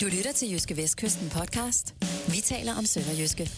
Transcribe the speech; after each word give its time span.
Du 0.00 0.06
lytter 0.06 0.32
til 0.32 0.52
Jyske 0.52 0.76
Vestkysten 0.76 1.28
podcast. 1.28 1.94
Vi 2.28 2.40
taler 2.40 2.72
om 2.78 2.84
Sønderjyske. 2.84 3.50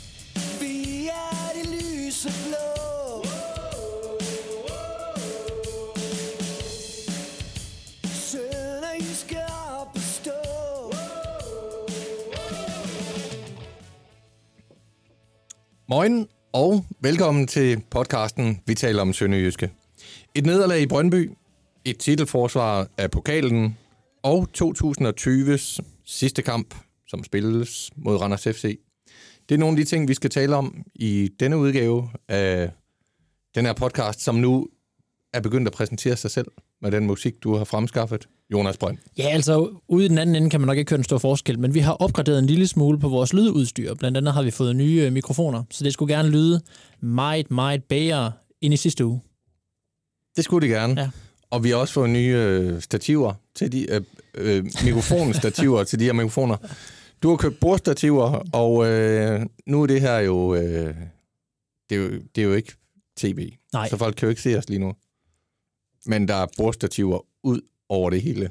Vi 0.60 1.06
er 1.06 1.50
det 1.54 1.70
lyse 1.70 2.28
blå. 2.28 2.56
Moin 15.88 16.28
og 16.52 16.84
velkommen 17.00 17.46
til 17.46 17.80
podcasten 17.90 18.60
Vi 18.66 18.74
taler 18.74 19.02
om 19.02 19.12
Sønderjyske. 19.12 19.70
Et 20.34 20.46
nederlag 20.46 20.80
i 20.80 20.86
Brøndby, 20.86 21.30
et 21.84 21.98
titelforsvar 21.98 22.86
af 22.98 23.10
pokalen 23.10 23.78
og 24.22 24.48
2020's 24.58 25.91
sidste 26.04 26.42
kamp, 26.42 26.74
som 27.06 27.24
spilles 27.24 27.90
mod 27.96 28.16
Randers 28.16 28.42
FC. 28.42 28.78
Det 29.48 29.54
er 29.54 29.58
nogle 29.58 29.78
af 29.78 29.84
de 29.84 29.90
ting, 29.90 30.08
vi 30.08 30.14
skal 30.14 30.30
tale 30.30 30.56
om 30.56 30.84
i 30.94 31.30
denne 31.40 31.58
udgave 31.58 32.10
af 32.28 32.70
den 33.54 33.66
her 33.66 33.72
podcast, 33.72 34.20
som 34.20 34.34
nu 34.34 34.68
er 35.32 35.40
begyndt 35.40 35.68
at 35.68 35.74
præsentere 35.74 36.16
sig 36.16 36.30
selv 36.30 36.46
med 36.82 36.90
den 36.90 37.06
musik, 37.06 37.42
du 37.42 37.56
har 37.56 37.64
fremskaffet, 37.64 38.28
Jonas 38.52 38.76
Brønd. 38.76 38.98
Ja, 39.18 39.28
altså 39.28 39.70
ude 39.88 40.04
i 40.04 40.08
den 40.08 40.18
anden 40.18 40.36
ende 40.36 40.50
kan 40.50 40.60
man 40.60 40.66
nok 40.66 40.78
ikke 40.78 40.90
høre 40.90 40.98
en 40.98 41.04
stor 41.04 41.18
forskel, 41.18 41.58
men 41.58 41.74
vi 41.74 41.78
har 41.78 41.92
opgraderet 41.92 42.38
en 42.38 42.46
lille 42.46 42.66
smule 42.66 42.98
på 42.98 43.08
vores 43.08 43.32
lydudstyr. 43.32 43.94
Blandt 43.94 44.16
andet 44.16 44.34
har 44.34 44.42
vi 44.42 44.50
fået 44.50 44.76
nye 44.76 45.02
øh, 45.06 45.12
mikrofoner, 45.12 45.64
så 45.70 45.84
det 45.84 45.92
skulle 45.92 46.14
gerne 46.14 46.28
lyde 46.28 46.60
meget, 47.00 47.50
meget 47.50 47.84
bedre 47.84 48.32
end 48.60 48.74
i 48.74 48.76
sidste 48.76 49.06
uge. 49.06 49.20
Det 50.36 50.44
skulle 50.44 50.68
det 50.68 50.76
gerne. 50.76 51.00
Ja. 51.00 51.10
Og 51.50 51.64
vi 51.64 51.70
har 51.70 51.76
også 51.76 51.94
fået 51.94 52.10
nye 52.10 52.36
øh, 52.36 52.80
stativer 52.80 53.34
til 53.54 53.72
de 53.72 53.92
øh, 53.92 54.00
øh, 54.34 54.64
mikrofonstativer 54.84 55.84
til 55.84 55.98
de 55.98 56.04
her 56.04 56.12
mikrofoner. 56.12 56.56
Du 57.22 57.28
har 57.30 57.36
købt 57.36 57.60
bordstativer, 57.60 58.48
og 58.52 58.86
øh, 58.88 59.40
nu 59.66 59.82
er 59.82 59.86
det 59.86 60.00
her 60.00 60.18
jo, 60.18 60.54
øh, 60.54 60.94
det 61.90 61.96
er 61.96 62.02
jo, 62.02 62.10
det 62.34 62.38
er 62.42 62.46
jo 62.46 62.52
ikke 62.54 62.72
tv. 63.16 63.52
Nej. 63.72 63.88
Så 63.88 63.96
folk 63.96 64.16
kan 64.16 64.26
jo 64.26 64.30
ikke 64.30 64.42
se 64.42 64.58
os 64.58 64.68
lige 64.68 64.78
nu. 64.78 64.92
Men 66.06 66.28
der 66.28 66.34
er 66.34 66.46
bordstativer 66.56 67.18
ud 67.42 67.60
over 67.88 68.10
det 68.10 68.22
hele. 68.22 68.50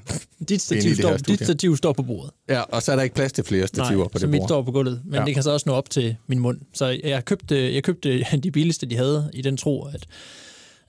Dit 0.49 0.61
stativ, 0.61 0.95
står, 0.95 1.17
dit 1.17 1.43
stativ 1.43 1.77
står 1.77 1.93
på 1.93 2.03
bordet. 2.03 2.31
Ja, 2.49 2.61
og 2.61 2.83
så 2.83 2.91
er 2.91 2.95
der 2.95 3.03
ikke 3.03 3.15
plads 3.15 3.31
til 3.33 3.43
flere 3.43 3.67
stativer 3.67 4.03
Nej, 4.03 4.07
på 4.07 4.19
så 4.19 4.25
det 4.25 4.29
mit 4.31 4.39
bord. 4.39 4.47
står 4.47 4.61
på 4.61 4.71
gulvet, 4.71 5.01
men 5.05 5.13
Ja. 5.13 5.19
ja. 5.19 5.25
det 5.25 5.33
kan 5.33 5.43
så 5.43 5.51
også 5.51 5.69
nå 5.69 5.73
op 5.75 5.89
til 5.89 6.15
min 6.27 6.39
mund. 6.39 6.59
Så 6.73 6.99
jeg 7.03 7.25
købte, 7.25 7.73
jeg 7.73 7.83
købte 7.83 8.25
de 8.43 8.51
billigste, 8.51 8.85
de 8.85 8.95
havde, 8.95 9.31
i 9.33 9.41
den 9.41 9.57
tro, 9.57 9.85
at, 9.85 10.05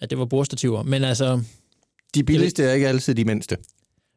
at 0.01 0.11
det 0.11 0.19
var 0.19 0.25
bordstativer. 0.25 0.83
Men 0.83 1.05
altså, 1.05 1.43
De 2.15 2.25
billigste 2.25 2.65
er 2.65 2.73
ikke 2.73 2.89
altid 2.89 3.15
de 3.15 3.25
mindste. 3.25 3.57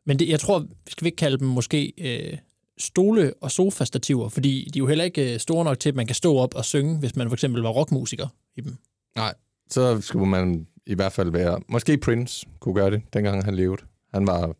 Men 0.05 0.19
det, 0.19 0.29
jeg 0.29 0.39
tror, 0.39 0.67
skal 0.87 1.03
vi 1.03 1.07
ikke 1.07 1.15
kalde 1.15 1.37
dem 1.37 1.47
måske 1.47 1.93
øh, 1.97 2.37
stole- 2.77 3.33
og 3.41 3.51
sofastativer, 3.51 4.29
fordi 4.29 4.69
de 4.73 4.79
er 4.79 4.81
jo 4.81 4.87
heller 4.87 5.03
ikke 5.05 5.33
øh, 5.33 5.39
store 5.39 5.63
nok 5.65 5.79
til, 5.79 5.89
at 5.89 5.95
man 5.95 6.05
kan 6.07 6.15
stå 6.15 6.37
op 6.37 6.55
og 6.55 6.65
synge, 6.65 6.97
hvis 6.99 7.15
man 7.15 7.29
for 7.29 7.35
eksempel 7.35 7.61
var 7.61 7.69
rockmusiker 7.69 8.27
i 8.55 8.61
dem. 8.61 8.75
Nej, 9.15 9.33
så 9.69 10.01
skulle 10.01 10.25
man 10.27 10.67
i 10.85 10.93
hvert 10.93 11.11
fald 11.13 11.31
være... 11.31 11.61
Måske 11.67 11.97
Prince 11.97 12.45
kunne 12.59 12.75
gøre 12.75 12.91
det, 12.91 13.01
dengang 13.13 13.43
han 13.45 13.55
levede. 13.55 13.81
Han 14.13 14.27
var 14.27 14.55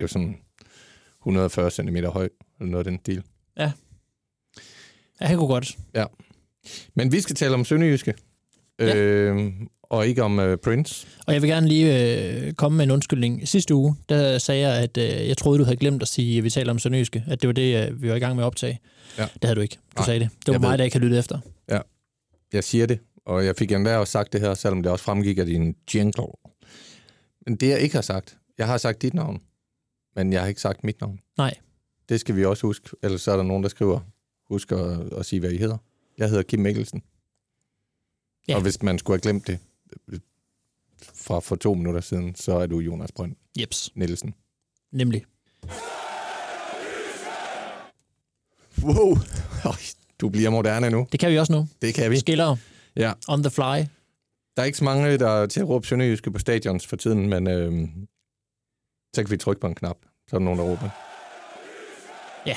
jo 0.00 0.06
sådan 0.06 0.36
140 1.22 1.70
cm 1.70 1.96
høj, 1.96 2.28
eller 2.60 2.70
noget 2.70 2.86
af 2.86 2.90
den 2.92 3.00
stil. 3.00 3.22
Ja, 3.56 3.72
han 5.20 5.36
kunne 5.38 5.48
godt. 5.48 5.78
Men 6.94 7.12
vi 7.12 7.20
skal 7.20 7.36
tale 7.36 7.54
om 7.54 7.64
Sønderjyske, 7.64 8.14
Ja. 8.80 8.96
øh, 8.96 9.52
og 9.90 10.06
ikke 10.06 10.22
om 10.22 10.38
øh, 10.38 10.58
Prince. 10.58 11.06
Og 11.26 11.34
jeg 11.34 11.42
vil 11.42 11.50
gerne 11.50 11.68
lige 11.68 12.12
øh, 12.46 12.52
komme 12.52 12.76
med 12.76 12.84
en 12.84 12.90
undskyldning. 12.90 13.48
Sidste 13.48 13.74
uge, 13.74 13.96
der 14.08 14.38
sagde 14.38 14.68
jeg, 14.68 14.82
at 14.82 14.96
øh, 14.96 15.28
jeg 15.28 15.36
troede, 15.36 15.58
du 15.58 15.64
havde 15.64 15.76
glemt 15.76 16.02
at 16.02 16.08
sige, 16.08 16.38
at 16.38 16.44
vi 16.44 16.50
taler 16.50 16.72
om 16.72 16.78
Sønderjyske, 16.78 17.24
at 17.26 17.42
det 17.42 17.46
var 17.48 17.52
det, 17.54 17.88
øh, 17.88 18.02
vi 18.02 18.08
var 18.08 18.14
i 18.14 18.18
gang 18.18 18.36
med 18.36 18.44
at 18.44 18.46
optage. 18.46 18.80
Ja. 19.18 19.22
Det 19.22 19.44
havde 19.44 19.54
du 19.56 19.60
ikke. 19.60 19.74
Du 19.76 19.80
Nej, 19.96 20.06
sagde 20.06 20.20
det. 20.20 20.30
Det 20.46 20.54
var 20.54 20.60
mig, 20.60 20.70
ved. 20.70 20.78
der 20.78 20.84
ikke 20.84 20.94
havde 20.94 21.04
lyttet 21.04 21.18
efter. 21.18 21.38
Jeg 22.52 22.64
siger 22.64 22.86
det, 22.86 22.98
og 23.26 23.44
jeg 23.44 23.56
fik 23.56 23.72
endda 23.72 23.96
også 23.96 24.10
sagt 24.10 24.32
det 24.32 24.40
her, 24.40 24.54
selvom 24.54 24.82
det 24.82 24.92
også 24.92 25.04
fremgik 25.04 25.38
af 25.38 25.46
din 25.46 25.74
jingle. 25.94 26.26
Men 27.46 27.56
det, 27.56 27.68
jeg 27.68 27.80
ikke 27.80 27.94
har 27.94 28.02
sagt, 28.02 28.36
jeg 28.58 28.66
har 28.66 28.78
sagt 28.78 29.02
dit 29.02 29.14
navn, 29.14 29.42
men 30.16 30.32
jeg 30.32 30.40
har 30.40 30.48
ikke 30.48 30.60
sagt 30.60 30.84
mit 30.84 31.00
navn. 31.00 31.20
Nej. 31.38 31.54
Det 32.08 32.20
skal 32.20 32.36
vi 32.36 32.44
også 32.44 32.66
huske, 32.66 32.90
ellers 33.02 33.20
så 33.20 33.32
er 33.32 33.36
der 33.36 33.42
nogen, 33.42 33.62
der 33.62 33.68
skriver, 33.68 34.00
husk 34.48 34.72
at, 34.72 35.12
at 35.12 35.26
sige, 35.26 35.40
hvad 35.40 35.50
I 35.50 35.56
hedder. 35.56 35.76
Jeg 36.18 36.28
hedder 36.28 36.42
Kim 36.42 36.60
Mikkelsen. 36.60 37.02
Ja. 38.48 38.52
Ja. 38.52 38.56
Og 38.56 38.62
hvis 38.62 38.82
man 38.82 38.98
skulle 38.98 39.14
have 39.14 39.20
glemt 39.20 39.46
det 39.46 39.58
fra 41.14 41.40
for 41.40 41.56
to 41.56 41.74
minutter 41.74 42.00
siden, 42.00 42.34
så 42.34 42.52
er 42.58 42.66
du 42.66 42.78
Jonas 42.78 43.12
Brønd 43.12 43.36
Jeps, 43.60 43.90
Nielsen. 43.94 44.34
nemlig. 44.92 45.24
Wow, 48.82 49.16
du 50.20 50.28
bliver 50.28 50.50
moderne 50.50 50.90
nu. 50.90 51.06
Det 51.12 51.20
kan 51.20 51.30
vi 51.30 51.38
også 51.38 51.52
nu. 51.52 51.68
Det 51.82 51.94
kan 51.94 52.10
vi. 52.10 52.18
Skiller 52.18 52.56
Ja. 52.96 53.12
on 53.28 53.42
the 53.42 53.50
fly. 53.50 53.84
Der 54.56 54.62
er 54.62 54.64
ikke 54.64 54.78
så 54.78 54.84
mange, 54.84 55.18
der 55.18 55.28
er 55.30 55.46
til 55.46 55.60
at 55.60 55.68
råbe 55.68 55.86
Sønderjyske 55.86 56.30
på 56.30 56.38
stadions 56.38 56.86
for 56.86 56.96
tiden, 56.96 57.28
men 57.28 57.46
øh, 57.46 57.88
så 59.14 59.22
kan 59.22 59.30
vi 59.30 59.36
trykke 59.36 59.60
på 59.60 59.66
en 59.66 59.74
knap, 59.74 59.96
så 60.28 60.36
er 60.36 60.38
der 60.38 60.44
nogen, 60.44 60.58
der 60.58 60.64
råber. 60.64 60.88
Ja. 62.46 62.56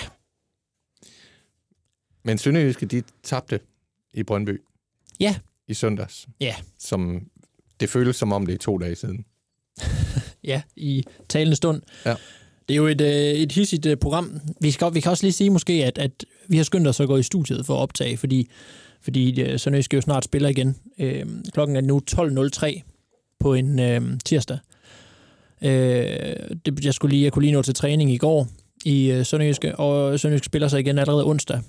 Men 2.23 2.37
Sønderjyske, 2.37 2.85
de 2.85 3.03
tabte 3.23 3.59
i 4.13 4.23
Brøndby. 4.23 4.61
Ja. 5.19 5.35
I 5.67 5.73
søndags. 5.73 6.27
Ja. 6.39 6.55
Som, 6.79 7.27
det 7.81 7.89
føles 7.89 8.15
som 8.15 8.31
om 8.31 8.45
det 8.45 8.53
er 8.53 8.57
to 8.57 8.77
dage 8.77 8.95
siden. 8.95 9.25
ja, 10.43 10.61
i 10.75 11.03
talende 11.29 11.55
stund. 11.55 11.81
Ja. 12.05 12.15
Det 12.67 12.73
er 12.73 12.77
jo 12.77 12.87
et, 12.87 13.01
øh, 13.01 13.07
et 13.11 13.51
hissigt 13.51 13.85
øh, 13.85 13.97
program. 13.97 14.39
Vi, 14.61 14.71
skal, 14.71 14.93
vi 14.93 14.99
kan 14.99 15.11
også 15.11 15.23
lige 15.23 15.33
sige 15.33 15.49
måske, 15.49 15.73
at, 15.73 15.97
at 15.97 16.25
vi 16.47 16.57
har 16.57 16.63
skyndt 16.63 16.87
os 16.87 16.99
at 16.99 17.07
gå 17.07 17.17
i 17.17 17.23
studiet 17.23 17.65
for 17.65 17.75
at 17.75 17.79
optage, 17.79 18.17
fordi, 18.17 18.49
fordi 19.01 19.41
øh, 19.41 19.59
Sønderjysk 19.59 19.85
skal 19.85 19.97
jo 19.97 20.01
snart 20.01 20.23
spille 20.23 20.49
igen. 20.49 20.75
Øh, 20.99 21.25
klokken 21.53 21.75
er 21.75 21.81
nu 21.81 22.01
12.03 22.11 22.81
på 23.39 23.53
en 23.53 23.79
øh, 23.79 24.01
tirsdag. 24.25 24.57
Øh, 25.63 25.69
det, 26.65 26.85
jeg, 26.85 26.93
skulle 26.93 27.15
lige, 27.15 27.23
jeg 27.23 27.31
kunne 27.31 27.43
lige 27.43 27.53
nå 27.53 27.61
til 27.61 27.73
træning 27.73 28.11
i 28.11 28.17
går 28.17 28.47
i 28.85 29.11
øh, 29.11 29.25
Sønderjyske, 29.25 29.75
og 29.75 30.19
Sønderjysk 30.19 30.45
spiller 30.45 30.67
sig 30.67 30.79
igen 30.79 30.99
allerede 30.99 31.25
onsdag 31.25 31.61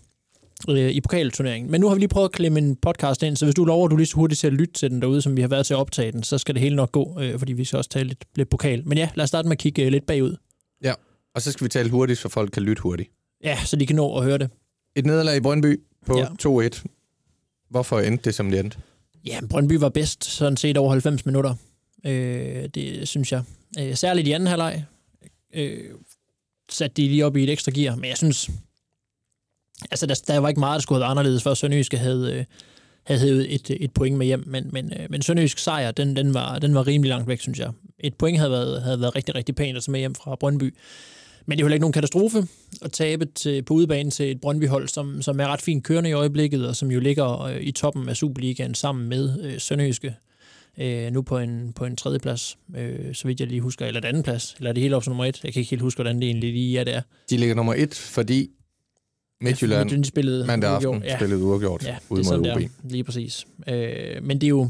øh, 0.69 0.91
i 0.91 1.01
pokalturneringen. 1.01 1.71
Men 1.71 1.81
nu 1.81 1.89
har 1.89 1.95
vi 1.95 1.99
lige 2.01 2.09
prøvet 2.09 2.29
at 2.29 2.33
klemme 2.33 2.59
en 2.59 2.77
podcast 2.77 3.23
ind, 3.23 3.37
så 3.37 3.47
hvis 3.47 3.55
du 3.55 3.65
lover, 3.65 3.85
at 3.87 3.91
du 3.91 3.97
lige 3.97 4.07
så 4.07 4.17
hurtigt 4.17 4.41
til 4.41 4.47
at 4.47 4.53
lytte 4.53 4.75
til 4.75 4.91
den 4.91 5.03
derude, 5.03 5.23
som 5.23 5.37
vi 5.37 5.41
har 5.41 5.49
været 5.49 5.67
til 5.67 5.75
at 5.75 5.79
optage 5.79 6.13
den, 6.13 6.23
så 6.23 6.39
skal 6.39 6.55
det 6.55 6.63
hele 6.63 6.77
nok 6.77 6.93
gå, 6.93 7.21
øh, 7.21 7.39
fordi 7.39 7.53
vi 7.53 7.65
skal 7.65 7.77
også 7.77 7.91
tale 7.91 8.09
lidt, 8.09 8.25
lidt 8.37 8.49
pokal. 8.51 8.89
Men 8.89 8.99
ja, 8.99 9.09
lad 9.15 9.23
os 9.23 9.29
starte 9.29 9.49
med 9.49 9.57
at 9.57 9.59
kigge 9.59 9.83
øh, 9.83 9.91
lidt 9.93 10.07
bagud. 10.07 10.37
Og 11.35 11.43
så 11.43 11.53
skal 11.53 11.65
vi 11.65 11.69
tale 11.69 11.91
hurtigt, 11.91 12.19
så 12.19 12.29
folk 12.29 12.51
kan 12.51 12.63
lytte 12.63 12.83
hurtigt. 12.83 13.11
Ja, 13.45 13.59
så 13.65 13.77
de 13.77 13.87
kan 13.87 13.97
nå 13.97 14.17
at 14.19 14.25
høre 14.25 14.39
det. 14.39 14.51
Et 14.97 15.07
nederlag 15.07 15.37
i 15.37 15.41
Brøndby 15.41 15.81
på 16.07 16.19
Ja. 16.19 16.27
2-1. 16.69 16.85
Hvorfor 17.71 18.01
endte 18.01 18.25
det, 18.25 18.35
som 18.35 18.51
det 18.51 18.61
endte? 18.61 18.79
Ja, 19.27 19.39
Brøndby 19.51 19.73
var 19.73 19.89
bedst, 19.89 20.25
sådan 20.25 20.57
set 20.57 20.77
over 20.77 20.91
90 20.91 21.27
minutter. 21.27 21.55
Øh, 22.07 22.69
det 22.75 23.09
synes 23.09 23.33
jeg. 23.33 23.43
Øh, 23.81 23.97
særligt 23.97 24.29
i 24.29 24.33
anden 24.33 24.47
halvleg. 24.47 24.85
Øh, 25.55 25.79
satte 26.71 26.95
de 27.03 27.09
lige 27.09 27.27
op 27.27 27.37
i 27.37 27.43
et 27.43 27.51
ekstra 27.51 27.73
gear, 27.75 27.97
men 27.97 28.05
jeg 28.05 28.17
synes... 28.17 28.51
Altså, 29.91 30.07
der, 30.07 30.23
der 30.27 30.39
var 30.39 30.49
ikke 30.49 30.61
meget, 30.61 30.75
der 30.75 30.83
skulle 30.83 30.97
have 30.97 31.01
været 31.01 31.11
anderledes, 31.11 31.43
før 31.43 31.55
Sønderjyske 31.55 31.97
havde, 31.97 32.35
øh, 32.35 32.45
havde 33.05 33.21
hævet 33.21 33.55
et, 33.55 33.71
et 33.81 33.93
point 33.93 34.19
med 34.19 34.27
hjem, 34.27 34.45
men, 34.47 34.69
men, 34.73 34.93
øh, 35.01 35.07
men 35.11 35.23
Sønderjysk 35.23 35.59
sejr, 35.59 35.91
den, 35.91 36.17
den, 36.17 36.35
var, 36.35 36.59
den 36.59 36.75
var 36.75 36.87
rimelig 36.87 37.09
langt 37.09 37.29
væk, 37.29 37.41
synes 37.41 37.59
jeg. 37.59 37.71
Et 38.01 38.15
point 38.15 38.39
havde 38.39 38.51
været, 38.51 38.83
havde 38.83 39.01
været 39.01 39.17
rigtig, 39.17 39.35
rigtig 39.35 39.55
pænt 39.55 39.77
at 39.77 39.83
tage 39.83 39.93
med 39.93 40.01
hjem 40.01 40.15
fra 40.15 40.37
Brøndby. 40.37 40.75
Men 41.47 41.59
det 41.59 41.63
er 41.63 41.65
jo 41.65 41.67
heller 41.67 41.75
ikke 41.75 41.83
nogen 41.83 41.93
katastrofe 41.93 42.47
at 42.83 42.93
tabe 42.93 43.25
til, 43.25 43.63
på 43.63 43.75
udebane 43.75 44.11
til 44.11 44.31
et 44.31 44.41
Brøndby-hold, 44.41 44.89
som, 44.89 45.23
som 45.23 45.41
er 45.41 45.47
ret 45.47 45.63
fint 45.63 45.85
kørende 45.85 46.11
i 46.11 46.13
øjeblikket, 46.13 46.69
og 46.69 46.77
som 46.77 46.91
jo 46.91 47.01
ligger 47.01 47.43
øh, 47.43 47.57
i 47.61 47.73
toppen 47.73 48.09
af 48.09 48.17
Superligaen 48.17 48.75
sammen 48.75 49.09
med 49.09 49.45
øh, 49.45 49.61
Sønderjyske. 49.61 50.15
Øh, 50.79 51.13
nu 51.13 51.23
på 51.23 51.39
en, 51.39 51.73
på 51.73 51.85
en 51.85 51.97
tredje 51.97 52.19
plads, 52.19 52.59
øh, 52.77 53.15
så 53.15 53.29
vidt 53.29 53.41
jeg 53.41 53.49
lige 53.49 53.61
husker, 53.61 53.87
eller 53.87 54.01
et 54.01 54.05
anden 54.05 54.23
plads, 54.23 54.55
eller 54.59 54.71
er 54.71 54.75
det 54.75 54.83
helt 54.83 54.95
op 54.95 55.05
som 55.05 55.11
nummer 55.11 55.25
et? 55.25 55.45
Jeg 55.45 55.53
kan 55.53 55.61
ikke 55.61 55.71
helt 55.71 55.83
huske, 55.83 55.97
hvordan 55.97 56.17
det 56.17 56.25
egentlig 56.25 56.53
lige 56.53 56.79
er, 56.79 56.85
det 56.85 56.95
er. 56.95 57.03
De 57.31 57.37
ligger 57.37 57.55
nummer 57.55 57.75
et, 57.75 57.95
fordi 57.95 58.51
Midtjylland 59.43 59.91
de 59.91 60.05
spillede 60.05 60.47
mandag 60.47 60.71
aften 60.71 60.89
uafgjort. 60.89 61.07
ja. 61.11 61.17
spillede 61.19 61.43
uafgjort 61.45 61.85
Ja, 61.87 61.97
ude 62.11 62.23
mod 62.39 62.51
OB. 62.57 62.61
Lige 62.91 63.05
præcis. 63.05 63.47
Øh, 63.69 64.23
men 64.23 64.41
det 64.41 64.47
er 64.47 64.49
jo... 64.49 64.69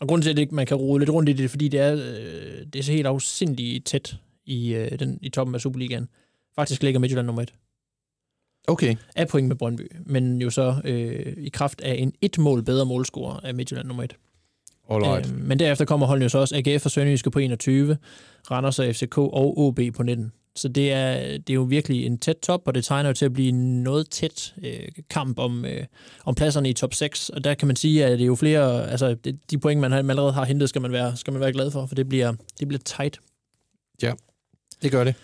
Og 0.00 0.08
grunden 0.08 0.22
til, 0.22 0.30
at 0.30 0.36
det- 0.36 0.52
man 0.52 0.66
kan 0.66 0.76
rode 0.76 0.98
lidt 0.98 1.10
rundt 1.10 1.28
i 1.28 1.32
det, 1.32 1.50
fordi 1.50 1.68
det 1.68 1.80
er, 1.80 1.92
øh, 1.94 2.66
det 2.72 2.76
er 2.78 2.82
så 2.82 2.92
helt 2.92 3.06
afsindigt 3.06 3.86
tæt 3.86 4.16
i, 4.46 4.74
øh, 4.74 4.98
den, 4.98 5.18
i 5.22 5.28
toppen 5.28 5.54
af 5.54 5.60
Superligaen. 5.60 6.08
Faktisk 6.54 6.82
ligger 6.82 7.00
Midtjylland 7.00 7.26
nummer 7.26 7.42
et. 7.42 7.52
Okay, 8.68 8.96
Af 9.16 9.28
point 9.28 9.48
med 9.48 9.56
Brøndby, 9.56 9.90
men 10.06 10.42
jo 10.42 10.50
så 10.50 10.74
øh, 10.84 11.34
i 11.36 11.48
kraft 11.48 11.80
af 11.80 11.94
en 11.94 12.12
et 12.20 12.38
mål 12.38 12.62
bedre 12.62 12.86
målscore 12.86 13.40
af 13.46 13.54
Midtjylland 13.54 13.86
nummer 13.88 14.02
et. 14.02 14.16
all 14.90 15.02
right. 15.04 15.32
Øh, 15.32 15.40
men 15.40 15.58
derefter 15.58 15.84
kommer 15.84 16.06
holdene 16.06 16.24
jo 16.24 16.28
så 16.28 16.38
også 16.38 16.56
AGF 16.66 16.84
og 16.84 16.90
Sønderjyske 16.90 17.30
på 17.30 17.38
21, 17.38 17.96
Randers 18.50 18.78
og 18.78 18.94
FCK 18.94 19.18
og 19.18 19.58
OB 19.58 19.80
på 19.94 20.02
19. 20.02 20.32
Så 20.58 20.68
det 20.68 20.92
er, 20.92 21.38
det 21.38 21.50
er 21.50 21.54
jo 21.54 21.62
virkelig 21.62 22.06
en 22.06 22.18
tæt 22.18 22.36
top, 22.36 22.62
og 22.66 22.74
det 22.74 22.84
tegner 22.84 23.10
jo 23.10 23.14
til 23.14 23.24
at 23.24 23.32
blive 23.32 23.48
en 23.48 23.82
noget 23.82 24.10
tæt 24.10 24.54
øh, 24.64 24.88
kamp 25.10 25.38
om, 25.38 25.64
øh, 25.64 25.84
om 26.24 26.34
pladserne 26.34 26.70
i 26.70 26.72
top 26.72 26.94
6. 26.94 27.28
Og 27.28 27.44
der 27.44 27.54
kan 27.54 27.66
man 27.66 27.76
sige, 27.76 28.04
at 28.04 28.18
det 28.18 28.24
er 28.24 28.26
jo 28.26 28.34
flere, 28.34 28.90
altså 28.90 29.14
det, 29.14 29.50
de 29.50 29.58
point, 29.58 29.80
man, 29.80 29.92
allerede 29.92 30.32
har 30.32 30.44
hentet, 30.44 30.68
skal 30.68 30.82
man, 30.82 30.92
være, 30.92 31.16
skal 31.16 31.32
man 31.32 31.40
være 31.40 31.52
glad 31.52 31.70
for, 31.70 31.86
for 31.86 31.94
det 31.94 32.08
bliver, 32.08 32.32
det 32.60 32.68
bliver 32.68 32.80
tight. 32.84 33.20
Ja, 34.02 34.12
Det 34.82 34.92
gør 34.92 35.04
det. 35.04 35.14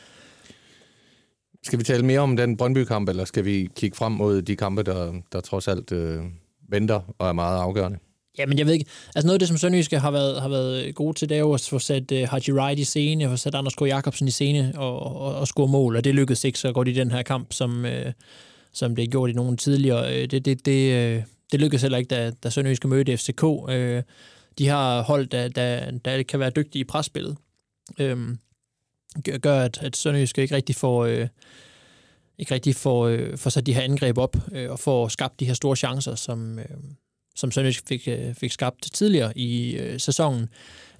Skal 1.62 1.78
vi 1.78 1.84
tale 1.84 2.04
mere 2.04 2.20
om 2.20 2.36
den 2.36 2.56
Brøndby-kamp, 2.56 3.08
eller 3.08 3.24
skal 3.24 3.44
vi 3.44 3.68
kigge 3.76 3.96
frem 3.96 4.12
mod 4.12 4.42
de 4.42 4.56
kampe, 4.56 4.82
der, 4.82 5.12
der 5.32 5.40
trods 5.40 5.68
alt 5.68 5.92
øh, 5.92 6.24
venter 6.68 7.14
og 7.18 7.28
er 7.28 7.32
meget 7.32 7.58
afgørende? 7.58 7.98
Ja, 8.38 8.46
men 8.46 8.58
jeg 8.58 8.66
ved 8.66 8.72
ikke. 8.72 8.86
Altså 9.14 9.26
noget 9.26 9.34
af 9.34 9.38
det, 9.38 9.48
som 9.48 9.56
Sønderjyske 9.56 9.98
har 9.98 10.10
været, 10.10 10.42
har 10.42 10.48
været 10.48 10.84
øh, 10.84 10.94
gode 10.94 11.18
til, 11.18 11.28
det 11.28 11.34
er 11.34 11.38
jo 11.38 11.52
at 11.52 11.66
få 11.70 11.78
sat 11.78 12.12
uh, 12.12 12.18
Haji 12.18 12.52
Wright 12.52 12.78
i 12.78 12.84
scene, 12.84 13.28
få 13.28 13.36
sat 13.36 13.54
Anders 13.54 13.74
K. 13.74 13.80
Jacobsen 13.80 14.28
i 14.28 14.30
scene 14.30 14.72
og, 14.76 15.02
og, 15.20 15.34
og 15.34 15.46
score 15.46 15.68
mål, 15.68 15.96
og 15.96 16.04
det 16.04 16.14
lykkedes 16.14 16.44
ikke 16.44 16.58
så 16.58 16.72
godt 16.72 16.88
i 16.88 16.92
den 16.92 17.10
her 17.10 17.22
kamp, 17.22 17.52
som, 17.52 17.84
uh, 17.84 18.12
som 18.72 18.96
det 18.96 19.02
er 19.02 19.06
gjort 19.06 19.30
i 19.30 19.32
nogle 19.32 19.56
tidligere. 19.56 20.04
Uh, 20.06 20.24
det, 20.30 20.44
det, 20.44 20.66
det, 20.66 21.16
uh, 21.16 21.22
det 21.52 21.60
lykkedes 21.60 21.82
heller 21.82 21.98
ikke, 21.98 22.08
da, 22.08 22.30
da 22.30 22.50
Sønderjyske 22.50 22.88
mødte 22.88 23.16
FCK. 23.16 23.42
Uh, 23.42 23.68
de 24.58 24.68
har 24.68 25.02
hold, 25.02 25.26
der, 25.26 25.48
der, 25.48 25.90
der 25.90 26.22
kan 26.22 26.40
være 26.40 26.50
dygtige 26.50 26.80
i 26.80 26.84
presspillet. 26.84 27.36
Uh, 28.00 28.28
gør, 29.42 29.60
at, 29.60 29.78
at 29.82 29.96
Sønderjyske 29.96 30.42
ikke 30.42 30.54
rigtig 30.54 30.76
får... 30.76 31.06
Uh, 31.06 31.26
ikke 32.38 32.54
rigtig 32.54 32.74
får, 32.74 33.06
øh, 33.06 33.38
får 33.38 33.50
sat 33.50 33.66
de 33.66 33.74
her 33.74 33.82
angreb 33.82 34.18
op 34.18 34.36
øh, 34.52 34.70
og 34.70 34.78
får 34.78 35.08
skabt 35.08 35.40
de 35.40 35.46
her 35.46 35.54
store 35.54 35.76
chancer, 35.76 36.14
som, 36.14 36.58
øh, 36.58 36.64
som 37.36 37.50
Sønderjysk 37.50 37.88
fik, 37.88 38.08
øh, 38.08 38.34
fik 38.34 38.52
skabt 38.52 38.88
tidligere 38.92 39.38
i 39.38 39.76
øh, 39.76 40.00
sæsonen. 40.00 40.48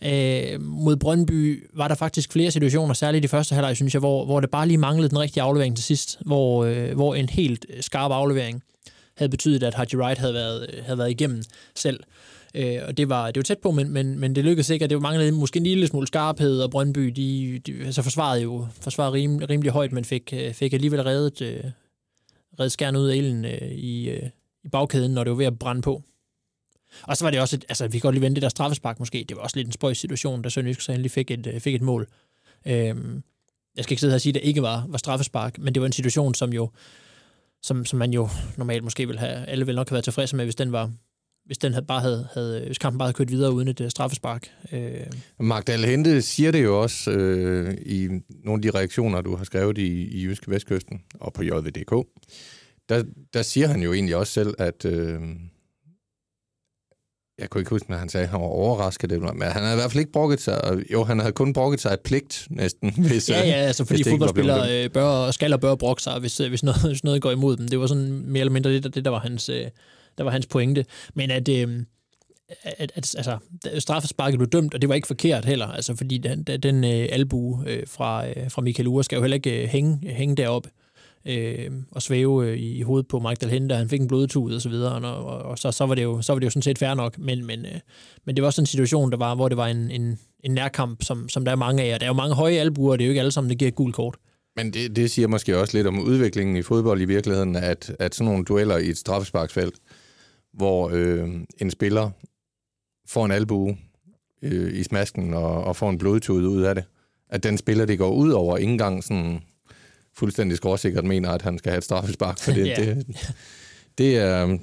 Øh, 0.03 0.61
mod 0.61 0.97
Brøndby 0.97 1.67
var 1.73 1.89
der 1.89 1.95
faktisk 1.95 2.33
flere 2.33 2.51
situationer, 2.51 2.95
særligt 2.95 3.25
i 3.25 3.29
første 3.29 3.55
halvleg, 3.55 3.77
synes 3.77 3.95
jeg, 3.95 4.01
hvor, 4.01 4.25
hvor 4.25 4.41
det 4.41 4.51
bare 4.51 4.69
lige 4.69 4.79
manglede 4.79 5.09
den 5.09 5.19
rigtige 5.19 5.43
aflevering 5.43 5.77
til 5.77 5.85
sidst, 5.85 6.19
hvor, 6.27 6.65
øh, 6.65 6.95
hvor 6.95 7.15
en 7.15 7.29
helt 7.29 7.67
skarp 7.81 8.11
aflevering 8.11 8.63
havde 9.17 9.31
betydet, 9.31 9.63
at 9.63 9.75
Haji 9.75 9.97
Wright 9.97 10.19
havde 10.19 10.35
været, 10.35 10.67
øh, 10.73 10.85
havde 10.85 10.99
været 10.99 11.11
igennem 11.11 11.43
selv. 11.75 12.01
Øh, 12.55 12.79
og 12.87 12.97
det 12.97 13.09
var, 13.09 13.27
det 13.27 13.37
var 13.37 13.43
tæt 13.43 13.59
på, 13.59 13.71
men, 13.71 13.91
men, 13.91 14.19
men 14.19 14.35
det 14.37 14.45
lykkedes 14.45 14.71
ikke, 14.71 14.85
og 14.85 14.91
det 14.91 15.03
manglede 15.03 15.33
måske 15.33 15.57
en 15.57 15.65
lille 15.65 15.87
smule 15.87 16.07
skarphed, 16.07 16.61
og 16.61 16.71
Brøndby, 16.71 17.07
de, 17.07 17.61
de 17.67 17.85
altså 17.85 18.03
forsvarede 18.03 18.43
jo 18.43 18.67
forsvarede 18.81 19.13
rim, 19.13 19.37
rimelig 19.37 19.73
højt, 19.73 19.93
men 19.93 20.05
fik, 20.05 20.33
øh, 20.33 20.55
fik 20.55 20.73
alligevel 20.73 21.03
reddet, 21.03 21.43
øh, 21.43 21.65
reddet 22.61 22.73
skærne 22.73 22.99
ud 22.99 23.09
af 23.09 23.17
elen 23.17 23.45
øh, 23.45 23.71
i, 23.73 24.11
øh, 24.11 24.29
i 24.65 24.69
bagkæden, 24.69 25.11
når 25.15 25.25
det 25.25 25.31
var 25.31 25.37
ved 25.37 25.47
at 25.47 25.59
brænde 25.59 25.83
på. 25.83 26.03
Og 27.03 27.17
så 27.17 27.25
var 27.25 27.31
det 27.31 27.41
også, 27.41 27.57
et, 27.57 27.65
altså 27.69 27.87
vi 27.87 27.93
kan 27.93 28.01
godt 28.01 28.15
lige 28.15 28.23
vente 28.23 28.35
det 28.35 28.43
der 28.43 28.49
straffespark 28.49 28.99
måske, 28.99 29.25
det 29.29 29.37
var 29.37 29.43
også 29.43 29.57
lidt 29.57 29.67
en 29.67 29.73
spøjs 29.73 29.99
situation, 29.99 30.43
da 30.43 30.49
Sønderjysk 30.49 30.81
så 30.81 30.93
endelig 30.93 31.11
fik 31.11 31.31
et, 31.31 31.47
øh, 31.47 31.61
fik 31.61 31.75
et 31.75 31.83
mål. 31.83 32.09
Øhm, 32.67 33.23
jeg 33.77 33.85
skal 33.85 33.93
ikke 33.93 34.01
sidde 34.01 34.11
her 34.11 34.17
og 34.17 34.21
sige, 34.21 34.31
at 34.31 34.35
det 34.35 34.49
ikke 34.49 34.63
var, 34.63 34.87
var 34.89 34.99
straffespark, 34.99 35.59
men 35.59 35.75
det 35.75 35.81
var 35.81 35.87
en 35.87 35.93
situation, 35.93 36.35
som 36.35 36.53
jo 36.53 36.71
som, 37.65 37.85
som 37.85 37.99
man 37.99 38.13
jo 38.13 38.29
normalt 38.57 38.85
måske 38.85 39.07
vil 39.07 39.19
have, 39.19 39.47
alle 39.47 39.67
vil 39.67 39.75
nok 39.75 39.89
have 39.89 39.95
været 39.95 40.05
tilfredse 40.05 40.37
med, 40.37 40.45
hvis 40.45 40.55
den 40.55 40.73
var, 40.73 40.91
hvis 41.45 41.59
den 41.59 41.73
havde 41.73 41.87
bare 41.87 42.01
havde, 42.01 42.29
havde, 42.35 42.61
øh, 42.61 42.67
hvis 42.67 42.79
kampen 42.79 42.99
bare 42.99 43.07
havde 43.07 43.17
kørt 43.17 43.31
videre 43.31 43.53
uden 43.53 43.69
et 43.69 43.81
uh, 43.81 43.89
straffespark. 43.89 44.51
Øh. 44.73 45.01
Magdal 45.41 45.85
Hente 45.85 46.23
siger 46.23 46.51
det 46.51 46.63
jo 46.63 46.83
også 46.83 47.11
øh, 47.11 47.75
i 47.87 48.09
nogle 48.45 48.59
af 48.59 48.63
de 48.63 48.79
reaktioner, 48.79 49.21
du 49.21 49.37
har 49.37 49.45
skrevet 49.45 49.79
i, 49.79 50.09
i 50.09 50.25
Jyske 50.25 50.51
Vestkysten 50.51 51.03
og 51.21 51.33
på 51.33 51.43
JVDK. 51.43 51.91
Der, 52.89 53.05
der 53.35 53.43
siger 53.43 53.69
han 53.69 53.83
jo 53.83 53.93
egentlig 53.93 54.17
også 54.17 54.33
selv, 54.33 54.55
at 54.59 54.85
øh, 54.85 55.21
jeg 57.39 57.51
kunne 57.51 57.61
ikke 57.61 57.71
huske, 57.71 57.93
at 57.93 57.99
han 57.99 58.09
sagde, 58.09 58.25
at 58.25 58.31
han 58.31 58.41
var 58.41 58.47
overrasket, 58.47 59.11
men 59.11 59.43
han 59.43 59.63
havde 59.63 59.73
i 59.73 59.77
hvert 59.77 59.93
fald 59.93 60.01
ikke 60.01 60.13
brokket 60.13 60.41
sig. 60.41 60.85
Jo, 60.93 61.05
han 61.05 61.19
havde 61.19 61.33
kun 61.33 61.53
brokket 61.53 61.81
sig 61.81 61.93
et 61.93 62.01
pligt 62.01 62.47
næsten. 62.51 62.91
Hvis, 63.09 63.31
ja, 63.31 63.47
ja, 63.47 63.53
altså 63.53 63.85
fordi 63.85 64.05
fodboldspillere 64.05 64.85
øh, 64.85 64.91
bør, 64.91 65.31
skal 65.31 65.53
og 65.53 65.61
bør 65.61 65.75
brokke 65.75 66.03
sig, 66.03 66.19
hvis, 66.19 66.41
øh, 66.41 66.49
hvis, 66.49 66.63
noget, 66.63 66.83
hvis 66.91 67.05
noget 67.05 67.23
går 67.23 67.31
imod 67.31 67.57
dem. 67.57 67.69
Det 67.69 67.81
var 67.81 67.87
sådan 67.87 68.25
mere 68.27 68.41
eller 68.41 68.53
mindre 68.53 68.71
det, 68.71 68.95
det 68.95 69.05
der 69.05 69.11
var 69.11 69.19
hans, 69.19 69.47
der 70.19 70.25
var 70.25 70.31
hans 70.31 70.47
pointe. 70.47 70.85
Men 71.15 71.31
at, 71.31 71.49
øh, 71.49 71.83
at, 72.65 72.93
at 72.95 73.15
altså, 73.17 73.39
straffesparket 73.79 74.39
blev 74.39 74.49
dømt, 74.49 74.75
og 74.75 74.83
det 74.83 74.89
var 74.89 74.95
ikke 74.95 75.07
forkert 75.07 75.45
heller, 75.45 75.67
altså 75.67 75.97
fordi 75.97 76.19
den, 76.19 76.43
den 76.43 76.85
øh, 76.85 77.09
albu 77.13 77.65
øh, 77.67 77.83
fra, 77.87 78.29
øh, 78.29 78.51
fra 78.51 78.63
Michael 78.63 78.89
Ure 78.89 79.05
skal 79.05 79.17
jo 79.17 79.23
heller 79.23 79.35
ikke 79.35 79.63
øh, 79.63 79.69
hænge, 79.69 80.11
hænge 80.11 80.37
deroppe 80.37 80.71
øh, 81.27 81.71
og 81.91 82.03
svæve 82.03 82.49
øh, 82.49 82.59
i 82.59 82.83
hovedet 82.83 83.09
på 83.09 83.19
Michael 83.19 83.71
da 83.71 83.75
han 83.75 83.89
fik 83.89 84.01
en 84.01 84.09
blodtud 84.09 84.55
og 84.55 84.61
så 84.61 84.69
videre, 84.69 84.93
og, 84.93 85.25
og, 85.25 85.39
og 85.39 85.59
så, 85.59 85.71
så, 85.71 85.87
var 85.87 85.95
det 85.95 86.03
jo, 86.03 86.23
så 86.23 86.33
var 86.33 86.39
det 86.39 86.45
jo 86.45 86.51
sådan 86.51 86.63
set 86.63 86.79
fair 86.79 86.95
nok, 86.95 87.19
men, 87.19 87.47
men, 87.47 87.67
øh, 87.67 87.81
men 88.25 88.37
det 88.37 88.43
var 88.43 88.47
også 88.47 88.63
en 88.63 88.67
situation, 88.67 89.11
der 89.11 89.17
var, 89.17 89.35
hvor 89.35 89.49
det 89.49 89.57
var 89.57 89.67
en, 89.67 89.91
en, 89.91 90.19
en 90.45 90.53
nærkamp, 90.53 91.03
som, 91.03 91.29
som 91.29 91.45
der 91.45 91.53
er 91.53 91.57
mange 91.57 91.83
af, 91.83 91.95
og 91.95 92.01
der 92.01 92.07
er 92.07 92.11
jo 92.11 92.15
mange 92.15 92.35
høje 92.35 92.55
albuer, 92.55 92.93
og 92.93 92.99
det 92.99 93.05
er 93.05 93.07
jo 93.07 93.11
ikke 93.11 93.21
alle 93.21 93.33
sammen, 93.33 93.51
der 93.51 93.57
giver 93.57 93.69
et 93.69 93.75
gult 93.75 93.95
kort. 93.95 94.17
Men 94.57 94.73
det, 94.73 94.97
det 94.97 95.11
siger 95.11 95.29
måske 95.29 95.59
også 95.59 95.77
lidt 95.77 95.87
om 95.87 96.01
udviklingen 96.01 96.57
i 96.57 96.63
fodbold 96.63 97.01
i 97.01 97.05
virkeligheden, 97.05 97.57
at, 97.57 97.97
at 97.99 98.15
sådan 98.15 98.31
nogle 98.31 98.45
dueller 98.45 98.79
i 98.79 98.89
et 98.89 98.99
straffesparksfelt, 98.99 99.75
hvor 100.53 100.91
øh, 100.93 101.29
en 101.59 101.71
spiller 101.71 102.11
får 103.09 103.25
en 103.25 103.31
albue 103.31 103.77
øh, 104.43 104.79
i 104.79 104.83
smasken 104.83 105.35
og, 105.35 105.65
og 105.65 105.77
får 105.77 105.91
en 105.91 105.99
blodtud 105.99 106.47
ud 106.47 106.63
af 106.63 106.75
det, 106.75 106.85
at 107.31 107.43
den 107.43 107.59
spiller, 107.59 107.85
det 107.85 107.99
går 107.99 108.11
ud 108.11 108.31
over, 108.31 108.57
ikke 108.57 108.73
engang 108.73 109.05
sådan 109.05 109.41
fuldstændig 110.17 110.57
skråsikkert 110.57 111.05
mener, 111.05 111.31
at 111.31 111.43
han 111.43 111.59
skal 111.59 111.71
have 111.71 111.79
et 111.79 111.85
straffespark, 111.85 112.39
for 112.39 112.53
det, 112.59 112.67
yeah. 112.67 112.97
det, 112.97 113.07
det 113.99 114.19
er... 114.19 114.59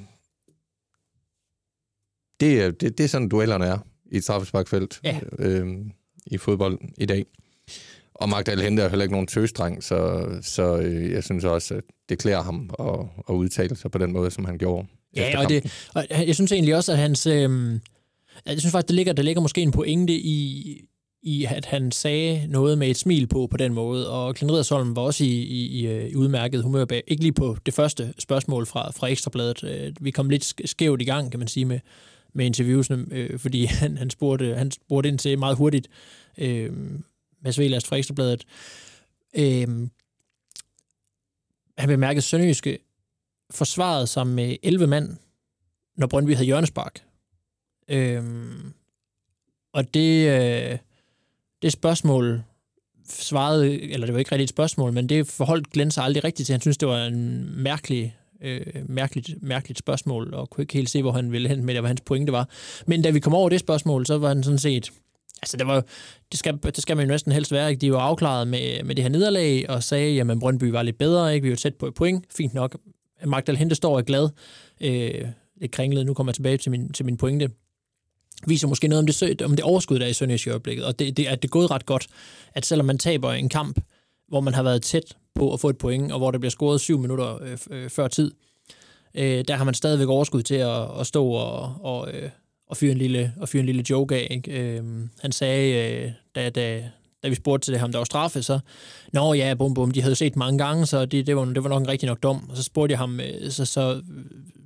Det 2.39 2.61
er, 2.61 2.71
det, 2.71 2.97
det 2.97 3.03
er 3.03 3.07
sådan, 3.07 3.29
duellerne 3.29 3.65
er 3.65 3.77
i 4.11 4.17
et 4.17 4.23
straffesparkfelt 4.23 4.99
ja. 5.03 5.19
øh, 5.39 5.67
i 6.27 6.37
fodbold 6.37 6.79
i 6.97 7.05
dag. 7.05 7.25
Og 8.13 8.29
Magdal 8.29 8.61
Hente 8.61 8.83
er 8.83 8.89
heller 8.89 9.03
ikke 9.03 9.13
nogen 9.13 9.27
tøstreng, 9.27 9.83
så, 9.83 10.27
så 10.41 10.77
øh, 10.77 11.11
jeg 11.11 11.23
synes 11.23 11.43
også, 11.43 11.73
at 11.75 11.83
det 12.09 12.19
klæder 12.19 12.41
ham 12.41 12.69
at, 12.79 12.99
at 13.29 13.33
udtale 13.33 13.75
sig 13.75 13.91
på 13.91 13.97
den 13.97 14.11
måde, 14.11 14.31
som 14.31 14.45
han 14.45 14.57
gjorde. 14.57 14.87
Ja, 15.15 15.39
og, 15.39 15.49
det, 15.49 15.87
og 15.93 16.05
jeg 16.09 16.35
synes 16.35 16.51
egentlig 16.51 16.75
også, 16.75 16.91
at 16.91 16.97
hans... 16.97 17.27
Øh, 17.27 17.79
jeg 18.45 18.59
synes 18.59 18.71
faktisk, 18.71 18.87
der 18.87 18.93
ligger, 18.95 19.13
der 19.13 19.23
ligger 19.23 19.41
måske 19.41 19.61
en 19.61 19.71
pointe 19.71 20.13
i, 20.13 20.81
i, 21.23 21.45
at 21.45 21.65
han 21.65 21.91
sagde 21.91 22.47
noget 22.47 22.77
med 22.77 22.89
et 22.89 22.97
smil 22.97 23.27
på 23.27 23.47
på 23.47 23.57
den 23.57 23.73
måde, 23.73 24.09
og 24.09 24.35
Clint 24.35 24.51
Riddersholm 24.51 24.95
var 24.95 25.01
også 25.01 25.23
i, 25.23 25.27
i, 25.27 25.65
i, 25.65 25.87
øh, 25.87 26.17
udmærket 26.17 26.63
humør 26.63 26.85
bag. 26.85 27.03
Ikke 27.07 27.23
lige 27.23 27.33
på 27.33 27.57
det 27.65 27.73
første 27.73 28.13
spørgsmål 28.19 28.65
fra, 28.65 28.91
fra 28.91 29.07
Ekstrabladet. 29.07 29.63
Øh, 29.63 29.93
vi 30.01 30.11
kom 30.11 30.29
lidt 30.29 30.69
skævt 30.69 31.01
i 31.01 31.05
gang, 31.05 31.31
kan 31.31 31.39
man 31.39 31.47
sige, 31.47 31.65
med, 31.65 31.79
med 32.33 32.45
interviewsene, 32.45 33.05
øh, 33.11 33.39
fordi 33.39 33.65
han, 33.81 33.97
han, 33.97 34.09
spurgte, 34.09 34.55
han 34.55 34.71
spurgte 34.71 35.09
ind 35.09 35.19
til 35.19 35.39
meget 35.39 35.57
hurtigt 35.57 35.87
øh, 36.37 36.73
Mads 37.41 37.59
Velast 37.59 37.87
fra 37.87 37.95
Ekstrabladet. 37.95 38.45
Øh, 39.35 39.67
han 41.77 41.87
bemærkede 41.87 42.21
Sønderjyske 42.21 42.77
forsvaret 43.51 44.09
sig 44.09 44.27
med 44.27 44.55
11 44.63 44.87
mand, 44.87 45.17
når 45.97 46.07
Brøndby 46.07 46.33
havde 46.33 46.45
hjørnespark. 46.45 47.03
Øh, 47.89 48.23
og 49.73 49.93
det... 49.93 50.29
Øh, 50.71 50.77
det 51.61 51.71
spørgsmål 51.71 52.43
svarede, 53.09 53.81
eller 53.81 54.05
det 54.05 54.13
var 54.13 54.19
ikke 54.19 54.31
rigtigt 54.31 54.49
et 54.49 54.55
spørgsmål, 54.55 54.93
men 54.93 55.09
det 55.09 55.27
forholdt 55.27 55.69
Glenn 55.69 55.91
sig 55.91 56.03
aldrig 56.03 56.23
rigtigt 56.23 56.45
til. 56.45 56.53
Han 56.53 56.61
synes, 56.61 56.77
det 56.77 56.87
var 56.87 57.05
en 57.05 57.49
mærkelig, 57.63 58.15
øh, 58.41 58.61
mærkeligt, 58.89 59.43
mærkeligt 59.43 59.79
spørgsmål, 59.79 60.33
og 60.33 60.49
kunne 60.49 60.61
ikke 60.61 60.73
helt 60.73 60.89
se, 60.89 61.01
hvor 61.01 61.11
han 61.11 61.31
ville 61.31 61.49
hen 61.49 61.65
med 61.65 61.73
det, 61.73 61.81
hvad 61.81 61.89
hans 61.89 62.01
pointe 62.01 62.31
var. 62.31 62.49
Men 62.87 63.01
da 63.01 63.09
vi 63.09 63.19
kom 63.19 63.33
over 63.33 63.49
det 63.49 63.59
spørgsmål, 63.59 64.05
så 64.05 64.17
var 64.17 64.27
han 64.27 64.43
sådan 64.43 64.59
set, 64.59 64.91
altså 65.41 65.57
det 65.57 65.67
var, 65.67 65.85
det 66.31 66.39
skal, 66.39 66.59
det 66.63 66.77
skal 66.77 66.97
man 66.97 67.05
jo 67.05 67.11
næsten 67.11 67.31
helst 67.31 67.51
være, 67.51 67.69
ikke? 67.69 67.81
de 67.81 67.91
var 67.91 67.99
afklaret 67.99 68.47
med, 68.47 68.83
med 68.83 68.95
det 68.95 69.03
her 69.03 69.09
nederlag, 69.09 69.69
og 69.69 69.83
sagde, 69.83 70.13
jamen 70.13 70.39
Brøndby 70.39 70.63
var 70.63 70.83
lidt 70.83 70.97
bedre, 70.97 71.33
ikke? 71.33 71.43
vi 71.43 71.49
var 71.49 71.55
tæt 71.55 71.75
på 71.75 71.87
et 71.87 71.93
point, 71.93 72.25
fint 72.37 72.53
nok. 72.53 72.77
Magdal 73.25 73.57
Hente 73.57 73.75
står 73.75 73.93
og 73.93 73.99
er 73.99 74.03
glad, 74.03 74.29
øh, 74.81 75.25
det 75.61 75.71
kringlede, 75.71 76.05
nu 76.05 76.13
kommer 76.13 76.31
jeg 76.31 76.35
tilbage 76.35 76.57
til 76.57 76.71
min, 76.71 76.93
til 76.93 77.05
min 77.05 77.17
pointe 77.17 77.49
viser 78.47 78.67
måske 78.67 78.87
noget 78.87 78.99
om 78.99 79.05
det, 79.05 79.41
om 79.41 79.55
det 79.55 79.65
overskud, 79.65 79.99
der 79.99 80.05
er 80.05 80.09
i 80.09 80.13
Sønderjysk 80.13 80.47
i 80.47 80.49
øjeblikket. 80.49 80.85
Og 80.85 80.99
det, 80.99 81.17
det, 81.17 81.25
at 81.25 81.41
det 81.41 81.47
er 81.47 81.51
gået 81.51 81.71
ret 81.71 81.85
godt, 81.85 82.07
at 82.53 82.65
selvom 82.65 82.85
man 82.85 82.97
taber 82.97 83.31
en 83.31 83.49
kamp, 83.49 83.79
hvor 84.27 84.41
man 84.41 84.53
har 84.53 84.63
været 84.63 84.81
tæt 84.81 85.15
på 85.35 85.53
at 85.53 85.59
få 85.59 85.69
et 85.69 85.77
point, 85.77 86.11
og 86.11 86.19
hvor 86.19 86.31
der 86.31 86.39
bliver 86.39 86.51
scoret 86.51 86.81
syv 86.81 86.99
minutter 86.99 87.43
øh, 87.43 87.57
øh, 87.71 87.89
før 87.89 88.07
tid, 88.07 88.31
øh, 89.15 89.45
der 89.47 89.55
har 89.55 89.63
man 89.63 89.73
stadigvæk 89.73 90.07
overskud 90.07 90.41
til 90.41 90.55
at, 90.55 90.99
at 90.99 91.07
stå 91.07 91.27
og, 91.27 91.75
og, 91.79 92.13
øh, 92.13 92.29
og, 92.67 92.77
fyre 92.77 92.91
en 92.91 92.97
lille, 92.97 93.33
og 93.37 93.49
fyre 93.49 93.59
en 93.59 93.65
lille 93.65 93.83
joke 93.89 94.15
af. 94.15 94.27
Ikke? 94.31 94.61
Øh, 94.61 94.83
han 95.19 95.31
sagde, 95.31 95.91
øh, 95.91 96.11
da, 96.35 96.49
da, 96.49 96.89
da 97.23 97.29
vi 97.29 97.35
spurgte 97.35 97.65
til 97.65 97.73
det, 97.73 97.83
om 97.83 97.91
der 97.91 97.99
var 97.99 98.05
straffe, 98.05 98.43
så, 98.43 98.59
nå 99.13 99.33
ja, 99.33 99.53
bum 99.53 99.73
bum, 99.73 99.91
de 99.91 100.01
havde 100.01 100.15
set 100.15 100.35
mange 100.35 100.57
gange, 100.57 100.85
så 100.85 101.05
det, 101.05 101.27
det, 101.27 101.35
var, 101.35 101.45
det 101.45 101.63
var 101.63 101.69
nok 101.69 101.81
en 101.81 101.87
rigtig 101.87 102.07
nok 102.07 102.23
dom. 102.23 102.49
Og 102.49 102.57
så 102.57 102.63
spurgte 102.63 102.91
jeg 102.91 102.99
ham, 102.99 103.19
øh, 103.19 103.51
så, 103.51 103.65
så, 103.65 104.01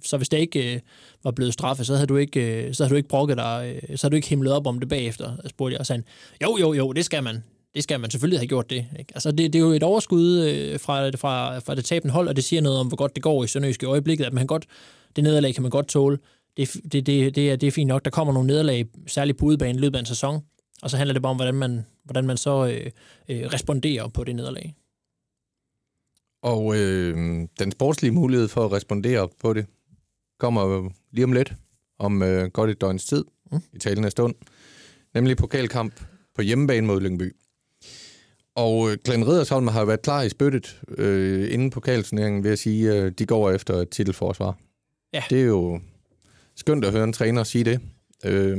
så 0.05 0.17
hvis 0.17 0.29
det 0.29 0.37
ikke 0.37 0.73
øh, 0.73 0.79
var 1.23 1.31
blevet 1.31 1.53
straffe, 1.53 1.85
så 1.85 1.93
havde 1.93 2.07
du 2.07 2.15
ikke, 2.17 2.65
øh, 2.67 2.73
så 2.73 2.83
havde 2.83 2.91
du 2.91 2.97
ikke 2.97 3.09
brokket 3.09 3.37
dig, 3.37 3.79
øh, 3.89 3.97
så 3.97 4.03
havde 4.07 4.11
du 4.11 4.15
ikke 4.15 4.27
himlet 4.27 4.53
op 4.53 4.67
om 4.67 4.79
det 4.79 4.89
bagefter, 4.89 5.31
spurgte 5.47 5.73
jeg, 5.73 5.79
og 5.79 5.85
sagde 5.85 6.03
jo, 6.43 6.57
jo, 6.57 6.73
jo, 6.73 6.91
det 6.91 7.05
skal 7.05 7.23
man. 7.23 7.43
Det 7.75 7.83
skal 7.83 7.99
man 7.99 8.11
selvfølgelig 8.11 8.39
have 8.39 8.47
gjort 8.47 8.69
det. 8.69 8.85
Ikke? 8.99 9.11
Altså, 9.15 9.31
det, 9.31 9.53
det 9.53 9.55
er 9.55 9.63
jo 9.63 9.71
et 9.71 9.83
overskud 9.83 10.39
øh, 10.39 10.79
fra, 10.79 11.09
fra, 11.09 11.59
fra 11.59 11.75
det 11.75 11.85
tabende 11.85 12.13
hold, 12.13 12.27
og 12.27 12.35
det 12.35 12.43
siger 12.43 12.61
noget 12.61 12.79
om, 12.79 12.87
hvor 12.87 12.97
godt 12.97 13.15
det 13.15 13.23
går 13.23 13.43
i 13.43 13.47
Sønderjysk 13.47 13.83
i 13.83 13.85
øjeblikket, 13.85 14.25
at 14.25 14.33
man 14.33 14.47
godt, 14.47 14.65
det 15.15 15.23
nederlag 15.23 15.53
kan 15.53 15.61
man 15.61 15.71
godt 15.71 15.87
tåle. 15.87 16.17
Det, 16.57 16.73
det, 16.91 17.05
det, 17.05 17.35
det, 17.35 17.51
er, 17.51 17.55
det 17.55 17.67
er 17.67 17.71
fint 17.71 17.87
nok. 17.87 18.05
Der 18.05 18.11
kommer 18.11 18.33
nogle 18.33 18.47
nederlag, 18.47 18.85
særligt 19.07 19.37
på 19.37 19.45
udebane 19.45 19.77
i 19.77 19.81
løbet 19.81 19.95
af 19.95 19.99
en 19.99 20.05
sæson, 20.05 20.41
og 20.81 20.89
så 20.89 20.97
handler 20.97 21.13
det 21.13 21.21
bare 21.21 21.29
om, 21.29 21.37
hvordan 21.37 21.55
man, 21.55 21.85
hvordan 22.05 22.25
man 22.25 22.37
så 22.37 22.67
øh, 22.67 22.91
øh, 23.29 23.47
responderer 23.53 24.07
på 24.07 24.23
det 24.23 24.35
nederlag. 24.35 24.75
Og 26.41 26.77
øh, 26.77 27.47
den 27.59 27.71
sportslige 27.71 28.11
mulighed 28.11 28.47
for 28.47 28.65
at 28.65 28.71
respondere 28.71 29.29
på 29.39 29.53
det 29.53 29.65
kommer 30.39 30.89
lige 31.11 31.25
om 31.25 31.33
lidt, 31.33 31.53
om 31.99 32.23
øh, 32.23 32.47
godt 32.47 32.69
et 32.69 32.81
døgns 32.81 33.05
tid, 33.05 33.25
mm. 33.51 33.61
i 33.73 33.79
talende 33.79 34.11
stund, 34.11 34.35
nemlig 35.13 35.37
pokalkamp 35.37 36.01
på 36.35 36.41
hjemmebane 36.41 36.87
mod 36.87 37.01
Lyngby. 37.01 37.35
Og 38.55 38.91
øh, 38.91 38.97
Glenn 39.03 39.27
Riddersholm 39.27 39.67
har 39.67 39.79
jo 39.79 39.85
været 39.85 40.01
klar 40.01 40.21
i 40.21 40.29
spyttet 40.29 40.81
øh, 40.97 41.53
inden 41.53 41.69
pokalturneringen 41.69 42.43
ved 42.43 42.51
at 42.51 42.59
sige, 42.59 42.91
at 42.91 43.03
øh, 43.03 43.11
de 43.11 43.25
går 43.25 43.51
efter 43.51 43.73
et 43.73 43.89
titelforsvar. 43.89 44.57
Ja. 45.13 45.23
Det 45.29 45.41
er 45.41 45.45
jo 45.45 45.79
skønt 46.55 46.85
at 46.85 46.91
høre 46.91 47.03
en 47.03 47.13
træner 47.13 47.43
sige 47.43 47.63
det. 47.63 47.79
Øh, 48.25 48.57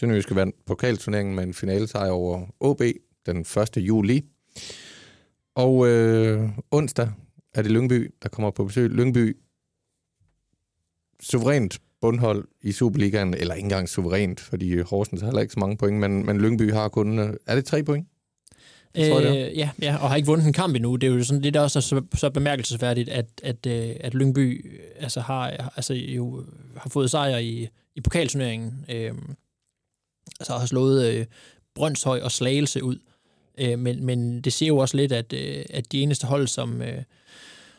Sønderjyske 0.00 0.34
vandt 0.34 0.56
pokalturneringen 0.66 1.34
med 1.34 1.44
en 1.44 1.54
finalesejr 1.54 2.10
over 2.10 2.46
OB 2.60 2.82
den 3.26 3.40
1. 3.40 3.76
juli. 3.76 4.24
Og 5.54 5.88
øh, 5.88 6.48
onsdag 6.70 7.10
er 7.54 7.62
det 7.62 7.70
Lyngby, 7.70 8.14
der 8.22 8.28
kommer 8.28 8.50
på 8.50 8.64
besøg. 8.64 8.90
Lyngby, 8.90 9.36
suverænt 11.22 11.78
bundhold 12.00 12.48
i 12.62 12.72
Superligaen, 12.72 13.34
eller 13.34 13.54
ikke 13.54 13.66
engang 13.66 13.88
suverænt, 13.88 14.40
fordi 14.40 14.80
Horsens 14.80 15.20
har 15.20 15.28
heller 15.28 15.40
ikke 15.40 15.52
så 15.52 15.60
mange 15.60 15.76
point, 15.76 15.98
men, 15.98 16.26
men 16.26 16.40
Lyngby 16.40 16.72
har 16.72 16.88
kun, 16.88 17.18
øh, 17.18 17.34
er 17.46 17.54
det 17.54 17.64
tre 17.64 17.82
point? 17.82 18.08
Øh, 18.98 19.08
tror 19.10 19.20
jeg, 19.20 19.52
ja, 19.54 19.70
ja, 19.82 19.96
og 19.96 20.08
har 20.08 20.16
ikke 20.16 20.26
vundet 20.26 20.46
en 20.46 20.52
kamp 20.52 20.74
endnu. 20.74 20.96
Det 20.96 21.06
er 21.06 21.14
jo 21.14 21.24
sådan, 21.24 21.42
lidt 21.42 21.56
også 21.56 21.80
så, 21.80 22.02
så 22.14 22.30
bemærkelsesværdigt, 22.30 23.08
at, 23.08 23.26
at, 23.42 23.66
øh, 23.66 23.96
at 24.00 24.14
Lyngby 24.14 24.72
øh, 24.72 24.80
altså 25.00 25.20
har, 25.20 25.72
altså 25.76 25.94
jo, 25.94 26.44
har 26.76 26.90
fået 26.90 27.10
sejr 27.10 27.38
i, 27.38 27.68
i 27.96 28.00
pokalturneringen. 28.00 28.84
Øh, 28.88 29.12
altså 30.40 30.52
har 30.58 30.66
slået 30.66 31.06
øh, 31.14 31.26
Brøndshøj 31.74 32.20
og 32.20 32.32
Slagelse 32.32 32.84
ud. 32.84 32.98
Øh, 33.58 33.78
men, 33.78 34.04
men 34.04 34.40
det 34.40 34.52
siger 34.52 34.66
jo 34.66 34.76
også 34.76 34.96
lidt, 34.96 35.12
at, 35.12 35.32
øh, 35.32 35.64
at 35.70 35.92
de 35.92 36.00
eneste 36.02 36.26
hold, 36.26 36.46
som, 36.46 36.82
øh, 36.82 37.02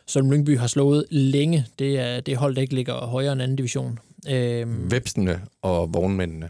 som 0.08 0.32
Lyngby 0.32 0.58
har 0.58 0.68
slået 0.68 1.06
længe, 1.12 1.66
det 1.80 2.00
er 2.00 2.20
det 2.20 2.38
hold, 2.38 2.56
der 2.56 2.62
ikke 2.62 2.76
ligger 2.76 3.06
højere 3.06 3.34
end 3.34 3.42
anden 3.42 3.56
division. 3.58 4.00
Øh, 4.30 4.92
Vepsene 4.92 5.42
og 5.62 5.94
vognmændene. 5.94 6.50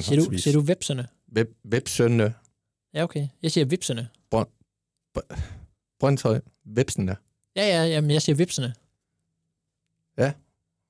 siger, 0.00 0.24
du, 0.24 0.38
siger 0.38 0.54
du 0.54 0.60
vepserne? 0.60 1.06
Web, 1.36 1.50
Vepsønne, 1.64 2.34
Ja, 2.94 3.02
okay. 3.02 3.28
Jeg 3.42 3.52
siger 3.52 3.64
vipserne. 3.64 4.08
Brøndshøj, 6.00 6.40
Vepsene. 6.64 7.16
Ja, 7.56 7.66
ja, 7.66 7.84
ja, 7.84 8.00
men 8.00 8.10
jeg 8.10 8.22
siger 8.22 8.36
vipserne. 8.36 8.74
Ja. 10.18 10.32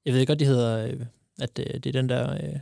Jeg 0.05 0.15
ved 0.15 0.27
godt, 0.27 0.41
de 0.41 0.45
hedder, 0.45 0.87
øh, 0.87 1.07
at 1.41 1.59
øh, 1.59 1.75
det 1.75 1.87
er 1.87 1.93
den 1.93 2.09
der, 2.09 2.33
øh, 2.33 2.59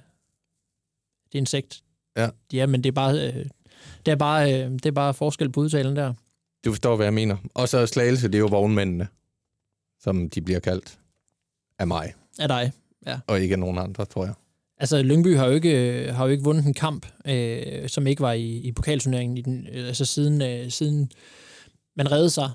det 1.32 1.38
er 1.38 1.40
insekt. 1.40 1.82
Ja. 2.16 2.28
Ja, 2.52 2.66
men 2.66 2.82
det 2.84 2.88
er 2.88 2.92
bare, 2.92 3.14
øh, 3.28 3.46
det 4.06 4.12
er 4.12 4.16
bare, 4.16 4.52
øh, 4.54 4.70
det 4.70 4.86
er 4.86 4.90
bare 4.92 5.14
forskel 5.14 5.52
på 5.52 5.60
udtalen 5.60 5.96
der. 5.96 6.14
Du 6.64 6.72
forstår, 6.72 6.96
hvad 6.96 7.06
jeg 7.06 7.14
mener. 7.14 7.36
Og 7.54 7.68
så 7.68 7.86
Slagelse, 7.86 8.26
det 8.28 8.34
er 8.34 8.38
jo 8.38 8.46
vognmændene, 8.46 9.08
som 10.00 10.30
de 10.30 10.40
bliver 10.40 10.60
kaldt 10.60 10.98
af 11.78 11.86
mig, 11.86 12.14
Af 12.38 12.48
dig. 12.48 12.72
og 13.26 13.40
ikke 13.40 13.52
af 13.52 13.58
nogen 13.58 13.78
andre, 13.78 14.04
tror 14.04 14.24
jeg. 14.24 14.34
Altså, 14.78 15.02
Lyngby 15.02 15.36
har 15.36 15.46
jo 15.46 15.52
ikke, 15.52 16.00
øh, 16.04 16.14
har 16.14 16.24
jo 16.24 16.30
ikke 16.30 16.44
vundet 16.44 16.66
en 16.66 16.74
kamp, 16.74 17.06
øh, 17.26 17.88
som 17.88 18.06
ikke 18.06 18.22
var 18.22 18.32
i, 18.32 18.56
i 18.56 18.72
pokalturneringen, 18.72 19.38
i 19.38 19.42
den, 19.42 19.66
øh, 19.72 19.86
altså 19.86 20.04
siden, 20.04 20.42
øh, 20.42 20.70
siden 20.70 21.10
man 21.96 22.12
redde 22.12 22.30
sig 22.30 22.50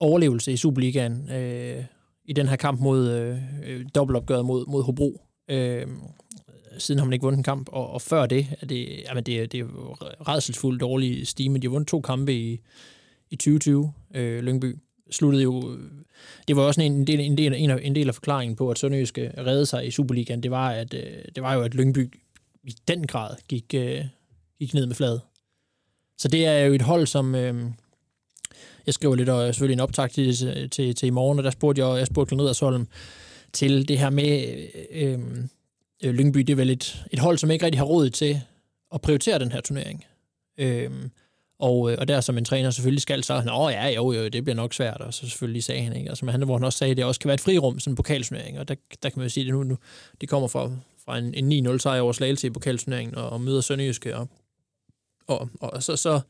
overlevelse 0.00 0.52
i 0.52 0.56
Superligaen 0.56 1.30
øh, 1.30 1.84
i 2.24 2.32
den 2.32 2.48
her 2.48 2.56
kamp 2.56 2.80
mod 2.80 3.10
øh, 3.10 3.86
dobbeltopgøret 3.94 4.44
mod, 4.44 4.66
mod 4.66 4.82
Hobro. 4.82 5.20
Øh, 5.50 5.86
siden 6.78 6.98
har 6.98 7.06
man 7.06 7.12
ikke 7.12 7.22
vundet 7.22 7.38
en 7.38 7.44
kamp, 7.44 7.68
og, 7.72 7.90
og 7.90 8.02
før 8.02 8.26
det, 8.26 8.46
er 8.60 8.66
det, 8.66 9.02
jamen 9.08 9.24
det, 9.24 9.52
det 9.52 9.60
er 9.60 10.28
redselsfuldt 10.28 10.80
dårlig 10.80 11.26
stime. 11.26 11.58
De 11.58 11.66
har 11.66 11.70
vundet 11.70 11.88
to 11.88 12.00
kampe 12.00 12.34
i, 12.34 12.60
i 13.30 13.36
2020, 13.36 13.92
øh, 14.14 14.42
Lyngby. 14.42 14.76
Sluttede 15.10 15.42
jo, 15.42 15.78
det 16.48 16.56
var 16.56 16.62
også 16.62 16.82
en 16.82 17.06
del, 17.06 17.20
en, 17.20 17.38
del, 17.38 17.54
en, 17.54 17.70
en 17.70 17.94
del 17.94 18.08
af 18.08 18.14
forklaringen 18.14 18.56
på, 18.56 18.70
at 18.70 18.78
Sønderjyske 18.78 19.22
øh, 19.22 19.46
redde 19.46 19.66
sig 19.66 19.86
i 19.86 19.90
Superligaen. 19.90 20.42
Det 20.42 20.50
var, 20.50 20.70
at, 20.70 20.94
øh, 20.94 21.24
det 21.34 21.42
var 21.42 21.54
jo, 21.54 21.62
at 21.62 21.74
Lyngby 21.74 22.14
i 22.64 22.74
den 22.88 23.06
grad 23.06 23.36
gik, 23.48 23.74
øh, 23.74 24.04
gik 24.58 24.74
ned 24.74 24.86
med 24.86 24.94
fladet. 24.94 25.20
Så 26.18 26.28
det 26.28 26.46
er 26.46 26.58
jo 26.58 26.72
et 26.72 26.82
hold, 26.82 27.06
som... 27.06 27.34
Øh, 27.34 27.64
jeg 28.86 28.94
skriver 28.94 29.14
lidt 29.14 29.28
og 29.28 29.54
selvfølgelig 29.54 29.74
en 29.74 29.80
optag 29.80 30.10
til, 30.10 30.34
til, 30.70 30.94
til 30.94 31.06
i 31.06 31.10
morgen, 31.10 31.38
og 31.38 31.44
der 31.44 31.50
spurgte 31.50 31.86
jeg, 31.86 31.98
jeg 31.98 32.06
spurgte 32.06 32.28
Glenn 32.28 32.42
Riddersholm 32.42 32.86
til 33.52 33.88
det 33.88 33.98
her 33.98 34.10
med 34.10 34.54
øh, 34.90 35.12
øh 35.12 35.18
øh, 36.04 36.14
Lyngby. 36.14 36.40
Det 36.40 36.50
er 36.50 36.56
vel 36.56 36.70
et, 36.70 37.04
et 37.10 37.18
hold, 37.18 37.38
som 37.38 37.50
ikke 37.50 37.64
rigtig 37.64 37.80
har 37.80 37.84
råd 37.84 38.10
til 38.10 38.40
at 38.94 39.00
prioritere 39.00 39.38
den 39.38 39.52
her 39.52 39.60
turnering. 39.60 40.04
Øh, 40.58 40.90
og, 41.58 41.92
øh, 41.92 41.96
og 42.00 42.08
der 42.08 42.20
som 42.20 42.38
en 42.38 42.44
træner 42.44 42.70
selvfølgelig 42.70 43.02
skal, 43.02 43.24
så 43.24 43.34
er 43.34 43.40
han, 43.40 43.50
åh 43.52 43.72
ja, 43.72 43.88
jo, 43.88 44.12
jo, 44.12 44.28
det 44.28 44.44
bliver 44.44 44.56
nok 44.56 44.74
svært, 44.74 45.00
og 45.00 45.14
så 45.14 45.20
selvfølgelig 45.20 45.64
sagde 45.64 45.82
han, 45.82 45.96
ikke? 45.96 46.08
Altså, 46.08 46.24
men 46.24 46.32
han, 46.32 46.42
hvor 46.42 46.56
han 46.56 46.64
også 46.64 46.78
sagde, 46.78 46.90
at 46.90 46.96
det 46.96 47.04
også 47.04 47.20
kan 47.20 47.28
være 47.28 47.34
et 47.34 47.40
frirum, 47.40 47.78
sådan 47.78 47.92
en 47.92 47.96
pokalturnering, 47.96 48.58
og 48.58 48.68
der, 48.68 48.74
der 49.02 49.08
kan 49.08 49.18
man 49.18 49.24
jo 49.24 49.30
sige, 49.30 49.46
at 49.46 49.52
nu, 49.52 49.62
nu 49.62 49.76
de 50.20 50.26
kommer 50.26 50.48
fra, 50.48 50.70
fra 51.04 51.18
en, 51.18 51.52
en 51.52 51.66
9-0 51.66 51.78
sejr 51.78 52.00
over 52.00 52.12
Slagelse 52.12 52.46
i 52.46 52.50
pokalturneringen, 52.50 53.14
og, 53.14 53.30
og 53.30 53.40
møder 53.40 53.60
Sønderjyske, 53.60 54.16
og, 54.16 54.28
og, 55.26 55.48
og 55.60 55.82
så, 55.82 55.96
så, 55.96 56.20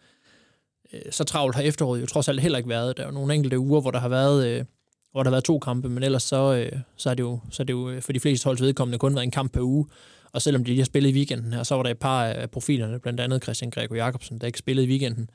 så, 0.90 1.00
så 1.10 1.24
travlt 1.24 1.56
har 1.56 1.62
efteråret 1.62 2.00
jo 2.00 2.06
trods 2.06 2.28
alt 2.28 2.40
heller 2.40 2.58
ikke 2.58 2.70
været. 2.70 2.96
Der 2.96 3.02
er 3.02 3.06
jo 3.06 3.12
nogle 3.12 3.34
enkelte 3.34 3.58
uger, 3.58 3.80
hvor 3.80 3.90
der 3.90 3.98
har 3.98 4.08
været, 4.08 4.46
øh, 4.46 4.64
hvor 5.12 5.22
der 5.22 5.30
har 5.30 5.34
været 5.34 5.44
to 5.44 5.58
kampe, 5.58 5.88
men 5.88 6.02
ellers 6.02 6.22
så, 6.22 6.54
øh, 6.54 6.80
så, 6.96 7.10
er 7.10 7.14
det 7.14 7.22
jo, 7.22 7.40
så 7.50 7.62
er 7.62 7.64
det 7.64 7.72
jo 7.72 7.90
øh, 7.90 8.02
for 8.02 8.12
de 8.12 8.20
fleste 8.20 8.44
holds 8.44 8.60
vedkommende 8.62 8.98
kun 8.98 9.14
været 9.14 9.24
en 9.24 9.30
kamp 9.30 9.52
per 9.52 9.60
uge. 9.60 9.86
Og 10.32 10.42
selvom 10.42 10.64
de 10.64 10.70
lige 10.70 10.78
har 10.80 10.84
spillet 10.84 11.10
i 11.10 11.14
weekenden 11.14 11.52
her, 11.52 11.62
så 11.62 11.74
var 11.74 11.82
der 11.82 11.90
et 11.90 11.98
par 11.98 12.24
af 12.24 12.50
profilerne, 12.50 12.98
blandt 12.98 13.20
andet 13.20 13.42
Christian 13.42 13.70
Greco 13.70 13.94
Jacobsen, 13.94 14.38
der 14.38 14.46
ikke 14.46 14.58
spillede 14.58 14.86
i 14.86 14.90
weekenden. 14.90 15.30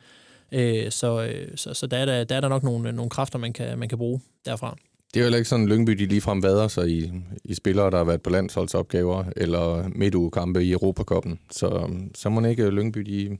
Øh, 0.51 0.91
så, 0.91 1.23
øh, 1.23 1.47
så, 1.55 1.73
så 1.73 1.87
der, 1.87 1.97
er 1.97 2.05
der, 2.05 2.23
der 2.23 2.35
er 2.35 2.41
der 2.41 2.49
nok 2.49 2.63
nogle, 2.63 2.91
nogle 2.91 3.09
kræfter, 3.09 3.39
man 3.39 3.53
kan, 3.53 3.79
man 3.79 3.89
kan 3.89 3.97
bruge 3.97 4.21
derfra. 4.45 4.77
Det 5.13 5.19
er 5.19 5.23
jo 5.23 5.25
heller 5.25 5.37
ikke 5.37 5.49
sådan, 5.49 5.65
at 5.65 5.69
Lyngby 5.69 5.91
de 5.91 6.05
ligefrem 6.05 6.43
vader 6.43 6.67
sig 6.67 6.89
i, 6.89 7.11
i 7.43 7.53
spillere, 7.53 7.91
der 7.91 7.97
har 7.97 8.03
været 8.03 8.21
på 8.21 8.29
landsholdsopgaver, 8.29 9.23
eller 9.35 9.89
midtugekampe 9.95 10.63
i 10.63 10.71
Europakoppen. 10.71 11.39
Så, 11.51 11.89
så 12.15 12.29
må 12.29 12.45
ikke 12.45 12.69
Lyngby, 12.69 12.99
de, 12.99 13.37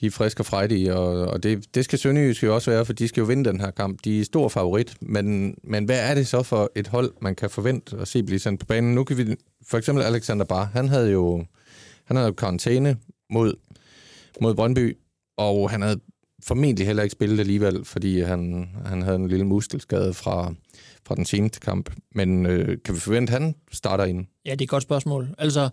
de 0.00 0.06
er 0.06 0.10
friske 0.10 0.40
og 0.40 0.46
frejdige, 0.46 0.94
og, 0.94 1.26
og 1.26 1.42
det, 1.42 1.74
det 1.74 1.84
skal 1.84 1.98
Sønderjysk 1.98 2.42
jo 2.42 2.54
også 2.54 2.70
være, 2.70 2.84
for 2.84 2.92
de 2.92 3.08
skal 3.08 3.20
jo 3.20 3.26
vinde 3.26 3.50
den 3.50 3.60
her 3.60 3.70
kamp. 3.70 3.98
De 4.04 4.20
er 4.20 4.24
stor 4.24 4.48
favorit, 4.48 4.96
men, 5.00 5.54
men 5.64 5.84
hvad 5.84 6.10
er 6.10 6.14
det 6.14 6.26
så 6.26 6.42
for 6.42 6.70
et 6.74 6.86
hold, 6.86 7.12
man 7.20 7.34
kan 7.34 7.50
forvente 7.50 7.96
at 7.96 8.08
se 8.08 8.22
blive 8.22 8.38
sendt 8.38 8.60
på 8.60 8.66
banen? 8.66 8.94
Nu 8.94 9.04
kan 9.04 9.16
vi, 9.16 9.36
for 9.68 9.78
eksempel 9.78 10.04
Alexander 10.04 10.44
Bar, 10.44 10.64
han 10.64 10.88
havde 10.88 11.10
jo 11.10 11.44
han 12.04 12.16
havde 12.16 12.32
karantæne 12.32 12.96
mod, 13.30 13.54
mod 14.40 14.54
Brøndby, 14.54 14.96
og 15.36 15.70
han 15.70 15.82
havde 15.82 16.00
formentlig 16.44 16.86
heller 16.86 17.02
ikke 17.02 17.12
spillet 17.12 17.40
alligevel, 17.40 17.84
fordi 17.84 18.20
han, 18.20 18.70
han 18.86 19.02
havde 19.02 19.16
en 19.16 19.28
lille 19.28 19.44
muskelskade 19.44 20.14
fra, 20.14 20.54
fra 21.06 21.14
den 21.14 21.24
seneste 21.24 21.60
kamp. 21.60 21.90
Men 22.14 22.46
øh, 22.46 22.78
kan 22.84 22.94
vi 22.94 23.00
forvente, 23.00 23.32
at 23.32 23.42
han 23.42 23.54
starter 23.72 24.04
ind? 24.04 24.26
Ja, 24.46 24.50
det 24.50 24.60
er 24.60 24.64
et 24.64 24.68
godt 24.68 24.82
spørgsmål. 24.82 25.34
Altså, 25.38 25.68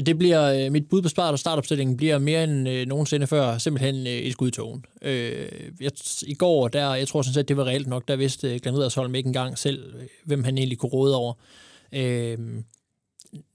det, 0.00 0.18
bliver, 0.18 0.66
øh, 0.66 0.72
mit 0.72 0.88
bud 0.88 1.02
på 1.02 1.08
start 1.08 1.32
og 1.32 1.38
startopstillingen 1.38 1.96
bliver 1.96 2.18
mere 2.18 2.44
end 2.44 2.68
øh, 2.68 2.86
nogensinde 2.86 3.26
før 3.26 3.58
simpelthen 3.58 4.06
øh, 4.06 4.12
et 4.12 4.32
skud 4.32 4.48
i 4.48 4.50
togen. 4.50 4.84
Øh, 5.02 5.48
jeg, 5.80 5.90
I 6.26 6.34
går, 6.34 6.68
der, 6.68 6.94
jeg 6.94 7.08
tror 7.08 7.22
sådan 7.22 7.34
set, 7.34 7.48
det 7.48 7.56
var 7.56 7.64
reelt 7.64 7.86
nok, 7.86 8.08
der 8.08 8.16
vidste 8.16 8.54
øh, 8.54 8.60
Glenn 8.62 8.76
Riddersholm 8.76 9.14
ikke 9.14 9.26
engang 9.26 9.58
selv, 9.58 9.94
øh, 9.96 10.06
hvem 10.24 10.44
han 10.44 10.58
egentlig 10.58 10.78
kunne 10.78 10.92
råde 10.92 11.16
over. 11.16 11.34
Øh, 11.92 12.38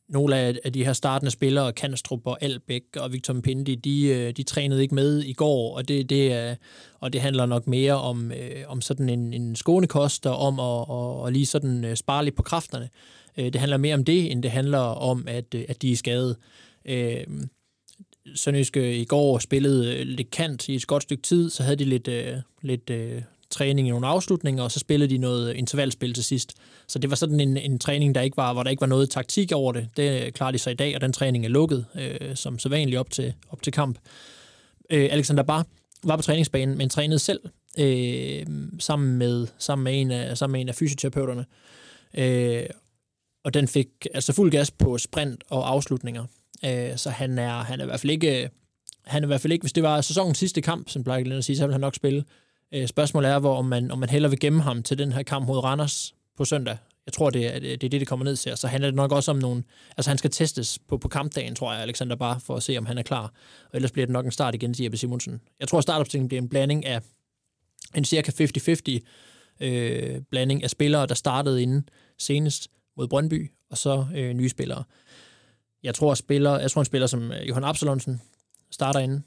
nogle 0.10 0.38
af, 0.38 0.56
af 0.64 0.74
de 0.74 0.86
her 0.86 0.94
startende 0.94 1.32
spillere, 1.32 1.74
Kanstrup 1.74 2.28
og 2.28 2.38
Albæk 2.42 2.84
og 2.98 3.14
Victor 3.14 3.34
Pindi, 3.44 3.76
de, 3.76 4.08
øh, 4.08 4.32
de 4.32 4.44
trænede 4.44 4.82
ikke 4.82 4.96
med 4.96 5.24
i 5.24 5.34
går, 5.34 5.76
og 5.78 5.88
det, 5.88 6.10
det, 6.10 6.58
og 7.00 7.14
det 7.14 7.22
handler 7.22 7.46
nok 7.46 7.68
mere 7.68 7.94
om, 7.94 8.32
øh, 8.32 8.64
om 8.68 8.82
sådan 8.82 9.10
en, 9.10 9.34
en 9.34 9.56
skånekost 9.56 10.26
og 10.26 10.38
om 10.38 10.60
at 10.60 10.64
og, 10.64 11.22
og 11.22 11.32
lige 11.32 11.46
sådan 11.46 11.86
øh, 11.86 11.96
spare 11.96 12.24
lidt 12.24 12.36
på 12.36 12.44
kræfterne. 12.44 12.90
Øh, 13.38 13.46
det 13.46 13.56
handler 13.56 13.78
mere 13.78 13.96
om 13.96 14.06
det, 14.06 14.32
end 14.32 14.44
det 14.44 14.52
handler 14.52 14.80
om, 14.80 15.26
at, 15.28 15.46
øh, 15.56 15.64
at 15.68 15.82
de 15.82 15.92
er 15.92 15.96
skadet. 15.96 16.36
Øh, 16.86 17.24
Sønderjyske 18.36 18.98
i 18.98 19.06
går 19.06 19.40
spillede 19.40 20.04
lidt 20.04 20.32
kant 20.32 20.70
i 20.70 20.76
et 20.76 20.88
godt 20.88 21.04
stykke 21.04 21.24
tid, 21.24 21.50
så 21.50 21.64
havde 21.64 21.76
de 21.76 21.86
lidt, 21.86 22.10
lidt 22.62 22.92
træning 23.52 23.88
i 23.88 23.92
nogle 23.92 24.08
afslutninger, 24.08 24.64
og 24.64 24.72
så 24.72 24.80
spillede 24.80 25.10
de 25.10 25.18
noget 25.18 25.54
intervalspil 25.54 26.14
til 26.14 26.24
sidst. 26.24 26.54
Så 26.88 27.00
det 27.00 27.10
var 27.10 27.16
sådan 27.16 27.40
en, 27.40 27.58
en 27.58 27.80
træning, 27.80 28.16
der 28.16 28.22
ikke 28.22 28.38
var, 28.38 28.54
hvor 28.54 28.64
der 28.64 28.70
ikke 28.70 28.82
var 28.82 28.88
noget 28.88 29.10
taktik 29.10 29.52
over 29.52 29.72
det. 29.72 29.90
Det 29.98 30.34
klarer 30.34 30.52
de 30.52 30.58
sig 30.58 30.72
i 30.72 30.76
dag, 30.76 30.96
og 30.96 31.02
den 31.02 31.14
træning 31.14 31.46
er 31.46 31.50
lukket, 31.50 31.86
øh, 31.96 32.36
som 32.36 32.60
sædvanligt 32.60 33.00
op 33.00 33.10
til, 33.10 33.34
op 33.50 33.62
til 33.62 33.74
kamp. 33.74 33.98
Øh, 34.90 35.10
Alexander 35.12 35.44
Bar 35.44 35.66
var 36.04 36.16
på 36.16 36.22
træningsbanen, 36.22 36.78
men 36.78 36.90
trænede 36.90 37.20
selv 37.20 37.40
øh, 37.80 38.46
sammen, 38.80 39.18
med, 39.18 39.48
sammen, 39.58 39.84
med 39.84 40.02
en 40.02 40.12
af, 40.12 40.38
sammen 40.38 40.54
med 40.54 40.62
en 40.62 40.70
af 40.70 40.76
fysioterapeuterne. 40.76 41.46
Øh, 42.18 42.64
og 43.44 43.54
den 43.54 43.68
fik 43.68 43.88
altså 44.14 44.34
fuld 44.34 44.52
gas 44.52 44.72
på 44.72 44.98
sprint 44.98 45.44
og 45.50 45.70
afslutninger. 45.70 46.26
Øh, 46.66 46.98
så 46.98 47.10
han 47.10 47.40
er, 47.40 47.64
han 47.64 47.80
er 47.80 47.84
i 47.84 47.88
hvert 47.88 48.00
fald 48.00 48.12
ikke... 48.12 48.50
Han 49.06 49.24
er 49.24 49.28
i 49.28 49.28
hvert 49.28 49.42
fald 49.42 49.54
ikke, 49.54 49.64
hvis 49.64 49.74
det 49.74 49.84
var 49.84 50.02
sæsonens 50.02 50.38
sidste 50.38 50.62
kamp, 50.62 50.90
som 50.90 51.04
Blake 51.04 51.24
Glenn 51.24 51.42
siger, 51.42 51.42
sige, 51.42 51.58
så 51.58 51.64
ville 51.64 51.74
han 51.74 51.82
nok 51.82 51.96
spille. 51.96 52.24
Øh, 52.72 52.88
spørgsmålet 52.88 53.32
er, 53.32 53.40
hvor 53.40 53.56
om 53.56 53.66
man, 53.66 53.92
om 53.92 54.00
man 54.00 54.10
hellere 54.10 54.30
vil 54.30 54.40
gemme 54.40 54.62
ham 54.62 54.84
til 54.84 54.98
den 54.98 55.12
her 55.12 55.24
kamp 55.24 55.48
mod 55.48 55.64
Randers 55.64 56.16
på 56.38 56.46
søndag. 56.46 56.78
Jeg 57.06 57.14
tror, 57.14 57.30
det 57.30 57.56
er 57.56 57.60
det, 57.60 57.74
er 57.74 57.78
det, 57.78 57.92
det 57.92 58.08
kommer 58.08 58.26
ned 58.26 58.36
til. 58.36 58.58
Så 58.58 58.68
handler 58.68 58.88
det 58.88 58.96
nok 58.96 59.12
også 59.12 59.32
om 59.32 59.38
nogle... 59.38 59.64
Altså, 59.98 60.10
han 60.10 60.18
skal 60.18 60.32
testes 60.32 60.80
på, 60.88 60.98
på 60.98 61.08
kampdagen, 61.08 61.56
tror 61.56 61.74
jeg, 61.74 61.82
Alexander 61.82 62.16
bare 62.16 62.40
for 62.40 62.56
at 62.56 62.64
se, 62.64 62.78
om 62.78 62.86
han 62.86 62.98
er 62.98 63.04
klar. 63.04 63.24
Og 63.64 63.72
ellers 63.74 63.92
bliver 63.92 64.06
det 64.06 64.14
nok 64.14 64.26
en 64.26 64.32
start 64.32 64.56
igen, 64.56 64.74
siger 64.74 64.86
Jeppe 64.86 64.98
Simonsen. 64.98 65.42
Jeg 65.60 65.68
tror, 65.68 65.82
startopstillingen 65.82 66.28
bliver 66.28 66.42
en 66.42 66.50
blanding 66.50 66.86
af 66.86 67.02
en 67.96 68.06
cirka 68.06 68.32
50-50 68.32 69.66
øh, 69.66 70.22
blanding 70.32 70.64
af 70.64 70.70
spillere, 70.70 71.06
der 71.06 71.16
startede 71.16 71.62
inden 71.62 71.90
senest 72.18 72.68
mod 73.02 73.08
Brøndby, 73.08 73.52
og 73.70 73.78
så 73.78 74.06
øh, 74.16 74.34
nye 74.34 74.50
spillere. 74.50 74.84
Jeg 75.84 75.96
tror, 75.96 76.14
spiller, 76.14 76.60
jeg 76.60 76.72
tror 76.72 76.82
en 76.82 76.86
spiller 76.86 77.08
som 77.08 77.32
øh, 77.32 77.50
Johan 77.50 77.64
Absalonsen 77.64 78.22
starter 78.72 79.00
inde 79.00 79.22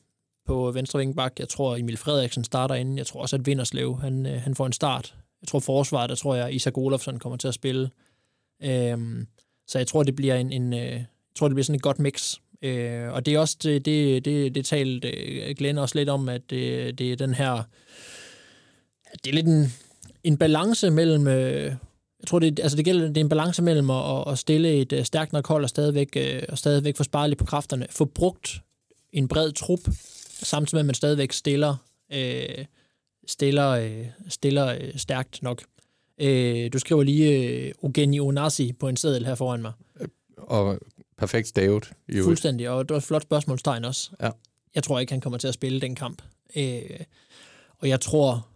på 0.46 0.70
venstre 0.70 0.98
vingbak. 0.98 1.32
Jeg 1.38 1.48
tror, 1.48 1.76
Emil 1.76 1.96
Frederiksen 1.96 2.44
starter 2.44 2.74
inde. 2.74 2.98
Jeg 2.98 3.06
tror 3.06 3.20
også, 3.20 3.36
at 3.36 3.46
Vinderslev, 3.46 4.00
han, 4.00 4.26
øh, 4.26 4.42
han 4.42 4.54
får 4.54 4.66
en 4.66 4.72
start. 4.72 5.14
Jeg 5.42 5.48
tror, 5.48 5.58
forsvaret, 5.58 6.10
der 6.10 6.16
tror 6.16 6.34
jeg, 6.34 6.54
Isak 6.54 6.78
Olofsson 6.78 7.18
kommer 7.18 7.36
til 7.36 7.48
at 7.48 7.54
spille. 7.54 7.90
Øhm, 8.62 9.26
så 9.66 9.78
jeg 9.78 9.86
tror, 9.86 10.02
det 10.02 10.16
bliver 10.16 10.34
en, 10.34 10.52
en 10.52 10.72
øh, 10.72 10.78
jeg 10.80 11.06
tror, 11.36 11.48
det 11.48 11.54
bliver 11.54 11.64
sådan 11.64 11.76
et 11.76 11.82
godt 11.82 11.98
mix. 11.98 12.38
Øh, 12.62 13.12
og 13.12 13.26
det 13.26 13.34
er 13.34 13.38
også, 13.38 13.56
det, 13.62 13.84
det, 13.84 14.24
det, 14.24 14.54
det 14.54 14.66
talte 14.66 15.08
øh, 15.08 15.54
Glenn 15.56 15.78
også 15.78 15.98
lidt 15.98 16.08
om, 16.08 16.28
at 16.28 16.50
det, 16.50 16.98
det 16.98 17.12
er 17.12 17.16
den 17.16 17.34
her, 17.34 17.52
at 19.06 19.24
det 19.24 19.30
er 19.30 19.34
lidt 19.34 19.46
en, 19.46 19.72
en 20.24 20.36
balance 20.36 20.90
mellem, 20.90 21.26
øh, 21.26 21.72
jeg 22.24 22.28
tror, 22.28 22.38
det, 22.38 22.60
altså 22.60 22.76
det, 22.76 22.84
gælder, 22.84 23.06
det 23.08 23.16
er 23.16 23.20
en 23.20 23.28
balance 23.28 23.62
mellem 23.62 23.90
at, 23.90 24.24
at 24.28 24.38
stille 24.38 24.74
et 24.74 24.92
øh, 24.92 25.04
stærkt 25.04 25.32
nok 25.32 25.46
hold 25.46 25.62
og 25.62 25.68
stadigvæk, 25.68 26.16
øh, 26.16 26.42
og 26.48 26.58
stadigvæk 26.58 26.96
få 26.96 27.02
sparet 27.02 27.30
lidt 27.30 27.38
på 27.38 27.44
kræfterne. 27.44 27.86
Få 27.90 28.04
brugt 28.04 28.60
en 29.12 29.28
bred 29.28 29.52
trup, 29.52 29.80
samtidig 30.42 30.76
med, 30.76 30.80
at 30.80 30.86
man 30.86 30.94
stadigvæk 30.94 31.32
stiller, 31.32 31.76
øh, 32.12 32.64
stiller, 33.26 33.68
øh, 33.68 34.06
stiller 34.28 34.66
øh, 34.66 34.96
stærkt 34.96 35.42
nok. 35.42 35.62
Øh, 36.20 36.72
du 36.72 36.78
skriver 36.78 37.02
lige 37.02 37.48
øh, 37.48 37.72
Ogeni 37.82 38.20
Onasi 38.20 38.72
på 38.72 38.88
en 38.88 38.96
seddel 38.96 39.26
her 39.26 39.34
foran 39.34 39.62
mig. 39.62 39.72
Og 40.36 40.78
perfekt 41.18 41.48
stavet. 41.48 41.92
i. 42.08 42.20
Fuldstændig, 42.20 42.68
og 42.68 42.88
det 42.88 42.90
var 42.90 42.98
et 42.98 43.02
flot 43.02 43.22
spørgsmålstegn 43.22 43.84
også. 43.84 44.10
Ja. 44.20 44.30
Jeg 44.74 44.82
tror 44.82 44.98
ikke, 44.98 45.12
han 45.12 45.20
kommer 45.20 45.38
til 45.38 45.48
at 45.48 45.54
spille 45.54 45.80
den 45.80 45.94
kamp. 45.94 46.22
Øh, 46.56 47.00
og 47.78 47.88
jeg 47.88 48.00
tror, 48.00 48.48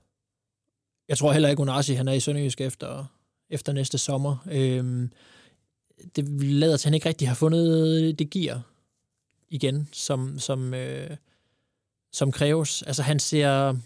jeg 1.09 1.19
tror 1.19 1.33
heller 1.33 1.49
ikke, 1.49 1.63
Onasi 1.63 1.95
han 1.95 2.09
er 2.09 2.13
i 2.13 2.21
Sønderjysk 2.21 2.61
efter, 2.61 3.05
efter 3.51 3.73
næste 3.73 3.99
sommer. 3.99 4.37
Øh, 4.51 5.09
det 6.17 6.43
lader 6.43 6.77
til, 6.77 6.87
at 6.87 6.91
han 6.91 6.95
ikke 6.95 7.09
rigtig 7.09 7.29
har 7.29 7.35
fundet 7.35 8.19
det 8.19 8.31
gear 8.31 8.63
igen, 9.49 9.89
som, 9.93 10.39
som, 10.39 10.75
øh, 10.75 11.11
som 12.13 12.33
kræves. 12.33 12.83
Altså 12.83 13.03
han 13.03 13.19
ser... 13.19 13.77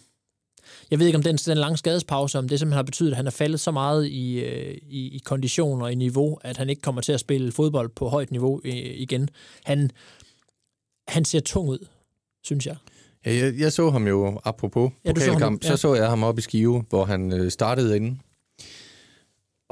Jeg 0.91 0.99
ved 0.99 1.07
ikke, 1.07 1.17
om 1.17 1.23
den, 1.23 1.37
den 1.37 1.59
lange 1.59 1.77
skadespause, 1.77 2.39
om 2.39 2.49
det 2.49 2.59
simpelthen 2.59 2.77
har 2.77 2.83
betydet, 2.83 3.11
at 3.11 3.17
han 3.17 3.27
er 3.27 3.31
faldet 3.31 3.61
så 3.61 3.71
meget 3.71 4.07
i, 4.07 4.41
øh, 4.41 4.79
i, 4.83 5.17
i 5.17 5.19
kondition 5.25 5.83
og 5.83 5.93
i 5.93 5.95
niveau, 5.95 6.39
at 6.43 6.57
han 6.57 6.71
ikke 6.71 6.83
kommer 6.83 7.01
til 7.01 7.13
at 7.13 7.21
spille 7.21 7.53
fodbold 7.53 7.89
på 7.89 8.09
højt 8.09 8.31
niveau 8.31 8.61
øh, 8.65 8.73
igen. 8.75 9.29
Han, 9.65 9.91
han 11.09 11.25
ser 11.25 11.41
tung 11.41 11.69
ud, 11.69 11.87
synes 12.45 12.67
jeg. 12.67 12.77
Ja, 13.27 13.35
jeg, 13.35 13.55
jeg 13.59 13.73
så 13.73 13.91
ham 13.91 14.09
jo, 14.09 14.41
apropos 14.45 14.93
Ja, 15.05 15.13
du 15.13 15.21
så 15.21 15.27
ham, 15.27 15.35
pokalkamp, 15.35 15.65
ja. 15.65 15.69
så 15.69 15.77
så 15.77 15.95
jeg 15.95 16.09
ham 16.09 16.23
op 16.23 16.39
i 16.39 16.41
Skive, 16.41 16.85
hvor 16.89 17.05
han 17.05 17.33
øh, 17.33 17.51
startede 17.51 17.97
inden. 17.97 18.21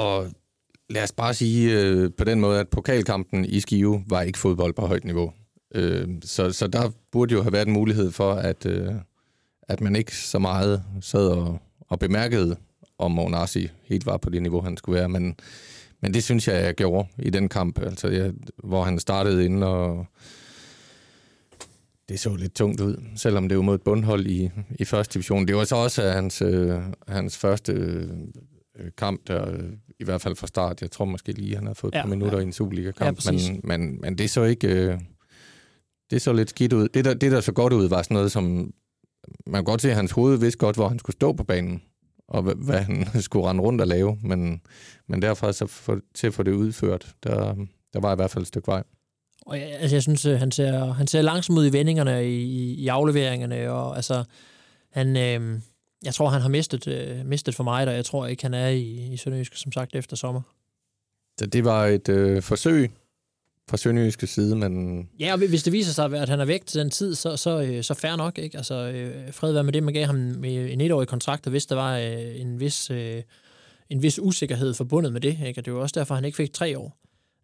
Og 0.01 0.27
lad 0.91 1.03
os 1.03 1.13
bare 1.13 1.35
sige 1.35 1.81
øh, 1.81 2.11
på 2.19 2.25
den 2.25 2.41
måde, 2.41 2.61
at 2.61 2.69
pokalkampen 2.69 3.45
i 3.45 3.61
Skive 3.61 4.05
var 4.07 4.23
ikke 4.23 4.39
fodbold 4.39 4.75
på 4.75 4.87
højt 4.87 5.05
niveau. 5.05 5.33
Øh, 5.75 6.09
så, 6.23 6.53
så 6.53 6.67
der 6.67 6.91
burde 7.13 7.35
jo 7.35 7.43
have 7.43 7.53
været 7.53 7.67
en 7.67 7.73
mulighed 7.73 8.11
for, 8.11 8.33
at, 8.33 8.67
øh, 8.67 8.95
at 9.69 9.81
man 9.81 9.97
ikke 9.97 10.17
så 10.17 10.39
meget 10.39 10.83
sad 11.01 11.29
og, 11.29 11.59
og 11.89 11.99
bemærkede, 11.99 12.57
om 12.99 13.11
Monasi 13.11 13.69
helt 13.83 14.07
var 14.07 14.17
på 14.17 14.31
det 14.31 14.43
niveau, 14.43 14.61
han 14.61 14.77
skulle 14.77 14.99
være. 14.99 15.09
Men, 15.09 15.37
men 16.03 16.15
det 16.15 16.25
synes 16.25 16.49
jeg, 16.49 16.65
jeg 16.65 16.75
gjorde 16.75 17.09
i 17.19 17.31
den 17.31 17.49
kamp, 17.49 17.83
altså, 17.83 18.09
jeg, 18.09 18.33
hvor 18.65 18.85
han 18.85 18.99
startede 18.99 19.45
ind 19.45 19.65
og 19.65 20.07
det 22.09 22.21
så 22.21 22.35
lidt 22.35 22.55
tungt 22.55 22.81
ud, 22.81 22.97
selvom 23.17 23.49
det 23.49 23.57
var 23.57 23.63
mod 23.63 23.75
et 23.75 23.83
bundhold 23.83 24.27
i, 24.27 24.51
i 24.79 24.85
første 24.85 25.15
division. 25.15 25.47
Det 25.47 25.57
var 25.57 25.65
så 25.65 25.77
også 25.77 26.11
hans, 26.11 26.43
øh, 26.43 26.79
hans 27.09 27.37
første 27.37 27.73
øh, 27.73 28.09
kamp, 28.97 29.29
der, 29.29 29.47
i 30.01 30.05
hvert 30.05 30.21
fald 30.21 30.37
fra 30.37 30.47
start. 30.47 30.83
Jeg 30.83 30.91
tror 30.91 31.05
måske 31.05 31.33
lige, 31.33 31.57
han 31.57 31.67
har 31.67 31.75
fået 31.75 31.95
et 31.95 31.97
Ja, 31.97 32.03
par 32.03 32.09
minutter 32.09 32.39
ja. 32.39 32.45
i 32.45 32.47
en 32.47 32.53
Superliga-kamp, 32.53 33.27
Ja, 33.27 33.33
men, 33.33 33.61
men, 33.65 34.01
men 34.01 34.19
det 34.19 34.31
så 34.31 34.43
ikke... 34.45 34.69
Øh, 34.69 34.99
det 36.11 36.23
så 36.23 36.33
lidt 36.33 36.51
skidt 36.51 36.73
ud. 36.73 36.89
Det 36.89 37.05
der, 37.05 37.15
det, 37.15 37.33
der 37.33 37.41
så 37.41 37.53
godt 37.53 37.73
ud, 37.73 37.89
var 37.89 38.03
sådan 38.03 38.15
noget, 38.15 38.33
som... 38.33 38.73
Man 39.47 39.55
kan 39.55 39.65
godt 39.65 39.83
se, 39.83 39.91
at 39.91 39.97
hans 39.97 40.11
hoved 40.11 40.39
vidste 40.39 40.59
godt, 40.59 40.77
hvor 40.77 40.89
han 40.89 40.99
skulle 40.99 41.15
stå 41.15 41.33
på 41.33 41.45
banen, 41.45 41.83
og 42.29 42.43
hvad, 42.43 42.55
hvad 42.55 42.79
han 42.79 43.07
skulle 43.23 43.49
rende 43.49 43.63
rundt 43.63 43.81
og 43.81 43.87
lave, 43.87 44.19
men, 44.23 44.61
men 45.09 45.23
derfra 45.23 45.53
så 45.53 45.67
for, 45.67 46.01
til 46.15 46.27
at 46.27 46.35
få 46.35 46.43
det 46.43 46.53
udført, 46.53 47.15
der, 47.23 47.55
der 47.93 48.01
var 48.01 48.13
i 48.13 48.17
hvert 48.17 48.31
fald 48.31 48.43
et 48.43 48.49
stykke 48.49 48.67
vej. 48.67 48.83
Og 49.47 49.61
jeg, 49.61 49.69
altså, 49.81 49.97
jeg 49.97 50.03
synes, 50.03 50.27
øh, 50.27 50.39
han 50.39 50.51
ser, 50.51 50.93
han 50.93 51.07
ser 51.07 51.23
langsomt 51.23 51.59
ud 51.59 51.67
i 51.67 51.73
vendingerne, 51.73 52.29
i, 52.29 52.43
i, 52.43 52.75
i 52.75 52.89
afleveringerne, 52.89 53.71
og 53.71 53.97
altså, 53.97 54.25
han, 54.93 55.17
øh, 55.17 55.61
jeg 56.05 56.15
tror, 56.15 56.29
han 56.29 56.41
har 56.41 56.49
mistet, 56.49 56.89
øh, 56.89 57.27
mistet 57.27 57.55
for 57.55 57.65
mig, 57.65 57.89
og 57.89 57.95
jeg 57.95 58.05
tror 58.05 58.27
ikke, 58.27 58.43
han 58.43 58.55
er 58.55 58.69
i, 58.69 59.13
i 59.13 59.17
Sønderjysk, 59.17 59.57
som 59.57 59.73
sagt, 59.73 59.97
efter 59.97 60.17
sommer. 60.17 60.43
Så 61.39 61.47
det 61.47 61.65
var 61.65 61.87
et 61.87 62.09
øh, 62.09 62.43
forsøg 62.43 62.91
fra 63.71 63.77
Sønderjyske 63.77 64.27
side, 64.27 64.57
men 64.57 65.09
Ja, 65.21 65.33
og 65.33 65.39
hvis 65.39 65.63
det 65.63 65.73
viser 65.73 65.93
sig, 65.93 66.13
at 66.15 66.29
han 66.29 66.41
er 66.41 66.45
væk 66.45 66.67
til 66.67 66.81
den 66.81 66.91
tid, 66.91 67.15
så, 67.15 67.37
så, 67.37 67.63
øh, 67.63 67.85
så 67.85 67.95
fair 67.95 68.17
nok, 68.17 68.39
ikke? 68.39 68.57
Altså, 68.57 68.75
øh, 68.75 69.33
fred 69.33 69.53
være 69.53 69.65
med 69.65 69.73
det, 69.73 69.83
man 69.83 69.95
gav 69.95 70.07
ham 70.07 70.17
med 70.17 70.73
en 70.73 70.81
etårig 70.81 71.09
kontrakt, 71.09 71.47
og 71.47 71.51
hvis 71.51 71.67
der 71.67 71.75
var 71.75 71.99
øh, 71.99 72.41
en 72.41 72.61
vis... 72.61 72.91
Øh, 72.91 73.23
en 73.91 74.03
vis 74.03 74.19
usikkerhed 74.19 74.75
forbundet 74.75 75.13
med 75.13 75.21
det, 75.21 75.39
ikke? 75.47 75.61
og 75.61 75.65
det 75.65 75.75
var 75.75 75.81
også 75.81 75.99
derfor, 75.99 76.15
han 76.15 76.25
ikke 76.25 76.37
fik 76.37 76.53
tre 76.53 76.79
år. 76.79 76.97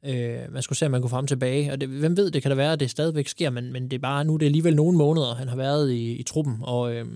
Øh, 0.07 0.53
man 0.53 0.63
skulle 0.63 0.79
se, 0.79 0.87
om 0.87 0.93
man 0.93 1.01
kunne 1.01 1.11
få 1.11 1.17
ham 1.17 1.27
tilbage, 1.27 1.73
og 1.73 1.81
det, 1.81 1.89
hvem 1.89 2.17
ved, 2.17 2.31
det 2.31 2.43
kan 2.43 2.51
da 2.51 2.55
være, 2.55 2.73
at 2.73 2.81
det 2.81 2.91
stadigvæk 2.91 3.29
sker, 3.29 3.51
men, 3.51 3.73
men 3.73 3.83
det 3.83 3.93
er 3.93 3.99
bare, 3.99 4.25
nu 4.25 4.35
er 4.35 4.39
det 4.39 4.47
alligevel 4.47 4.77
nogle 4.77 4.99
måneder, 4.99 5.35
han 5.35 5.49
har 5.49 5.57
været 5.57 5.91
i, 5.91 6.13
i 6.13 6.23
truppen, 6.23 6.57
og 6.63 6.95
øh, 6.95 7.07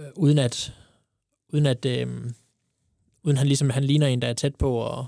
øh, 0.00 0.06
uden 0.16 0.38
at, 0.38 0.72
uden 1.52 1.66
at 1.66 1.86
øh, 1.86 2.06
uden 3.24 3.36
han 3.36 3.46
ligesom, 3.46 3.70
han 3.70 3.84
ligner 3.84 4.06
en, 4.06 4.22
der 4.22 4.28
er 4.28 4.32
tæt 4.32 4.54
på 4.56 4.98
at, 4.98 5.04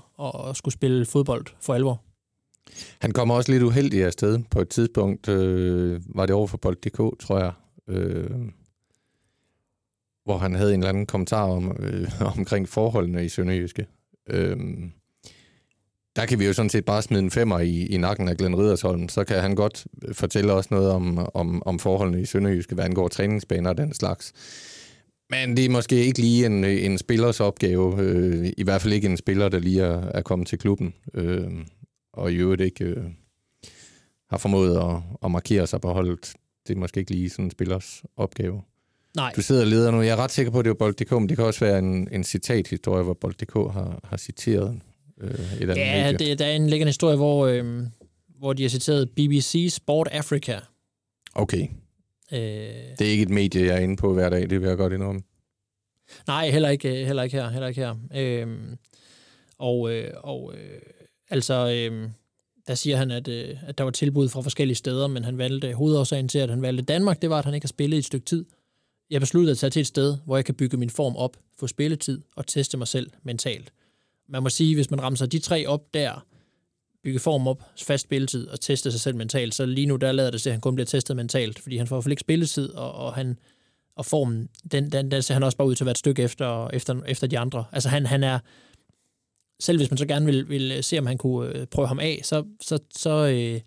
at, 0.49 0.57
skulle 0.57 0.73
spille 0.73 1.05
fodbold 1.05 1.45
for 1.61 1.73
alvor. 1.73 2.03
han 2.99 3.11
kommer 3.11 3.35
også 3.35 3.51
lidt 3.51 3.63
uheldig 3.63 4.05
afsted 4.05 4.39
på 4.51 4.61
et 4.61 4.69
tidspunkt. 4.69 5.29
Øh, 5.29 6.01
var 6.15 6.25
det 6.25 6.35
over 6.35 6.47
for 6.47 6.57
Bold.dk, 6.57 7.19
tror 7.19 7.39
jeg. 7.39 7.51
Øh, 7.87 8.29
hvor 10.25 10.37
han 10.37 10.55
havde 10.55 10.73
en 10.73 10.79
eller 10.79 10.89
anden 10.89 11.05
kommentar 11.05 11.43
om, 11.43 11.77
øh, 11.79 12.11
omkring 12.37 12.69
forholdene 12.69 13.25
i 13.25 13.29
Sønderjyske. 13.29 13.87
Øh, 14.29 14.57
der 16.15 16.25
kan 16.25 16.39
vi 16.39 16.45
jo 16.45 16.53
sådan 16.53 16.69
set 16.69 16.85
bare 16.85 17.01
smide 17.01 17.23
en 17.23 17.31
femmer 17.31 17.59
i, 17.59 17.85
i 17.85 17.97
nakken 17.97 18.29
af 18.29 18.37
Glenn 18.37 18.55
Riddersholm. 18.55 19.09
Så 19.09 19.23
kan 19.23 19.41
han 19.41 19.55
godt 19.55 19.87
fortælle 20.11 20.53
os 20.53 20.71
noget 20.71 20.91
om, 20.91 21.27
om, 21.33 21.63
om 21.65 21.79
forholdene 21.79 22.21
i 22.21 22.25
Sønderjyske, 22.25 22.75
hvad 22.75 22.85
angår 22.85 23.07
træningsbaner 23.07 23.69
og 23.69 23.77
den 23.77 23.93
slags. 23.93 24.33
Men 25.33 25.57
det 25.57 25.65
er 25.65 25.69
måske 25.69 26.05
ikke 26.05 26.19
lige 26.19 26.45
en, 26.45 26.63
en 26.63 26.97
spillers 26.97 27.39
opgave. 27.39 28.01
Øh, 28.01 28.51
I 28.57 28.63
hvert 28.63 28.81
fald 28.81 28.93
ikke 28.93 29.07
en 29.07 29.17
spiller, 29.17 29.49
der 29.49 29.59
lige 29.59 29.81
er, 29.81 30.01
er 30.13 30.21
kommet 30.21 30.47
til 30.47 30.57
klubben. 30.59 30.93
Øh, 31.13 31.43
og 32.13 32.31
i 32.31 32.35
øvrigt 32.35 32.61
ikke 32.61 32.85
øh, 32.85 33.03
har 34.29 34.37
formået 34.37 34.77
at, 34.77 35.01
at 35.25 35.31
markere 35.31 35.67
sig 35.67 35.81
på 35.81 35.93
holdet. 35.93 36.33
Det 36.67 36.75
er 36.75 36.79
måske 36.79 36.99
ikke 36.99 37.11
lige 37.11 37.29
sådan 37.29 37.45
en 37.45 37.51
spillers 37.51 38.03
opgave. 38.17 38.61
Nej, 39.15 39.31
Du 39.35 39.41
sidder 39.41 39.61
og 39.61 39.67
leder 39.67 39.91
nu. 39.91 40.01
Jeg 40.01 40.11
er 40.11 40.15
ret 40.17 40.31
sikker 40.31 40.51
på, 40.51 40.59
at 40.59 40.65
det 40.65 40.69
var 40.69 40.75
Bold.dk, 40.75 41.11
men 41.11 41.29
det 41.29 41.37
kan 41.37 41.45
også 41.45 41.65
være 41.65 41.79
en, 41.79 42.07
en 42.11 42.23
citathistorie, 42.23 43.03
hvor 43.03 43.13
Bold.dk 43.13 43.53
har, 43.53 43.99
har 44.03 44.17
citeret 44.17 44.79
øh, 45.21 45.29
et 45.29 45.61
andet 45.61 45.75
Ja, 45.77 46.11
medie. 46.11 46.27
det, 46.29 46.39
der 46.39 46.45
er 46.45 46.55
en 46.55 46.67
liggende 46.69 46.89
historie, 46.89 47.15
hvor, 47.15 47.47
øh, 47.47 47.83
hvor 48.39 48.53
de 48.53 48.63
har 48.63 48.69
citeret 48.69 49.09
BBC 49.09 49.67
Sport 49.71 50.07
Africa. 50.11 50.59
Okay, 51.35 51.67
Øh, 52.33 52.39
det 52.99 53.07
er 53.07 53.11
ikke 53.11 53.23
et 53.23 53.29
medie, 53.29 53.65
jeg 53.65 53.75
er 53.75 53.79
inde 53.79 53.95
på 53.95 54.13
hver 54.13 54.29
dag, 54.29 54.49
det 54.49 54.61
vil 54.61 54.67
jeg 54.67 54.77
godt 54.77 54.93
indrømme. 54.93 55.21
nej, 56.27 56.49
heller 56.49 56.69
ikke, 56.69 57.05
heller 57.05 57.23
ikke 57.23 57.37
her. 57.37 57.49
Heller 57.49 57.67
ikke 57.67 57.81
her. 57.81 57.95
Øh, 58.15 58.47
og 59.57 59.91
øh, 59.91 60.11
og 60.23 60.53
øh, 60.57 60.81
altså, 61.29 61.53
øh, 61.53 62.09
der 62.67 62.75
siger 62.75 62.97
han, 62.97 63.11
at, 63.11 63.27
øh, 63.27 63.57
at 63.67 63.77
der 63.77 63.83
var 63.83 63.91
tilbud 63.91 64.29
fra 64.29 64.41
forskellige 64.41 64.75
steder, 64.75 65.07
men 65.07 65.23
han 65.23 65.37
valgte, 65.37 65.73
hovedårsagen 65.73 66.27
til, 66.27 66.39
at 66.39 66.49
han 66.49 66.61
valgte 66.61 66.83
Danmark, 66.83 67.21
det 67.21 67.29
var, 67.29 67.39
at 67.39 67.45
han 67.45 67.53
ikke 67.53 67.65
har 67.65 67.67
spillet 67.67 67.97
i 67.97 67.99
et 67.99 68.05
stykke 68.05 68.25
tid. 68.25 68.45
Jeg 69.09 69.21
besluttede 69.21 69.51
at 69.51 69.57
tage 69.57 69.69
til 69.69 69.79
et 69.79 69.87
sted, 69.87 70.17
hvor 70.25 70.37
jeg 70.37 70.45
kan 70.45 70.55
bygge 70.55 70.77
min 70.77 70.89
form 70.89 71.15
op, 71.15 71.37
få 71.59 71.67
spilletid 71.67 72.21
og 72.35 72.47
teste 72.47 72.77
mig 72.77 72.87
selv 72.87 73.11
mentalt. 73.23 73.73
Man 74.27 74.43
må 74.43 74.49
sige, 74.49 74.75
hvis 74.75 74.91
man 74.91 75.01
rammer 75.01 75.25
de 75.25 75.39
tre 75.39 75.67
op 75.67 75.93
der, 75.93 76.25
bygge 77.03 77.19
form 77.19 77.47
op, 77.47 77.63
fast 77.77 78.03
spilletid 78.03 78.47
og 78.47 78.59
teste 78.59 78.91
sig 78.91 79.01
selv 79.01 79.15
mentalt, 79.15 79.55
så 79.55 79.65
lige 79.65 79.87
nu 79.87 79.95
der 79.95 80.11
lader 80.11 80.31
det 80.31 80.41
til, 80.41 80.49
at 80.49 80.53
han 80.53 80.61
kun 80.61 80.75
bliver 80.75 80.85
testet 80.85 81.15
mentalt, 81.15 81.59
fordi 81.59 81.77
han 81.77 81.87
får 81.87 81.95
i 81.95 81.97
hvert 81.97 82.03
fald 82.03 82.11
ikke 82.11 82.21
spilletid, 82.21 82.69
og, 82.69 82.93
og 82.93 83.13
han 83.13 83.39
og 83.95 84.05
formen, 84.05 84.49
den, 84.71 84.91
den, 84.91 85.11
den 85.11 85.21
ser 85.21 85.33
han 85.33 85.43
også 85.43 85.57
bare 85.57 85.67
ud 85.67 85.75
til 85.75 85.83
at 85.83 85.85
være 85.85 85.91
et 85.91 85.97
stykke 85.97 86.23
efter, 86.23 86.67
efter, 86.67 87.03
efter 87.03 87.27
de 87.27 87.39
andre. 87.39 87.65
Altså 87.71 87.89
han, 87.89 88.05
han 88.05 88.23
er, 88.23 88.39
selv 89.59 89.77
hvis 89.77 89.91
man 89.91 89.97
så 89.97 90.05
gerne 90.05 90.25
vil, 90.25 90.49
vil 90.49 90.83
se, 90.83 90.99
om 90.99 91.05
han 91.05 91.17
kunne 91.17 91.55
øh, 91.55 91.67
prøve 91.67 91.87
ham 91.87 91.99
af, 91.99 92.19
så, 92.23 92.45
så, 92.61 92.79
så, 92.95 93.09
øh, 93.09 93.61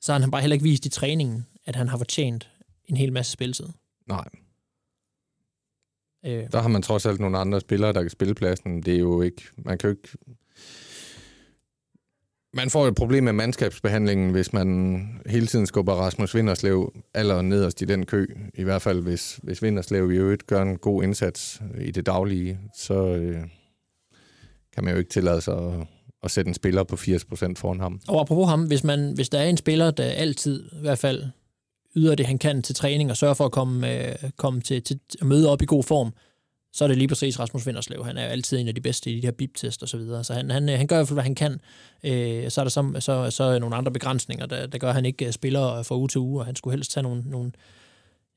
så 0.00 0.12
har 0.12 0.20
han 0.20 0.30
bare 0.30 0.40
heller 0.40 0.54
ikke 0.54 0.64
vist 0.64 0.86
i 0.86 0.88
træningen, 0.88 1.46
at 1.66 1.76
han 1.76 1.88
har 1.88 1.98
fortjent 1.98 2.50
en 2.84 2.96
hel 2.96 3.12
masse 3.12 3.32
spilletid. 3.32 3.66
Nej, 4.06 4.24
Øh, 6.26 6.52
der 6.52 6.60
har 6.60 6.68
man 6.68 6.82
trods 6.82 7.06
alt 7.06 7.20
nogle 7.20 7.38
andre 7.38 7.60
spillere, 7.60 7.92
der 7.92 8.02
kan 8.02 8.10
spille 8.10 8.34
pladsen. 8.34 8.82
Det 8.82 8.94
er 8.94 8.98
jo 8.98 9.22
ikke... 9.22 9.42
Man 9.56 9.78
kan 9.78 9.90
jo 9.90 9.96
ikke... 9.96 10.18
Man 12.54 12.70
får 12.70 12.86
et 12.86 12.94
problem 12.94 13.24
med 13.24 13.32
mandskabsbehandlingen, 13.32 14.30
hvis 14.30 14.52
man 14.52 15.20
hele 15.26 15.46
tiden 15.46 15.66
skubber 15.66 15.92
Rasmus 15.92 16.34
Vinderslev 16.34 16.92
aller 17.14 17.42
nederst 17.42 17.82
i 17.82 17.84
den 17.84 18.06
kø. 18.06 18.26
I 18.54 18.62
hvert 18.62 18.82
fald, 18.82 19.02
hvis, 19.02 19.40
hvis 19.42 19.62
Vinderslev 19.62 20.12
i 20.12 20.16
øvrigt 20.16 20.46
gør 20.46 20.62
en 20.62 20.76
god 20.76 21.02
indsats 21.02 21.62
øh, 21.74 21.86
i 21.86 21.90
det 21.90 22.06
daglige, 22.06 22.58
så 22.76 22.94
øh, 22.94 23.40
kan 24.74 24.84
man 24.84 24.92
jo 24.92 24.98
ikke 24.98 25.10
tillade 25.10 25.40
sig 25.40 25.54
at, 25.54 25.86
at 26.22 26.30
sætte 26.30 26.48
en 26.48 26.54
spiller 26.54 26.84
på 26.84 26.96
80% 26.96 27.52
foran 27.56 27.80
ham. 27.80 28.00
Og 28.08 28.20
apropos 28.20 28.48
ham, 28.48 28.66
hvis, 28.66 28.84
man, 28.84 29.12
hvis 29.14 29.28
der 29.28 29.38
er 29.38 29.44
en 29.44 29.56
spiller, 29.56 29.90
der 29.90 30.04
altid, 30.04 30.64
i 30.72 30.80
hvert 30.80 30.98
fald 30.98 31.24
yder 31.96 32.14
det, 32.14 32.26
han 32.26 32.38
kan 32.38 32.62
til 32.62 32.74
træning, 32.74 33.10
og 33.10 33.16
sørger 33.16 33.34
for 33.34 33.44
at 33.44 33.52
komme, 33.52 34.08
øh, 34.08 34.30
komme 34.36 34.60
til, 34.60 34.82
til 34.82 35.00
at 35.20 35.26
møde 35.26 35.50
op 35.50 35.62
i 35.62 35.66
god 35.66 35.84
form, 35.84 36.12
så 36.72 36.84
er 36.84 36.88
det 36.88 36.98
lige 36.98 37.08
præcis 37.08 37.40
Rasmus 37.40 37.66
Vinderslev. 37.66 38.04
Han 38.04 38.18
er 38.18 38.24
jo 38.24 38.28
altid 38.28 38.58
en 38.58 38.68
af 38.68 38.74
de 38.74 38.80
bedste 38.80 39.10
i 39.10 39.16
de 39.16 39.26
her 39.26 39.30
bibtest 39.30 39.82
og 39.82 39.88
så 39.88 39.96
videre. 39.96 40.24
Så 40.24 40.34
han, 40.34 40.50
han, 40.50 40.68
øh, 40.68 40.78
han 40.78 40.86
gør 40.86 40.96
i 40.96 40.98
hvert 40.98 41.08
fald, 41.08 41.16
hvad 41.16 41.22
han 41.22 41.34
kan. 41.34 41.60
Øh, 42.04 42.50
så 42.50 42.60
er 42.60 42.64
der 42.64 42.70
så, 42.70 42.96
så, 43.00 43.30
så 43.30 43.58
nogle 43.58 43.76
andre 43.76 43.92
begrænsninger, 43.92 44.46
der, 44.46 44.66
der 44.66 44.78
gør, 44.78 44.88
at 44.88 44.94
han 44.94 45.06
ikke 45.06 45.26
øh, 45.26 45.32
spiller 45.32 45.74
øh, 45.74 45.84
fra 45.84 45.96
uge 45.96 46.08
til 46.08 46.18
uge, 46.18 46.40
og 46.40 46.46
han 46.46 46.56
skulle 46.56 46.76
helst 46.76 46.90
tage 46.90 47.02
nogle, 47.02 47.22
nogle, 47.26 47.52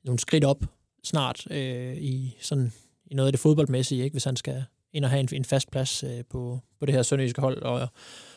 nogle 0.04 0.18
skridt 0.18 0.44
op 0.44 0.64
snart 1.04 1.46
øh, 1.50 1.96
i, 1.96 2.36
sådan, 2.40 2.72
i 3.06 3.14
noget 3.14 3.26
af 3.26 3.32
det 3.32 3.40
fodboldmæssige, 3.40 4.04
ikke? 4.04 4.14
hvis 4.14 4.24
han 4.24 4.36
skal 4.36 4.64
ind 4.92 5.04
og 5.04 5.10
have 5.10 5.20
en, 5.20 5.28
en 5.32 5.44
fast 5.44 5.70
plads 5.70 6.04
øh, 6.04 6.24
på, 6.30 6.60
på 6.80 6.86
det 6.86 6.94
her 6.94 7.02
sønderjyske 7.02 7.40
hold. 7.40 7.62
Og, 7.62 7.88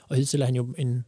og 0.10 0.16
hidtil 0.16 0.42
er 0.42 0.46
han 0.46 0.56
jo 0.56 0.74
en, 0.78 1.06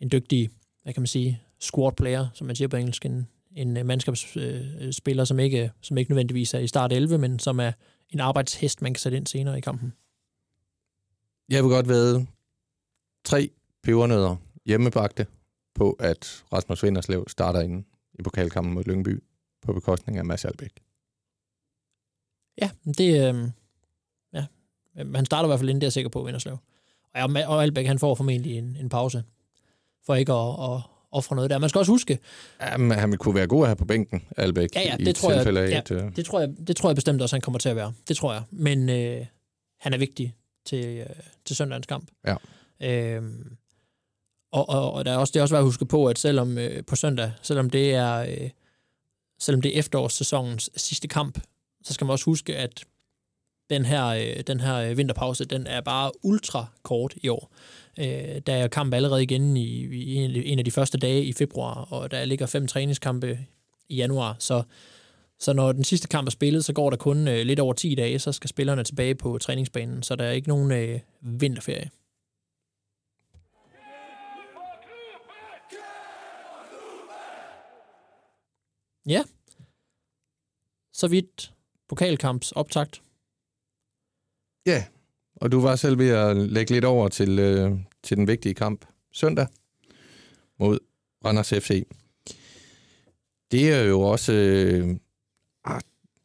en 0.00 0.10
dygtig, 0.12 0.50
hvad 0.82 0.92
kan 0.92 1.00
man 1.00 1.06
sige, 1.06 1.40
squad 1.60 1.92
player, 1.92 2.26
som 2.34 2.46
man 2.46 2.56
siger 2.56 2.68
på 2.68 2.76
engelsk, 2.76 3.06
en, 3.06 3.28
en 3.56 3.86
mandskabsspiller, 3.86 5.24
som 5.24 5.38
ikke, 5.38 5.70
som 5.80 5.98
ikke 5.98 6.10
nødvendigvis 6.10 6.54
er 6.54 6.58
i 6.58 6.66
start 6.66 6.92
11, 6.92 7.18
men 7.18 7.38
som 7.38 7.60
er 7.60 7.72
en 8.12 8.20
arbejdshest, 8.20 8.82
man 8.82 8.94
kan 8.94 8.98
sætte 8.98 9.18
ind 9.18 9.26
senere 9.26 9.58
i 9.58 9.60
kampen. 9.60 9.92
Jeg 11.48 11.62
vil 11.62 11.70
godt 11.70 11.88
ved 11.88 12.26
tre 13.24 13.50
pebernødder 13.82 14.36
hjemmebagte 14.66 15.26
på, 15.74 15.92
at 15.92 16.44
Rasmus 16.52 16.82
Vinderslev 16.82 17.24
starter 17.28 17.60
ind 17.60 17.84
i 18.18 18.22
pokalkampen 18.22 18.74
mod 18.74 18.84
Lyngby 18.84 19.22
på 19.62 19.72
bekostning 19.72 20.18
af 20.18 20.24
Mads 20.24 20.44
Albeck. 20.44 20.80
Ja, 22.60 22.70
det, 22.84 23.34
øh, 23.34 23.50
ja. 24.32 24.46
han 25.14 25.26
starter 25.26 25.44
i 25.46 25.48
hvert 25.48 25.58
fald 25.58 25.70
inden, 25.70 25.80
det 25.80 25.84
er 25.84 25.88
jeg 25.88 25.92
sikker 25.92 26.10
på, 26.10 26.22
Vinderslev. 26.22 26.56
Og, 27.14 27.30
og 27.46 27.62
Albeck, 27.62 27.86
han 27.86 27.98
får 27.98 28.14
formentlig 28.14 28.58
en, 28.58 28.76
en 28.76 28.88
pause, 28.88 29.24
for 30.06 30.14
ikke 30.14 30.32
at, 30.32 30.74
at 30.74 30.91
ofre 31.12 31.36
noget 31.36 31.50
der. 31.50 31.58
Man 31.58 31.68
skal 31.68 31.78
også 31.78 31.92
huske... 31.92 32.18
Jamen, 32.60 32.98
han 32.98 33.16
kunne 33.16 33.34
være 33.34 33.46
god 33.46 33.66
her 33.66 33.74
på 33.74 33.84
bænken, 33.84 34.22
Albeck, 34.36 34.74
ja, 34.74 34.80
ja, 34.80 34.96
i 34.98 35.04
det 35.04 35.16
tror 35.16 35.32
jeg, 35.32 35.54
ja, 35.54 35.78
et, 35.78 35.90
øh... 35.90 36.16
det, 36.16 36.24
tror 36.24 36.40
jeg, 36.40 36.48
det 36.66 36.76
tror 36.76 36.88
jeg 36.88 36.94
bestemt 36.94 37.22
også, 37.22 37.36
han 37.36 37.40
kommer 37.40 37.58
til 37.58 37.68
at 37.68 37.76
være. 37.76 37.92
Det 38.08 38.16
tror 38.16 38.32
jeg. 38.32 38.42
Men 38.50 38.88
øh, 38.88 39.26
han 39.80 39.94
er 39.94 39.98
vigtig 39.98 40.34
til, 40.66 40.84
øh, 40.84 41.06
til 41.44 41.56
søndagens 41.56 41.86
kamp. 41.86 42.10
Ja. 42.26 42.36
Øhm, 42.82 43.56
og, 44.52 44.68
og, 44.68 44.92
og 44.92 45.04
der 45.04 45.12
er 45.12 45.16
også, 45.16 45.30
det 45.32 45.38
er 45.38 45.42
også 45.42 45.54
værd 45.54 45.60
at 45.60 45.64
huske 45.64 45.86
på, 45.86 46.06
at 46.06 46.18
selvom 46.18 46.58
øh, 46.58 46.84
på 46.84 46.96
søndag, 46.96 47.32
selvom 47.42 47.70
det 47.70 47.94
er 47.94 48.16
øh, 48.18 48.50
selvom 49.42 49.62
det 49.62 49.74
er 49.74 49.78
efterårssæsonens 49.78 50.70
sidste 50.76 51.08
kamp, 51.08 51.38
så 51.84 51.94
skal 51.94 52.04
man 52.04 52.12
også 52.12 52.24
huske, 52.24 52.56
at 52.56 52.84
den 53.72 53.84
her, 53.84 54.06
øh, 54.06 54.42
den 54.46 54.60
her 54.60 54.76
øh, 54.76 54.96
vinterpause, 54.96 55.44
den 55.44 55.66
er 55.66 55.80
bare 55.80 56.12
ultra 56.22 56.66
kort 56.82 57.14
i 57.22 57.28
år. 57.28 57.50
Øh, 57.98 58.40
der 58.46 58.52
er 58.54 58.68
kamp 58.68 58.94
allerede 58.94 59.22
igen 59.22 59.56
i, 59.56 59.84
i 59.84 60.16
en 60.52 60.58
af 60.58 60.64
de 60.64 60.70
første 60.70 60.98
dage 60.98 61.24
i 61.24 61.32
februar, 61.32 61.74
og 61.74 62.10
der 62.10 62.24
ligger 62.24 62.46
fem 62.46 62.66
træningskampe 62.66 63.38
i 63.88 63.96
januar, 63.96 64.36
så 64.38 64.62
så 65.38 65.52
når 65.52 65.72
den 65.72 65.84
sidste 65.84 66.08
kamp 66.08 66.26
er 66.26 66.30
spillet, 66.30 66.64
så 66.64 66.72
går 66.72 66.90
der 66.90 66.96
kun 66.96 67.28
øh, 67.28 67.46
lidt 67.46 67.60
over 67.60 67.72
10 67.72 67.94
dage, 67.94 68.18
så 68.18 68.32
skal 68.32 68.48
spillerne 68.48 68.84
tilbage 68.84 69.14
på 69.14 69.38
træningsbanen, 69.38 70.02
så 70.02 70.16
der 70.16 70.24
er 70.24 70.30
ikke 70.30 70.48
nogen 70.48 70.72
øh, 70.72 71.00
vinterferie. 71.20 71.90
Ja. 79.06 79.22
Så 80.92 81.08
vidt 81.08 81.52
pokalkamps 81.88 82.52
optakt. 82.52 83.02
Ja, 84.66 84.84
og 85.36 85.52
du 85.52 85.60
var 85.60 85.76
selv 85.76 85.98
ved 85.98 86.08
at 86.08 86.36
lægge 86.36 86.72
lidt 86.72 86.84
over 86.84 87.08
til, 87.08 87.38
øh, 87.38 87.72
til 88.02 88.16
den 88.16 88.26
vigtige 88.26 88.54
kamp 88.54 88.84
søndag 89.12 89.46
mod 90.58 90.78
Randers 91.24 91.48
FC. 91.48 91.86
Det 93.50 93.72
er 93.72 93.82
jo 93.82 94.00
også, 94.00 94.32
øh, 94.32 94.96
ah, 95.64 95.80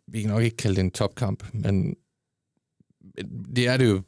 vi 0.08 0.21
kan 0.21 0.30
nok 0.30 0.43
ikke 0.43 0.58
kalde 0.58 0.76
det 0.76 0.84
en 0.84 0.91
topkamp, 0.91 1.43
men 1.54 1.95
det 3.56 3.67
er 3.67 3.78
det 3.78 3.89
jo 3.89 4.02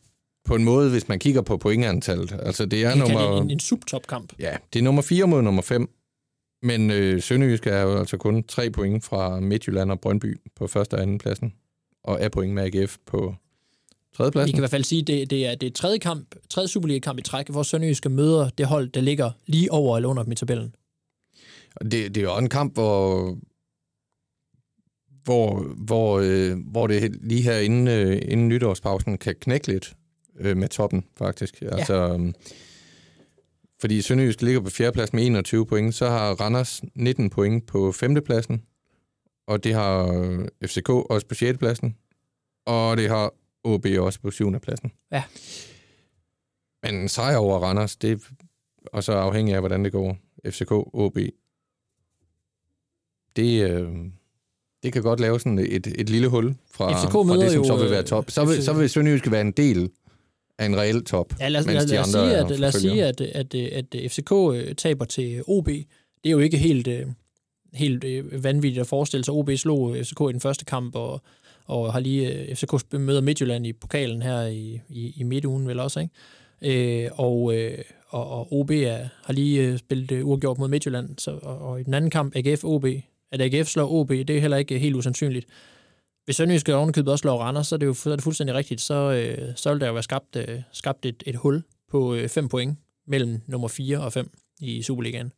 på 0.45 0.55
en 0.55 0.63
måde, 0.63 0.89
hvis 0.89 1.07
man 1.07 1.19
kigger 1.19 1.41
på 1.41 1.57
pointantallet. 1.57 2.39
Altså, 2.43 2.65
det 2.65 2.85
er 2.85 2.95
nummer... 2.95 3.41
En, 3.41 3.51
en, 3.51 3.59
subtopkamp. 3.59 4.33
Ja, 4.39 4.57
det 4.73 4.79
er 4.79 4.83
nummer 4.83 5.01
4 5.01 5.27
mod 5.27 5.41
nummer 5.41 5.61
5. 5.61 5.89
Men 6.63 6.91
øh, 6.91 7.21
Sønderjysk 7.21 7.67
er 7.67 7.81
jo 7.81 7.99
altså 7.99 8.17
kun 8.17 8.43
tre 8.43 8.69
point 8.69 9.03
fra 9.03 9.39
Midtjylland 9.39 9.91
og 9.91 9.99
Brøndby 9.99 10.37
på 10.55 10.67
første 10.67 10.93
og 10.93 11.01
anden 11.01 11.17
pladsen, 11.17 11.53
og 12.03 12.17
er 12.21 12.29
point 12.29 12.53
med 12.53 12.63
AGF 12.63 12.97
på 13.05 13.35
tredje 14.19 14.32
pladsen. 14.32 14.47
Vi 14.47 14.51
kan 14.51 14.60
i 14.60 14.62
hvert 14.62 14.71
fald 14.71 14.84
sige, 14.84 15.01
at 15.01 15.08
det, 15.08 15.29
det 15.29 15.45
er 15.45 15.55
det 15.55 15.67
er 15.67 15.71
tredje, 15.71 15.97
kamp, 15.97 16.36
tredje 16.49 16.67
Superliga-kamp 16.67 17.19
i 17.19 17.21
træk, 17.21 17.49
hvor 17.49 17.63
Sønderjysk 17.63 18.10
møder 18.10 18.49
det 18.49 18.65
hold, 18.65 18.89
der 18.89 19.01
ligger 19.01 19.32
lige 19.45 19.71
over 19.71 19.97
eller 19.97 20.10
under 20.10 20.23
dem 20.23 20.32
i 20.32 20.36
tabellen. 20.36 20.75
Det, 21.82 21.91
det 21.91 22.17
er 22.17 22.21
jo 22.21 22.38
en 22.38 22.49
kamp, 22.49 22.73
hvor, 22.73 23.38
hvor, 25.23 25.63
hvor, 25.77 26.19
øh, 26.19 26.58
hvor 26.71 26.88
det 26.88 27.17
lige 27.21 27.41
her 27.41 27.58
inden, 27.58 27.88
øh, 27.88 28.21
inden 28.25 28.47
nytårspausen 28.47 29.17
kan 29.17 29.36
knække 29.41 29.67
lidt 29.67 29.93
øh, 30.39 30.58
med 30.58 30.69
toppen, 30.69 31.05
faktisk. 31.17 31.62
Ja. 31.62 31.75
Altså, 31.75 31.93
øhm, 31.93 32.34
fordi 33.82 34.01
Sønderjysk 34.01 34.41
ligger 34.41 34.62
på 34.62 34.69
fjerdeplads 34.69 35.13
med 35.13 35.25
21 35.25 35.65
point, 35.65 35.95
så 35.95 36.10
har 36.10 36.34
Randers 36.34 36.82
19 36.95 37.29
point 37.29 37.67
på 37.67 37.91
femtepladsen, 37.91 38.63
og 39.47 39.63
det 39.63 39.73
har 39.73 40.13
øh, 40.13 40.47
FCK 40.65 40.89
også 40.89 41.27
på 41.27 41.36
sjettepladsen, 41.36 41.95
og 42.65 42.97
det 42.97 43.10
har 43.10 43.34
OB 43.63 43.85
også 43.99 44.19
på 44.19 44.31
syvende 44.31 44.59
pladsen. 44.59 44.91
Ja. 45.11 45.23
Men 46.83 46.95
en 46.95 47.09
sejr 47.09 47.37
over 47.37 47.59
Randers, 47.59 47.95
det 47.95 48.21
og 48.85 49.03
så 49.03 49.11
afhængig 49.11 49.53
af, 49.55 49.61
hvordan 49.61 49.83
det 49.83 49.91
går, 49.91 50.17
FCK, 50.47 50.71
OB, 50.71 51.17
det, 53.35 53.69
øh, 53.71 53.87
det 54.83 54.93
kan 54.93 55.03
godt 55.03 55.19
lave 55.19 55.39
sådan 55.39 55.59
et, 55.59 55.87
et 55.87 56.09
lille 56.09 56.27
hul 56.27 56.55
fra, 56.71 56.93
FCK 56.93 57.11
fra 57.11 57.37
det, 57.37 57.51
som 57.51 57.61
jo, 57.61 57.67
så 57.67 57.77
vil 57.77 57.89
være 57.89 57.99
øh, 57.99 58.05
top. 58.05 58.31
Så 58.31 58.45
vil, 58.45 58.63
så 58.63 58.73
vil 58.73 58.89
Sønderjysk 58.89 59.31
være 59.31 59.41
en 59.41 59.51
del 59.51 59.89
af 60.57 60.65
en 60.65 60.77
reel 60.77 61.05
top. 61.05 61.33
Ja, 61.39 61.47
lad, 61.47 61.65
mens 61.65 61.73
lad, 61.73 61.87
de 61.87 61.91
lad, 61.91 61.99
os 61.99 62.15
andre 62.15 62.29
sige, 62.29 62.37
at, 62.37 62.59
lad 62.59 62.69
os 62.69 62.75
sige, 62.75 63.05
at, 63.05 63.21
at, 63.21 63.55
at, 63.55 63.95
at 63.95 64.11
FCK 64.11 64.31
øh, 64.31 64.75
taber 64.75 65.05
til 65.05 65.43
OB. 65.47 65.67
Det 65.67 65.85
er 66.25 66.31
jo 66.31 66.39
ikke 66.39 66.57
helt, 66.57 66.87
øh, 66.87 67.07
helt 67.73 68.03
øh, 68.03 68.43
vanvittigt 68.43 68.81
at 68.81 68.87
forestille 68.87 69.23
sig. 69.23 69.33
OB 69.33 69.49
slog 69.55 69.95
FCK 70.03 70.19
i 70.21 70.31
den 70.31 70.41
første 70.41 70.65
kamp, 70.65 70.95
og, 70.95 71.21
og 71.69 71.93
har 71.93 71.99
lige 71.99 72.34
øh, 72.34 72.55
FCK 72.55 72.93
møder 72.93 73.21
Midtjylland 73.21 73.67
i 73.67 73.73
pokalen 73.73 74.21
her 74.21 74.41
i, 74.41 74.82
i, 74.89 75.13
i 75.17 75.23
midtugen 75.23 75.67
vel 75.67 75.79
også, 75.79 75.99
ikke? 75.99 77.03
Øh, 77.05 77.12
og, 77.13 77.55
øh, 77.55 77.77
og, 78.08 78.29
og 78.29 78.53
OB 78.53 78.71
er, 78.71 79.08
har 79.23 79.34
lige 79.34 79.62
øh, 79.62 79.77
spillet 79.77 80.12
øh, 80.12 80.27
uafgjort 80.27 80.58
mod 80.58 80.67
Midtjylland, 80.67 81.17
så, 81.17 81.39
og, 81.41 81.60
og 81.60 81.79
i 81.79 81.84
den 81.84 81.93
anden 81.93 82.12
kamp, 82.12 82.36
AGF-OB, 82.36 82.86
at 83.32 83.41
AGF 83.41 83.67
slår 83.67 83.91
OB, 83.91 84.10
det 84.10 84.29
er 84.29 84.41
heller 84.41 84.58
ikke 84.58 84.75
øh, 84.75 84.82
helt 84.82 84.95
usandsynligt. 84.95 85.45
Hvis 86.25 86.36
Sønderjysk 86.36 86.69
ovenkøbet 86.69 87.12
også 87.12 87.21
slår 87.21 87.38
Randers, 87.38 87.67
så 87.67 87.75
er 87.75 87.77
det 87.77 87.86
jo 87.86 87.93
så 87.93 88.12
er 88.12 88.15
det 88.15 88.23
fuldstændig 88.23 88.55
rigtigt. 88.55 88.82
Så, 88.82 89.12
øh, 89.12 89.47
så 89.55 89.71
vil 89.71 89.82
der 89.82 89.88
jo 89.88 89.93
være 89.93 90.03
skabt, 90.03 90.36
øh, 90.36 90.62
skabt 90.71 91.05
et, 91.05 91.23
et 91.25 91.36
hul 91.36 91.63
på 91.91 92.17
5 92.27 92.43
øh, 92.43 92.49
point 92.49 92.77
mellem 93.08 93.41
nummer 93.47 93.67
4 93.67 93.99
og 93.99 94.13
5 94.13 94.32
i 94.60 94.82
Superligaen. 94.82 95.32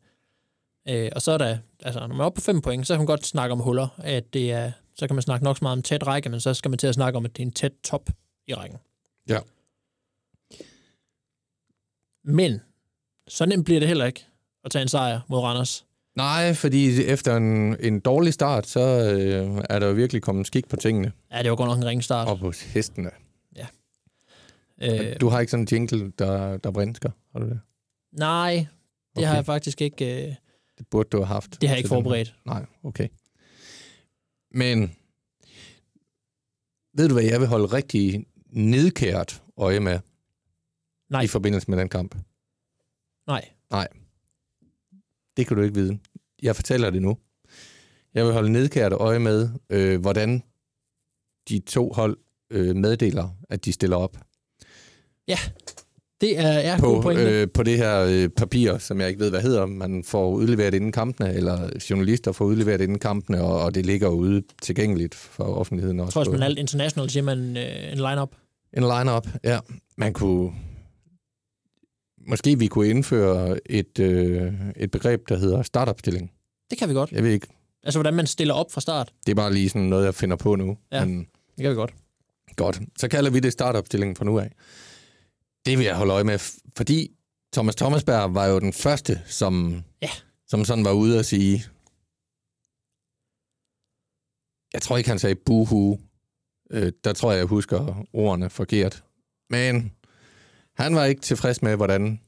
Øh, 0.89 1.09
og 1.15 1.21
så 1.21 1.31
er 1.31 1.37
der, 1.37 1.57
altså 1.83 1.99
når 1.99 2.07
man 2.07 2.19
er 2.19 2.25
oppe 2.25 2.41
på 2.41 2.45
5 2.45 2.61
point, 2.61 2.87
så 2.87 2.93
kan 2.93 2.99
man 2.99 3.05
godt 3.05 3.25
snakke 3.25 3.53
om 3.53 3.59
huller, 3.59 3.87
at 3.97 4.33
det 4.33 4.51
er, 4.51 4.71
så 4.95 5.07
kan 5.07 5.15
man 5.15 5.21
snakke 5.21 5.43
nok 5.43 5.57
så 5.57 5.63
meget 5.63 5.77
om 5.77 5.81
tæt 5.81 6.07
række, 6.07 6.29
men 6.29 6.39
så 6.39 6.53
skal 6.53 6.69
man 6.69 6.77
til 6.77 6.87
at 6.87 6.93
snakke 6.93 7.17
om, 7.17 7.25
at 7.25 7.37
det 7.37 7.43
er 7.43 7.47
en 7.47 7.51
tæt 7.51 7.73
top 7.83 8.09
i 8.47 8.53
rækken. 8.53 8.79
Ja. 9.29 9.39
Men, 12.23 12.61
så 13.27 13.45
nemt 13.45 13.65
bliver 13.65 13.79
det 13.79 13.87
heller 13.87 14.05
ikke 14.05 14.25
at 14.65 14.71
tage 14.71 14.81
en 14.81 14.87
sejr 14.87 15.21
mod 15.29 15.39
Randers. 15.39 15.85
Nej, 16.15 16.53
fordi 16.53 17.05
efter 17.05 17.37
en, 17.37 17.75
en 17.79 17.99
dårlig 17.99 18.33
start, 18.33 18.67
så 18.67 18.79
øh, 18.79 19.63
er 19.69 19.79
der 19.79 19.87
jo 19.87 19.93
virkelig 19.93 20.21
kommet 20.21 20.47
skik 20.47 20.67
på 20.67 20.75
tingene. 20.75 21.11
Ja, 21.31 21.43
det 21.43 21.49
var 21.49 21.55
godt 21.55 21.69
nok 21.69 21.77
en 21.77 21.85
ring 21.85 22.03
start. 22.03 22.27
Og 22.27 22.39
på 22.39 22.53
hestene. 22.73 23.09
Ja. 23.55 23.67
Øh, 24.81 25.21
du 25.21 25.29
har 25.29 25.39
ikke 25.39 25.51
sådan 25.51 25.63
en 25.63 25.67
jingle, 25.71 26.11
der, 26.19 26.57
der 26.57 26.71
brænsker, 26.71 27.09
har 27.31 27.39
du 27.39 27.45
det? 27.45 27.59
Nej, 28.11 28.53
det 28.53 28.67
okay. 29.17 29.27
har 29.27 29.35
jeg 29.35 29.45
faktisk 29.45 29.81
ikke. 29.81 30.27
Øh, 30.27 30.35
det 30.77 30.87
burde 30.87 31.09
du 31.09 31.17
have 31.17 31.27
haft. 31.27 31.61
Det 31.61 31.69
har 31.69 31.75
jeg 31.75 31.79
ikke 31.79 31.89
forberedt. 31.89 32.35
Nej, 32.45 32.65
okay. 32.83 33.07
Men 34.51 34.95
ved 36.93 37.07
du 37.07 37.13
hvad, 37.13 37.23
jeg 37.23 37.39
vil 37.39 37.47
holde 37.47 37.65
rigtig 37.65 38.25
nedkært 38.49 39.43
øje 39.57 39.79
med 39.79 39.99
Nej. 41.09 41.21
i 41.21 41.27
forbindelse 41.27 41.69
med 41.69 41.77
den 41.77 41.89
kamp? 41.89 42.15
Nej. 43.27 43.49
Nej. 43.69 43.87
Det 45.37 45.47
kan 45.47 45.57
du 45.57 45.63
ikke 45.63 45.75
vide. 45.75 45.99
Jeg 46.41 46.55
fortæller 46.55 46.89
det 46.89 47.01
nu. 47.01 47.17
Jeg 48.13 48.25
vil 48.25 48.33
holde 48.33 48.51
nedkært 48.51 48.93
øje 48.93 49.19
med, 49.19 49.49
øh, 49.69 50.01
hvordan 50.01 50.43
de 51.49 51.59
to 51.59 51.91
hold 51.91 52.17
øh, 52.49 52.75
meddeler, 52.75 53.29
at 53.49 53.65
de 53.65 53.73
stiller 53.73 53.97
op. 53.97 54.17
Ja, 55.27 55.37
det 56.21 56.39
er, 56.39 56.47
er 56.47 56.77
på. 56.77 57.11
Øh, 57.11 57.47
på 57.53 57.63
det 57.63 57.77
her 57.77 57.99
øh, 58.09 58.29
papir, 58.29 58.77
som 58.77 59.01
jeg 59.01 59.07
ikke 59.09 59.19
ved, 59.19 59.29
hvad 59.29 59.41
hedder. 59.41 59.65
Man 59.65 60.03
får 60.03 60.29
udleveret 60.29 60.73
inden 60.73 60.91
kampene, 60.91 61.33
eller 61.33 61.69
journalister 61.89 62.31
får 62.31 62.45
udleveret 62.45 62.81
inden 62.81 62.99
kampene, 62.99 63.41
og, 63.41 63.61
og 63.61 63.75
det 63.75 63.85
ligger 63.85 64.07
ude 64.07 64.43
tilgængeligt 64.61 65.15
for 65.15 65.43
offentligheden 65.43 65.99
også. 65.99 66.19
Jeg 66.19 66.25
tror, 66.25 66.33
man 66.33 66.43
alt 66.43 66.59
international 66.59 67.09
siger 67.09 67.23
man 67.23 67.57
øh, 67.57 67.91
en 67.91 67.97
line-up. 67.97 68.31
En 68.73 68.83
line-up, 68.83 69.27
ja. 69.43 69.59
Man 69.97 70.13
kunne... 70.13 70.51
Måske 72.27 72.59
vi 72.59 72.67
kunne 72.67 72.89
indføre 72.89 73.59
et, 73.65 73.99
øh, 73.99 74.53
et 74.77 74.91
begreb, 74.91 75.29
der 75.29 75.37
hedder 75.37 75.61
startopstilling. 75.63 76.31
Det 76.69 76.77
kan 76.77 76.89
vi 76.89 76.93
godt. 76.93 77.11
Jeg 77.11 77.23
ved 77.23 77.31
ikke, 77.31 77.47
Altså, 77.83 77.99
hvordan 77.99 78.13
man 78.13 78.27
stiller 78.27 78.53
op 78.53 78.71
fra 78.71 78.81
start. 78.81 79.11
Det 79.25 79.31
er 79.31 79.35
bare 79.35 79.53
lige 79.53 79.69
sådan 79.69 79.81
noget, 79.81 80.05
jeg 80.05 80.15
finder 80.15 80.35
på 80.35 80.55
nu. 80.55 80.77
Ja. 80.91 81.05
Men 81.05 81.19
Det 81.19 81.61
kan 81.61 81.69
vi 81.69 81.75
godt. 81.75 81.93
godt, 82.55 82.79
så 82.97 83.07
kalder 83.07 83.29
vi 83.31 83.39
det 83.39 83.53
startopstillingen 83.53 84.15
fra 84.15 84.25
nu 84.25 84.39
af. 84.39 84.51
Det 85.65 85.77
vil 85.77 85.85
jeg 85.85 85.95
holde 85.97 86.13
øje 86.13 86.23
med, 86.23 86.39
fordi 86.77 87.11
Thomas 87.53 87.75
Thomasberg 87.75 88.33
var 88.35 88.45
jo 88.45 88.59
den 88.59 88.73
første, 88.73 89.21
som, 89.25 89.83
Ja. 90.01 90.09
som 90.47 90.65
sådan 90.65 90.85
var 90.85 90.91
ude 90.91 91.19
og 91.19 91.25
sige, 91.25 91.63
jeg 94.73 94.81
tror 94.81 94.97
ikke, 94.97 95.09
han 95.09 95.19
sagde 95.19 95.35
buhu. 95.35 95.99
Øh, 96.71 96.91
der 97.03 97.13
tror 97.13 97.31
jeg, 97.31 97.37
jeg 97.39 97.45
husker 97.47 98.05
ordene 98.13 98.49
forkert. 98.49 99.03
Men 99.49 99.91
han 100.75 100.95
var 100.95 101.05
ikke 101.05 101.21
tilfreds 101.21 101.61
med, 101.61 101.75
hvordan... 101.75 102.21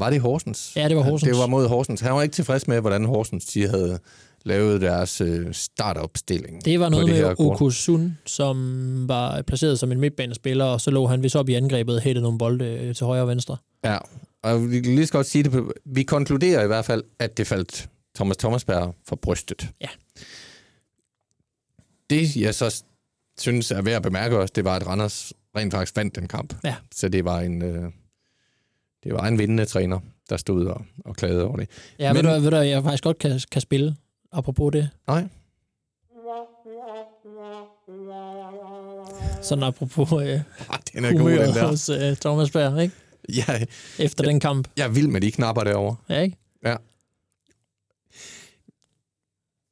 Var 0.00 0.10
det 0.10 0.20
Horsens? 0.20 0.72
Ja, 0.76 0.88
det 0.88 0.96
var 0.96 1.02
Horsens. 1.02 1.30
Det 1.30 1.38
var 1.38 1.46
mod 1.46 1.68
Horsens. 1.68 2.00
Han 2.00 2.14
var 2.14 2.22
ikke 2.22 2.32
tilfreds 2.32 2.68
med, 2.68 2.80
hvordan 2.80 3.04
Horsens 3.04 3.44
de 3.44 3.68
havde 3.68 3.98
lavet 4.44 4.80
deres 4.80 5.20
øh, 5.20 5.54
startopstilling. 5.54 6.64
Det 6.64 6.80
var 6.80 6.88
noget 6.88 7.06
det 7.06 7.22
med. 7.22 7.34
Okusun, 7.38 8.18
som 8.26 9.08
var 9.08 9.42
placeret 9.42 9.78
som 9.78 9.92
en 9.92 10.00
midtbanespiller, 10.00 10.64
og 10.64 10.80
så 10.80 10.90
lå 10.90 11.06
han 11.06 11.22
vist 11.22 11.36
op 11.36 11.48
i 11.48 11.54
angrebet 11.54 11.96
og 11.96 12.02
hættede 12.02 12.22
nogle 12.22 12.38
bolde 12.38 12.64
øh, 12.64 12.94
til 12.94 13.06
højre 13.06 13.22
og 13.22 13.28
venstre. 13.28 13.56
Ja, 13.84 13.98
og 14.42 14.70
vi 14.70 14.80
kan 14.80 14.94
lige 14.94 15.06
så 15.06 15.12
godt 15.12 15.26
sige 15.26 15.44
det. 15.44 15.64
Vi 15.84 16.02
konkluderer 16.02 16.64
i 16.64 16.66
hvert 16.66 16.84
fald, 16.84 17.02
at 17.18 17.36
det 17.36 17.46
faldt 17.46 17.88
Thomas 18.14 18.36
Thomasberg 18.36 18.94
for 19.08 19.16
brystet. 19.16 19.68
Ja. 19.80 19.88
Det, 22.10 22.36
jeg 22.36 22.54
så 22.54 22.82
synes 23.40 23.70
er 23.70 23.82
værd 23.82 23.96
at 23.96 24.02
bemærke 24.02 24.38
også, 24.38 24.52
det 24.56 24.64
var, 24.64 24.76
at 24.76 24.86
Randers 24.86 25.32
rent 25.56 25.74
faktisk 25.74 25.96
vandt 25.96 26.16
den 26.16 26.28
kamp. 26.28 26.54
Ja. 26.64 26.74
Så 26.94 27.08
det 27.08 27.24
var 27.24 27.40
en, 27.40 27.62
øh, 27.62 27.90
det 29.04 29.12
var 29.14 29.26
en 29.26 29.38
vindende 29.38 29.64
træner, 29.64 30.00
der 30.30 30.36
stod 30.36 30.66
og, 30.66 30.84
og 31.04 31.16
klagede 31.16 31.44
over 31.44 31.56
det. 31.56 31.68
Ja, 31.98 32.12
Men- 32.12 32.24
ved, 32.26 32.34
du, 32.34 32.40
ved 32.40 32.50
du, 32.50 32.56
jeg 32.56 32.82
faktisk 32.82 33.04
godt 33.04 33.18
kan, 33.18 33.40
kan 33.52 33.60
spille, 33.60 33.96
apropos 34.32 34.72
det. 34.72 34.90
Nej, 35.06 35.28
Sådan 39.42 39.64
apropos 39.64 40.12
øh, 40.12 40.18
ah, 40.70 40.78
den 40.92 41.04
er 41.04 41.12
god, 41.18 41.30
den 41.30 41.38
der. 41.38 41.66
hos 41.68 41.88
øh, 41.88 42.16
Thomas 42.16 42.50
Berg, 42.50 42.82
ikke? 42.82 42.94
Jeg, 43.28 43.66
Efter 43.98 44.24
den 44.24 44.40
kamp. 44.40 44.68
jeg 44.76 44.84
er 44.84 44.88
vild 44.90 45.06
med 45.08 45.20
de 45.20 45.30
knapper 45.32 45.64
derovre. 45.64 45.96
Ja, 46.08 46.20
ikke? 46.20 46.36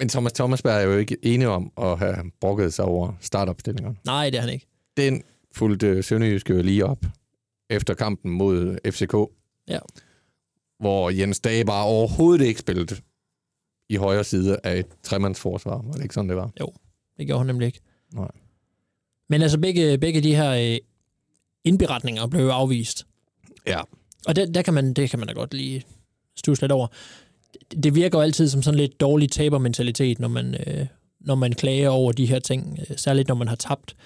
Men 0.01 0.09
Thomas 0.09 0.33
Thomasberg 0.33 0.77
er 0.77 0.81
jo 0.87 0.97
ikke 0.99 1.17
enig 1.23 1.49
om 1.49 1.73
at 1.79 1.99
have 1.99 2.17
brokket 2.41 2.75
sig 2.75 2.85
over 2.85 3.12
startopstillingerne. 3.21 3.97
Nej, 4.05 4.31
det 4.31 4.37
er 4.37 4.41
han 4.41 4.51
ikke. 4.51 4.67
den 4.97 5.23
fulgte 5.55 6.03
Sønderjyske 6.03 6.55
jo 6.55 6.62
lige 6.62 6.87
op 6.87 6.99
efter 7.70 7.94
kampen 7.94 8.33
mod 8.33 8.78
FCK. 8.90 9.14
Ja. 9.68 9.78
Hvor 10.81 11.11
Jens 11.11 11.40
Dage 11.40 11.64
bare 11.64 11.85
overhovedet 11.85 12.46
ikke 12.46 12.61
spillede 12.61 12.96
i 13.88 13.96
højre 13.96 14.24
side 14.24 14.59
af 14.64 14.78
et 14.78 14.87
tremandsforsvar. 15.02 15.83
Var 15.83 15.92
det 15.92 16.02
ikke 16.02 16.14
sådan, 16.14 16.28
det 16.28 16.37
var? 16.37 16.50
Det 17.18 17.26
gjorde 17.26 17.38
han 17.38 17.46
nemlig 17.46 17.66
ikke. 17.66 17.81
Nej. 18.12 18.31
Men 19.28 19.42
altså, 19.42 19.59
begge, 19.59 19.98
begge 19.98 20.20
de 20.20 20.35
her 20.35 20.72
øh, 20.72 20.78
indberetninger 21.64 22.26
blev 22.26 22.42
jo 22.42 22.50
afvist. 22.50 23.07
Ja. 23.66 23.81
Og 24.26 24.37
det, 24.37 24.54
der 24.54 24.62
kan 24.62 24.74
man, 24.74 24.94
det 24.94 25.11
kan 25.11 25.18
man 25.18 25.28
da 25.28 25.35
godt 25.35 25.54
lige 25.54 25.85
stusse 26.37 26.62
lidt 26.62 26.72
over. 26.72 26.87
Det, 27.70 27.85
det 27.85 27.94
virker 27.94 28.18
jo 28.18 28.22
altid 28.22 28.48
som 28.48 28.62
sådan 28.62 28.78
lidt 28.78 29.00
dårlig 29.00 29.31
tabermentalitet, 29.31 30.18
når 30.18 30.28
man, 30.28 30.54
øh, 30.66 30.87
når 31.20 31.35
man 31.35 31.52
klager 31.52 31.88
over 31.88 32.12
de 32.12 32.26
her 32.26 32.38
ting. 32.38 32.78
Øh, 32.90 32.96
særligt 32.96 33.28
når 33.28 33.35
man 33.35 33.48
har 33.48 33.57
tabt. 33.57 33.96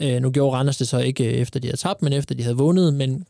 Øh, 0.00 0.22
nu 0.22 0.30
gjorde 0.30 0.56
Randers 0.56 0.76
det 0.76 0.88
så 0.88 0.98
ikke 0.98 1.24
øh, 1.24 1.32
efter 1.32 1.60
de 1.60 1.68
havde 1.68 1.76
tabt, 1.76 2.02
men 2.02 2.12
efter 2.12 2.34
de 2.34 2.42
havde 2.42 2.56
vundet. 2.56 2.94
Men, 2.94 3.24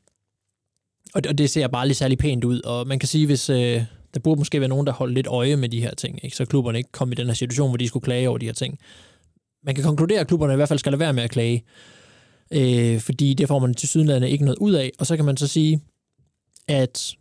og, 1.15 1.25
det, 1.25 1.31
og 1.31 1.39
det 1.39 1.51
ser 1.51 1.69
bare 1.69 1.87
lige 1.87 1.95
særlig 1.95 2.19
pænt 2.19 2.45
ud. 2.45 2.61
Og 2.61 2.87
man 2.87 2.99
kan 2.99 3.09
sige, 3.09 3.27
hvis 3.27 3.51
øh, 3.51 3.83
der 4.15 4.21
burde 4.21 4.41
måske 4.41 4.61
være 4.61 4.69
nogen, 4.69 4.87
der 4.87 4.93
holdt 4.93 5.15
lidt 5.15 5.27
øje 5.27 5.57
med 5.57 5.69
de 5.69 5.81
her 5.81 5.95
ting, 5.95 6.21
ikke? 6.25 6.37
så 6.37 6.45
klubberne 6.45 6.79
ikke 6.79 6.93
kom 6.93 7.13
i 7.13 7.15
den 7.15 7.27
her 7.27 7.35
situation, 7.35 7.71
hvor 7.71 7.77
de 7.77 7.89
skulle 7.89 8.05
klage 8.05 8.29
over 8.29 8.39
de 8.39 8.47
her 8.47 8.53
ting. 8.53 8.79
Man 9.65 9.75
kan 9.75 9.85
konkludere, 9.85 10.21
at 10.21 10.27
klubberne 10.27 10.53
i 10.53 10.57
hvert 10.57 10.69
fald 10.69 10.79
skal 10.79 10.93
lade 10.93 11.01
være 11.01 11.13
med 11.13 11.23
at 11.23 11.31
klage. 11.31 11.65
Øh, 12.51 13.01
fordi 13.01 13.35
det 13.35 13.49
får 13.49 13.59
man 13.59 13.75
til 13.75 13.89
sydenlandet 13.89 14.29
ikke 14.29 14.45
noget 14.45 14.59
ud 14.59 14.73
af. 14.73 14.91
Og 14.99 15.07
så 15.07 15.17
kan 15.17 15.25
man 15.25 15.37
så 15.37 15.47
sige, 15.47 15.81
at 16.69 17.15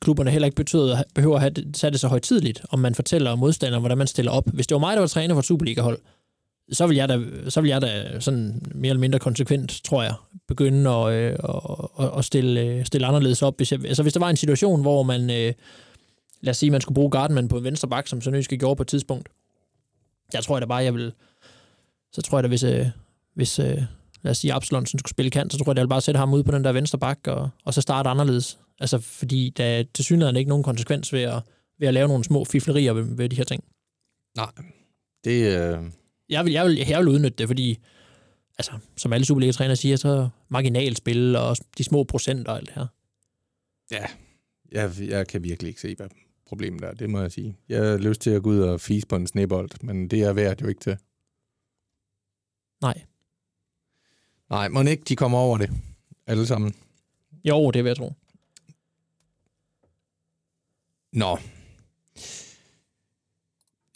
klubberne 0.00 0.30
heller 0.30 0.46
ikke 0.46 0.56
betyder, 0.56 1.02
behøver 1.14 1.36
at 1.36 1.40
have 1.40 1.52
sat 1.74 1.92
det 1.92 2.00
så 2.00 2.08
højtidligt, 2.08 2.62
om 2.70 2.78
man 2.78 2.94
fortæller 2.94 3.34
modstanderen, 3.36 3.82
hvordan 3.82 3.98
man 3.98 4.06
stiller 4.06 4.32
op. 4.32 4.50
Hvis 4.52 4.66
det 4.66 4.74
var 4.74 4.78
mig, 4.78 4.96
der 4.96 5.00
var 5.00 5.06
træner 5.06 5.34
for 5.34 5.38
et 5.38 5.44
Superliga-hold, 5.44 5.98
så 6.72 6.86
vil 6.86 6.96
jeg 6.96 7.08
da, 7.08 7.20
så 7.48 7.60
vil 7.60 7.68
jeg 7.68 7.82
da 7.82 8.20
sådan 8.20 8.62
mere 8.74 8.90
eller 8.90 9.00
mindre 9.00 9.18
konsekvent, 9.18 9.80
tror 9.84 10.02
jeg, 10.02 10.14
begynde 10.48 10.90
at, 10.90 11.12
øh, 11.12 11.38
at, 11.98 12.18
at 12.18 12.24
stille, 12.24 12.60
øh, 12.60 12.84
stille 12.84 13.06
anderledes 13.06 13.42
op. 13.42 13.56
Hvis, 13.56 13.72
jeg, 13.72 13.84
altså 13.84 14.02
hvis 14.02 14.12
der 14.12 14.20
var 14.20 14.30
en 14.30 14.36
situation, 14.36 14.80
hvor 14.80 15.02
man, 15.02 15.30
øh, 15.30 15.54
lad 16.40 16.50
os 16.50 16.56
sige, 16.56 16.70
man 16.70 16.80
skulle 16.80 16.94
bruge 16.94 17.10
Gardman 17.10 17.48
på 17.48 17.58
en 17.58 17.64
venstre 17.64 17.88
bak, 17.88 18.06
som 18.06 18.20
Sønderjyske 18.20 18.58
gjorde 18.58 18.76
på 18.76 18.82
et 18.82 18.88
tidspunkt, 18.88 19.28
der 20.32 20.40
tror 20.40 20.56
jeg 20.56 20.62
da 20.62 20.66
bare, 20.66 20.84
jeg 20.84 20.94
vil, 20.94 21.12
så 22.12 22.22
tror 22.22 22.38
jeg 22.38 22.42
da, 22.42 22.48
hvis, 22.48 22.62
øh, 22.62 22.86
hvis 23.34 23.58
øh, 23.58 23.82
lad 24.22 24.30
os 24.30 24.38
sige, 24.38 24.52
Absalonsen 24.52 24.98
skulle 24.98 25.10
spille 25.10 25.30
kant, 25.30 25.52
så 25.52 25.58
tror 25.58 25.72
jeg, 25.72 25.76
jeg 25.76 25.82
vil 25.82 25.88
bare 25.88 26.00
sætte 26.00 26.18
ham 26.18 26.32
ud 26.32 26.42
på 26.42 26.52
den 26.52 26.64
der 26.64 26.72
venstre 26.72 26.98
bak, 26.98 27.18
og, 27.26 27.50
og 27.64 27.74
så 27.74 27.80
starte 27.80 28.08
anderledes. 28.08 28.58
Altså, 28.80 28.98
fordi 28.98 29.52
der 29.56 29.64
er 29.64 29.84
til 29.94 30.04
synligheden 30.04 30.36
ikke 30.36 30.48
nogen 30.48 30.64
konsekvens 30.64 31.12
ved 31.12 31.22
at, 31.22 31.42
ved 31.78 31.88
at 31.88 31.94
lave 31.94 32.08
nogle 32.08 32.24
små 32.24 32.44
fiflerier 32.44 32.92
ved, 32.92 33.16
ved 33.16 33.28
de 33.28 33.36
her 33.36 33.44
ting. 33.44 33.64
Nej. 34.36 34.50
Det, 35.24 35.58
øh, 35.58 35.78
jeg 36.28 36.44
vil, 36.44 36.52
jeg 36.52 36.64
vil, 36.66 36.74
jeg 36.88 36.98
vil 36.98 37.08
udnytte 37.08 37.36
det, 37.38 37.48
fordi, 37.48 37.78
altså, 38.58 38.72
som 38.96 39.12
alle 39.12 39.26
Superliga-træner 39.26 39.74
siger, 39.74 39.96
så 39.96 40.28
marginalspil 40.48 41.36
og 41.36 41.56
de 41.78 41.84
små 41.84 42.04
procenter 42.04 42.52
og 42.52 42.58
alt 42.58 42.66
det 42.66 42.74
her. 42.74 42.86
ja, 43.90 44.06
jeg, 44.72 44.90
jeg 45.00 45.26
kan 45.26 45.44
virkelig 45.44 45.68
ikke 45.68 45.80
se, 45.80 45.94
hvad 45.96 46.08
problemet 46.46 46.84
er. 46.84 46.92
Det 46.92 47.10
må 47.10 47.20
jeg 47.20 47.32
sige. 47.32 47.56
Jeg 47.68 47.84
har 47.84 47.96
lyst 47.96 48.20
til 48.20 48.30
at 48.30 48.42
gå 48.42 48.50
ud 48.50 48.58
og 48.58 48.80
fise 48.80 49.06
på 49.06 49.16
en 49.16 49.26
snebold, 49.26 49.70
men 49.82 50.08
det 50.08 50.22
er 50.22 50.32
værd 50.32 50.62
jo 50.62 50.68
ikke 50.68 50.80
til. 50.80 50.96
Nej. 52.80 53.02
Nej, 54.50 54.68
må 54.68 54.82
ikke 54.82 55.04
de 55.04 55.16
kommer 55.16 55.38
over 55.38 55.58
det. 55.58 55.70
Alle 56.26 56.46
sammen. 56.46 56.74
Jo, 57.44 57.70
det 57.70 57.84
vil 57.84 57.90
jeg 57.90 57.96
tro. 57.96 58.12
Nå. 61.12 61.38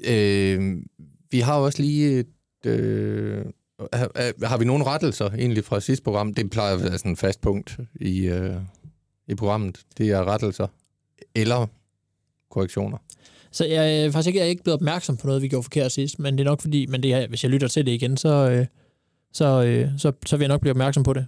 Øh, 0.05 0.83
vi 1.31 1.41
har 1.41 1.55
også 1.55 1.83
lige 1.83 2.19
et... 2.19 2.27
Øh, 2.67 3.45
har, 3.93 4.47
har 4.47 4.59
vi 4.59 4.65
nogle 4.65 4.85
rettelser 4.85 5.31
egentlig 5.31 5.65
fra 5.65 5.81
sidste 5.81 6.05
program? 6.05 6.35
Det 6.35 6.51
plejer 6.51 6.75
at 6.75 6.83
være 6.83 6.99
sådan 6.99 7.13
et 7.13 7.19
fast 7.19 7.41
punkt 7.41 7.79
i, 8.01 8.19
øh, 8.27 8.57
i 9.29 9.35
programmet. 9.35 9.81
Det 9.99 10.11
er 10.11 10.25
rettelser 10.25 10.67
eller 11.35 11.67
korrektioner. 12.51 12.99
Så 13.51 13.65
jeg 13.65 14.05
er 14.05 14.11
faktisk 14.11 14.27
ikke, 14.27 14.39
jeg 14.39 14.45
er 14.47 14.51
ikke 14.51 14.63
blevet 14.63 14.75
opmærksom 14.75 15.17
på 15.17 15.27
noget, 15.27 15.43
vi 15.43 15.49
gjorde 15.49 15.63
forkert 15.63 15.93
sidst, 15.93 16.19
men 16.19 16.39
det 16.39 16.47
er 16.47 16.51
nok 16.51 16.61
fordi, 16.61 16.87
men 16.87 17.03
det 17.03 17.13
er, 17.15 17.29
hvis 17.29 17.43
jeg 17.45 17.51
lytter 17.51 17.69
til 17.69 17.87
det 17.87 17.93
igen, 17.93 18.17
så, 18.17 18.51
øh, 18.51 18.67
så, 19.33 19.63
øh, 19.65 19.89
så, 19.99 20.13
så 20.27 20.37
vil 20.37 20.45
jeg 20.45 20.49
nok 20.49 20.61
blive 20.61 20.71
opmærksom 20.71 21.03
på 21.03 21.13
det. 21.13 21.27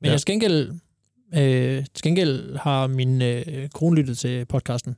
Men 0.00 0.06
Ja. 0.06 0.12
jeg 0.12 0.20
skal 0.20 0.32
gengæld, 0.32 0.70
øh, 1.34 1.84
til 1.94 2.02
gengæld 2.02 2.56
har 2.56 2.86
min 2.86 3.22
øh, 3.22 3.92
lyttet 3.92 4.18
til 4.18 4.44
podcasten. 4.44 4.96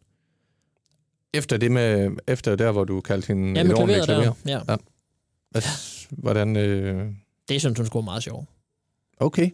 Efter 1.35 1.57
det 1.57 1.73
med, 1.73 2.17
efter 2.27 2.57
der, 2.57 2.73
hvor 2.73 2.85
du 2.85 3.01
kaldte 3.01 3.27
hende 3.29 3.53
Ja, 3.53 3.61
et 3.61 3.67
med 3.67 3.75
ordentligt 3.77 4.05
klaveret 4.05 4.37
klaver. 4.43 4.59
der. 4.65 4.73
Ja. 4.73 4.77
Hvad, 5.51 5.63
hvordan... 6.11 6.57
Øh, 6.57 7.13
Det 7.49 7.61
synes 7.61 7.79
hun 7.79 7.87
skulle 7.87 8.05
meget 8.05 8.23
sjovt. 8.23 8.49
okay. 9.17 9.51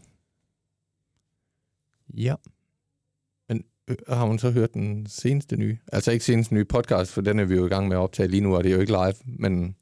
Ja. 2.14 2.34
Men 3.48 3.64
øh, 3.88 3.96
har 4.08 4.26
hun 4.26 4.38
så 4.38 4.50
hørt 4.50 4.74
den 4.74 5.06
seneste 5.06 5.56
nye? 5.56 5.78
Altså 5.92 6.12
ikke 6.12 6.24
seneste 6.24 6.54
nye 6.54 6.64
podcast, 6.64 7.12
for 7.12 7.20
den 7.20 7.38
er 7.38 7.44
vi 7.44 7.54
jo 7.54 7.66
i 7.66 7.68
gang 7.68 7.88
med 7.88 7.96
at 7.96 8.00
optage 8.00 8.28
lige 8.28 8.40
nu, 8.40 8.56
og 8.56 8.64
det 8.64 8.70
er 8.70 8.74
jo 8.74 8.80
ikke 8.80 8.92
live, 8.92 9.14
men, 9.38 9.76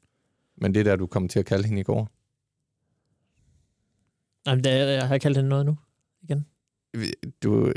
men 0.57 0.73
det 0.75 0.85
der, 0.85 0.95
du 0.95 1.07
kom 1.07 1.27
til 1.27 1.39
at 1.39 1.45
kalde 1.45 1.67
hende 1.67 1.79
i 1.79 1.83
går. 1.83 2.09
Nej, 4.45 4.55
men 4.55 4.63
det, 4.63 4.71
er- 4.71 4.85
jeg 4.85 5.07
har 5.07 5.17
kaldt 5.17 5.37
hende 5.37 5.49
noget 5.49 5.65
nu. 5.65 5.77
Du, 7.43 7.73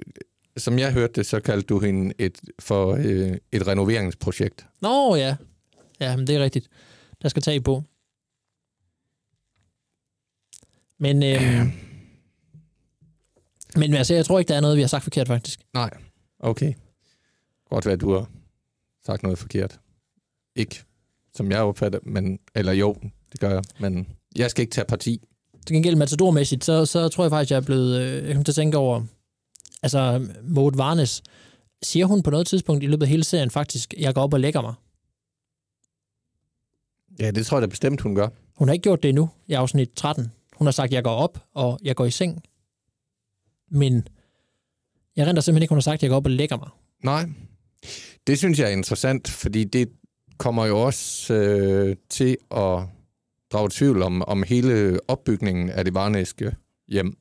som 0.57 0.79
jeg 0.79 0.92
hørte 0.92 1.12
det, 1.12 1.27
så 1.27 1.40
kaldte 1.40 1.66
du 1.66 1.81
hende 1.81 2.14
et, 2.19 2.40
for 2.59 2.92
øh, 2.92 3.37
et 3.53 3.66
renoveringsprojekt. 3.66 4.66
Nå, 4.81 5.14
ja. 5.14 5.37
Ja, 6.01 6.16
men 6.16 6.27
det 6.27 6.37
er 6.37 6.40
rigtigt. 6.42 6.69
Der 7.23 7.29
skal 7.29 7.42
tage 7.42 7.61
på. 7.61 7.83
Men, 10.99 11.23
øhm, 11.23 11.73
men 13.77 13.95
altså, 13.95 14.14
jeg 14.14 14.25
tror 14.25 14.38
ikke, 14.38 14.49
der 14.49 14.57
er 14.57 14.61
noget, 14.61 14.77
vi 14.77 14.83
har 14.83 14.88
sagt 14.88 15.03
forkert, 15.03 15.27
faktisk. 15.27 15.61
Nej, 15.75 15.90
okay. 16.38 16.75
Godt 17.71 17.87
være, 17.87 17.92
at 17.92 18.01
du 18.01 18.12
har 18.12 18.31
sagt 19.07 19.23
noget 19.23 19.38
forkert. 19.38 19.81
Ikke 20.57 20.85
som 21.35 21.51
jeg 21.51 21.61
opfatter, 21.61 21.99
men, 22.03 22.38
eller 22.55 22.73
jo, 22.73 22.97
det 23.33 23.40
gør 23.40 23.51
jeg, 23.51 23.62
men 23.81 24.09
jeg 24.37 24.51
skal 24.51 24.62
ikke 24.62 24.73
tage 24.73 24.85
parti. 24.85 25.21
Til 25.66 25.75
gengæld 25.75 25.97
matadormæssigt, 25.97 26.64
så, 26.64 26.85
så 26.85 27.09
tror 27.09 27.25
jeg 27.25 27.31
faktisk, 27.31 27.51
jeg 27.51 27.57
er 27.57 27.61
blevet... 27.61 28.01
Øh, 28.01 28.25
jeg 28.25 28.35
kommer 28.35 28.45
til 28.45 28.53
at 28.53 28.57
tænke 28.57 28.77
over... 28.77 29.03
Altså, 29.82 30.28
Maud 30.42 30.72
Varnes, 30.76 31.22
siger 31.82 32.06
hun 32.06 32.22
på 32.22 32.30
noget 32.30 32.46
tidspunkt 32.46 32.84
i 32.84 32.86
løbet 32.86 33.02
af 33.02 33.08
hele 33.08 33.24
serien 33.24 33.50
faktisk, 33.50 33.94
jeg 33.98 34.14
går 34.14 34.22
op 34.22 34.34
og 34.34 34.40
lægger 34.40 34.60
mig? 34.60 34.74
Ja, 37.18 37.30
det 37.30 37.46
tror 37.46 37.56
jeg 37.56 37.62
da 37.62 37.66
bestemt, 37.66 38.00
hun 38.00 38.14
gør. 38.14 38.28
Hun 38.56 38.68
har 38.68 38.72
ikke 38.72 38.82
gjort 38.82 39.02
det 39.02 39.08
endnu 39.08 39.30
i 39.46 39.52
afsnit 39.52 39.90
13. 39.96 40.32
Hun 40.56 40.66
har 40.66 40.72
sagt, 40.72 40.92
jeg 40.92 41.04
går 41.04 41.14
op, 41.14 41.44
og 41.54 41.78
jeg 41.82 41.96
går 41.96 42.04
i 42.04 42.10
seng. 42.10 42.42
Men 43.70 44.08
jeg 45.16 45.26
renter 45.26 45.42
simpelthen 45.42 45.62
ikke, 45.62 45.72
hun 45.72 45.76
har 45.76 45.82
sagt, 45.82 46.02
jeg 46.02 46.10
går 46.10 46.16
op 46.16 46.26
og 46.26 46.30
lægger 46.30 46.56
mig. 46.56 46.68
Nej, 47.04 47.28
det 48.26 48.38
synes 48.38 48.58
jeg 48.58 48.68
er 48.68 48.72
interessant, 48.72 49.28
fordi 49.28 49.64
det, 49.64 49.88
kommer 50.38 50.66
jo 50.66 50.80
også 50.80 51.34
øh, 51.34 51.96
til 52.08 52.36
at 52.50 52.82
drage 53.52 53.70
tvivl 53.70 54.02
om, 54.02 54.22
om 54.22 54.42
hele 54.42 55.00
opbygningen 55.08 55.70
af 55.70 55.84
det 55.84 55.94
varnæske 55.94 56.52
hjem. 56.88 57.16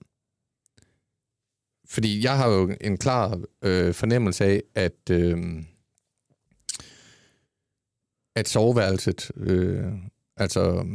Fordi 1.89 2.24
jeg 2.24 2.38
har 2.38 2.50
jo 2.50 2.71
en 2.82 2.98
klar 2.98 3.41
øh, 3.62 3.93
fornemmelse 3.93 4.45
af, 4.45 4.62
at, 4.76 5.10
øh, 5.12 5.38
at 8.36 8.50
soveværelset, 8.50 9.32
øh, 9.36 9.84
altså 10.38 10.86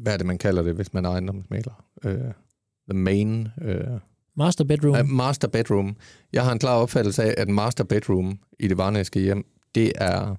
hvad 0.00 0.12
er 0.12 0.16
det, 0.16 0.26
man 0.26 0.38
kalder 0.38 0.62
det, 0.62 0.74
hvis 0.74 0.92
man 0.92 1.04
er 1.04 1.10
ejendomsmaler? 1.10 1.84
Øh, 2.04 2.20
the 2.90 2.98
main... 2.98 3.48
Øh, 3.62 3.86
Master 4.36 4.64
bedroom. 4.64 5.00
Uh, 5.00 5.06
master 5.06 5.48
bedroom. 5.48 5.96
Jeg 6.32 6.44
har 6.44 6.52
en 6.52 6.58
klar 6.58 6.76
opfattelse 6.76 7.22
af, 7.22 7.34
at 7.38 7.48
master 7.48 7.84
bedroom 7.84 8.38
i 8.58 8.68
det 8.68 8.76
varnæske 8.78 9.20
hjem, 9.20 9.44
det 9.74 9.92
er 9.94 10.36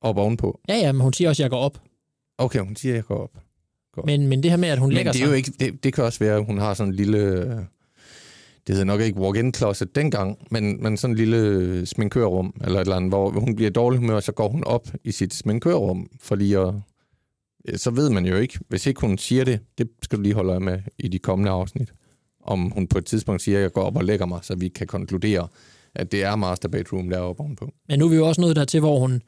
op 0.00 0.16
ovenpå. 0.16 0.60
Ja, 0.68 0.76
ja, 0.76 0.92
men 0.92 1.00
hun 1.00 1.12
siger 1.12 1.28
også, 1.28 1.42
at 1.42 1.44
jeg 1.44 1.50
går 1.50 1.58
op. 1.58 1.82
Okay, 2.38 2.60
hun 2.60 2.76
siger, 2.76 2.92
at 2.92 2.96
jeg 2.96 3.04
går 3.04 3.22
op. 3.22 3.38
Men, 4.06 4.28
men 4.28 4.42
det 4.42 4.50
her 4.50 4.58
med, 4.58 4.68
at 4.68 4.78
hun 4.78 4.88
Men 4.88 4.94
lægger 4.94 5.12
det, 5.12 5.20
er 5.20 5.24
sig... 5.24 5.30
jo 5.30 5.36
ikke, 5.36 5.52
det, 5.60 5.84
det 5.84 5.92
kan 5.92 6.04
også 6.04 6.18
være, 6.18 6.36
at 6.36 6.44
hun 6.44 6.58
har 6.58 6.74
sådan 6.74 6.92
en 6.92 6.96
lille... 6.96 7.18
øh, 7.18 7.56
det 8.66 8.74
hedder 8.74 8.84
nok 8.84 9.00
ikke 9.00 9.20
walk-in 9.20 9.54
closet 9.54 9.94
dengang, 9.94 10.38
men, 10.50 10.82
men 10.82 10.96
sådan 10.96 11.12
en 11.12 11.18
lille 11.18 11.86
sminkørrum, 11.86 12.54
eller 12.64 12.80
et 12.80 12.84
eller 12.84 12.96
andet, 12.96 13.10
hvor 13.10 13.30
hun 13.30 13.56
bliver 13.56 13.70
dårlig 13.70 13.98
humør, 13.98 14.20
så 14.20 14.32
går 14.32 14.48
hun 14.48 14.64
op 14.64 14.88
i 15.04 15.12
sit 15.12 15.34
sminkørrum, 15.34 16.08
for 16.20 16.34
lige 16.34 16.58
at... 16.58 16.74
Så 17.76 17.90
ved 17.90 18.10
man 18.10 18.26
jo 18.26 18.36
ikke, 18.36 18.58
hvis 18.68 18.86
ikke 18.86 19.00
hun 19.00 19.18
siger 19.18 19.44
det, 19.44 19.60
det 19.78 19.88
skal 20.02 20.18
du 20.18 20.22
lige 20.22 20.34
holde 20.34 20.50
øje 20.50 20.60
med 20.60 20.78
i 20.98 21.08
de 21.08 21.18
kommende 21.18 21.50
afsnit, 21.50 21.92
om 22.44 22.70
hun 22.70 22.86
på 22.86 22.98
et 22.98 23.04
tidspunkt 23.04 23.42
siger, 23.42 23.58
at 23.58 23.62
jeg 23.62 23.72
går 23.72 23.82
op 23.82 23.96
og 23.96 24.04
lægger 24.04 24.26
mig, 24.26 24.40
så 24.42 24.54
vi 24.54 24.68
kan 24.68 24.86
konkludere, 24.86 25.48
at 25.94 26.12
det 26.12 26.24
er 26.24 26.36
master 26.36 26.68
bedroom 26.68 27.10
deroppe 27.10 27.42
ovenpå. 27.42 27.72
Men 27.88 27.98
nu 27.98 28.04
er 28.04 28.08
vi 28.08 28.16
jo 28.16 28.26
også 28.26 28.40
nået 28.40 28.56
dertil, 28.56 28.80
hvor 28.80 28.98
hun, 28.98 29.22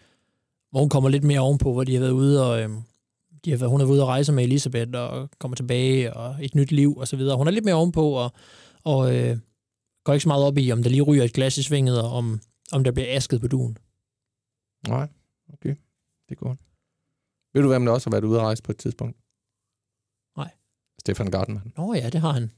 hvor 0.71 0.81
hun 0.81 0.89
kommer 0.89 1.11
lidt 1.11 1.25
mere 1.25 1.41
ovenpå, 1.41 1.73
hvor 1.73 1.85
de 1.85 1.95
har 1.95 2.01
været 2.01 2.13
ude 2.13 2.47
og... 2.51 2.63
Øhm, 2.63 2.77
de 3.45 3.51
har 3.51 3.59
været, 3.59 3.71
hun 3.71 3.81
har 3.81 3.87
været 3.87 3.95
ude 3.95 4.03
og 4.03 4.09
rejse 4.09 4.33
med 4.33 4.45
Elisabeth 4.45 4.91
og 4.95 5.31
kommer 5.39 5.55
tilbage 5.57 6.15
og 6.15 6.37
et 6.43 6.55
nyt 6.55 6.73
liv 6.73 6.97
og 6.97 7.09
så 7.09 7.17
videre. 7.17 7.37
Hun 7.37 7.47
er 7.47 7.51
lidt 7.51 7.65
mere 7.65 7.75
ovenpå 7.75 8.11
og, 8.11 8.33
og 8.85 9.17
øh, 9.17 9.39
går 10.05 10.13
ikke 10.13 10.23
så 10.23 10.29
meget 10.29 10.45
op 10.45 10.59
i, 10.59 10.73
om 10.73 10.83
der 10.83 10.91
lige 10.91 11.03
ryger 11.03 11.25
et 11.25 11.33
glas 11.33 11.59
i 11.59 11.63
svinget, 11.63 12.03
og 12.03 12.11
om, 12.11 12.41
om 12.73 12.85
der 12.85 12.93
bliver 12.93 13.17
asket 13.17 13.41
på 13.41 13.49
duen. 13.49 13.79
Nej, 14.89 15.09
okay. 15.53 15.77
Det 16.29 16.39
godt. 16.39 16.61
Ved 17.55 17.63
du, 17.63 17.69
hvem 17.69 17.85
der 17.85 17.93
også 17.93 18.11
har 18.11 18.15
været 18.17 18.25
ude 18.25 18.39
at 18.39 18.45
rejse 18.45 18.63
på 18.63 18.73
et 18.73 18.79
tidspunkt? 18.79 19.17
Nej. 20.37 20.51
Stefan 21.01 21.31
Gartenmann. 21.31 21.73
Nå 21.77 21.95
ja, 21.95 22.11
det 22.11 22.21
har 22.21 22.33
han. 22.33 22.51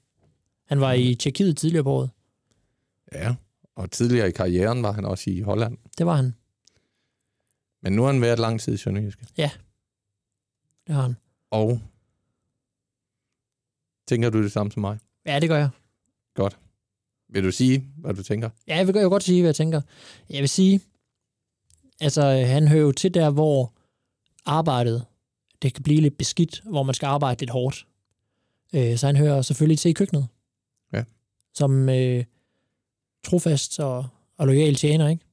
Han 0.66 0.80
var 0.80 0.92
i 0.92 1.14
Tjekkiet 1.14 1.56
tidligere 1.56 1.84
på 1.84 1.90
året. 1.90 2.10
Ja, 3.12 3.34
og 3.74 3.90
tidligere 3.90 4.28
i 4.28 4.32
karrieren 4.32 4.82
var 4.82 4.92
han 4.92 5.04
også 5.04 5.30
i 5.30 5.40
Holland. 5.40 5.78
Det 5.98 6.06
var 6.06 6.16
han. 6.16 6.34
Men 7.82 7.92
nu 7.92 8.02
har 8.02 8.12
han 8.12 8.20
været 8.22 8.38
lang 8.38 8.60
tid 8.60 8.74
i 8.74 8.76
Sønderjyske. 8.76 9.26
Det 10.86 10.94
har 10.94 11.02
han. 11.02 11.16
Og 11.50 11.80
tænker 14.06 14.30
du 14.30 14.42
det 14.42 14.52
samme 14.52 14.72
som 14.72 14.80
mig? 14.80 14.98
Ja, 15.26 15.40
det 15.40 15.48
gør 15.48 15.56
jeg. 15.56 15.70
Vil 17.28 17.44
du 17.44 17.52
sige, 17.52 17.92
hvad 17.96 18.14
du 18.14 18.22
tænker? 18.22 18.50
Ja, 18.68 18.76
jeg 18.76 18.86
vil, 18.86 18.94
jeg 18.94 19.02
vil 19.02 19.10
godt 19.10 19.22
sige, 19.22 19.40
hvad 19.40 19.48
jeg 19.48 19.54
tænker. 19.54 19.80
Jeg 20.30 20.40
vil 20.40 20.48
sige, 20.48 20.80
altså 22.00 22.22
han 22.30 22.68
hører 22.68 22.82
jo 22.82 22.92
til 22.92 23.14
der, 23.14 23.30
hvor 23.30 23.72
arbejdet, 24.46 25.06
det 25.62 25.74
kan 25.74 25.82
blive 25.82 26.00
lidt 26.00 26.18
beskidt, 26.18 26.62
hvor 26.64 26.82
man 26.82 26.94
skal 26.94 27.06
arbejde 27.06 27.40
lidt 27.40 27.50
hårdt. 27.50 27.86
Øh, 28.74 28.98
så 28.98 29.06
han 29.06 29.16
hører 29.16 29.42
selvfølgelig 29.42 29.78
til 29.78 29.88
i 29.88 29.92
køkkenet. 29.92 30.28
Ja. 30.92 31.04
Som 31.54 31.88
øh, 31.88 32.24
trofast 33.24 33.80
og, 33.80 34.06
og 34.36 34.46
lojal 34.46 34.74
tjener, 34.74 35.08
ikke? 35.08 35.24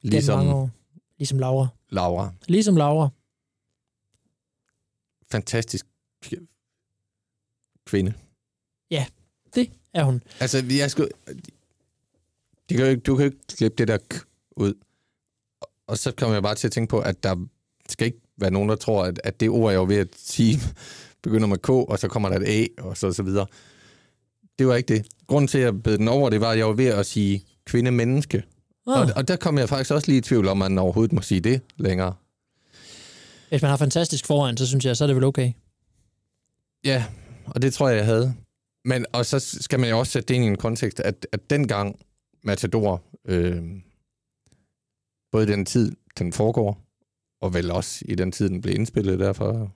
Ligesom 0.00 0.38
mange 0.38 0.54
år. 0.54 0.70
Ligesom 1.18 1.38
Laura. 1.38 1.68
Laura. 1.90 2.32
Ligesom 2.48 2.76
Laura. 2.76 3.08
Fantastisk 5.30 5.86
kvinde. 7.86 8.14
Det 9.54 9.70
er 9.94 10.04
hun. 10.04 10.22
Altså, 10.40 10.64
jeg 10.70 10.90
skal... 10.90 11.08
Det 12.68 12.76
kan 12.76 12.86
jo 12.86 12.90
ikke, 12.90 13.00
du 13.02 13.16
kan 13.16 13.24
jo 13.26 13.30
ikke 13.32 13.46
klippe 13.48 13.76
det 13.78 13.88
der 13.88 13.98
k 14.08 14.14
ud. 14.56 14.74
Og 15.86 15.98
så 15.98 16.12
kommer 16.12 16.34
jeg 16.34 16.42
bare 16.42 16.54
til 16.54 16.68
at 16.68 16.72
tænke 16.72 16.90
på, 16.90 17.00
at 17.00 17.22
der 17.22 17.36
skal 17.88 18.06
ikke 18.06 18.20
være 18.36 18.50
nogen, 18.50 18.68
der 18.68 18.76
tror, 18.76 19.04
at, 19.04 19.20
at 19.24 19.40
det 19.40 19.48
ord, 19.48 19.72
jeg 19.72 19.80
var 19.80 19.86
ved 19.86 19.96
at 19.96 20.08
sige, 20.16 20.60
begynder 21.22 21.46
med 21.46 21.58
K, 21.58 21.68
og 21.70 21.98
så 21.98 22.08
kommer 22.08 22.28
der 22.28 22.36
et 22.36 22.44
A, 22.48 22.82
og 22.82 22.96
så, 22.96 23.12
så 23.12 23.22
videre. 23.22 23.46
Det 24.58 24.66
var 24.66 24.74
ikke 24.74 24.94
det. 24.94 25.06
Grunden 25.26 25.48
til, 25.48 25.58
at 25.58 25.64
jeg 25.64 25.82
bed 25.82 25.98
den 25.98 26.08
over, 26.08 26.30
det 26.30 26.40
var, 26.40 26.50
at 26.50 26.58
jeg 26.58 26.66
var 26.66 26.72
ved 26.72 26.86
at 26.86 27.06
sige 27.06 27.44
kvinde-menneske. 27.64 28.42
Ah, 28.86 29.00
Og, 29.00 29.08
og 29.16 29.28
der 29.28 29.36
kom 29.36 29.58
jeg 29.58 29.68
faktisk 29.68 29.90
også 29.90 30.08
lige 30.08 30.18
i 30.18 30.20
tvivl 30.20 30.48
om, 30.48 30.62
at 30.62 30.70
man 30.70 30.78
overhovedet 30.78 31.12
må 31.12 31.22
sige 31.22 31.40
det 31.40 31.60
længere. 31.76 32.14
hvis 33.48 33.62
man 33.62 33.68
har 33.68 33.76
fantastisk 33.76 34.26
foran, 34.26 34.56
så 34.56 34.66
synes 34.66 34.84
jeg, 34.84 34.96
så 34.96 35.04
er 35.04 35.06
det 35.06 35.16
vel 35.16 35.24
okay. 35.24 35.52
Ja, 36.84 37.04
og 37.46 37.62
det 37.62 37.74
tror 37.74 37.88
jeg, 37.88 37.96
jeg 37.96 38.04
havde. 38.04 38.34
Men, 38.84 39.06
og 39.12 39.26
så 39.26 39.38
skal 39.40 39.80
man 39.80 39.90
jo 39.90 39.98
også 39.98 40.12
sætte 40.12 40.28
det 40.28 40.34
ind 40.34 40.44
i 40.44 40.48
en 40.48 40.56
kontekst, 40.56 41.00
at, 41.00 41.26
at 41.32 41.50
dengang 41.50 42.00
Matador, 42.42 43.02
øh, 43.24 43.62
både 45.32 45.44
i 45.44 45.46
den 45.46 45.64
tid, 45.64 45.92
den 46.18 46.32
foregår, 46.32 46.80
og 47.40 47.54
vel 47.54 47.70
også 47.70 48.04
i 48.08 48.14
den 48.14 48.32
tid, 48.32 48.48
den 48.48 48.60
blev 48.60 48.74
indspillet, 48.74 49.18
der 49.18 49.32
fra 49.32 49.68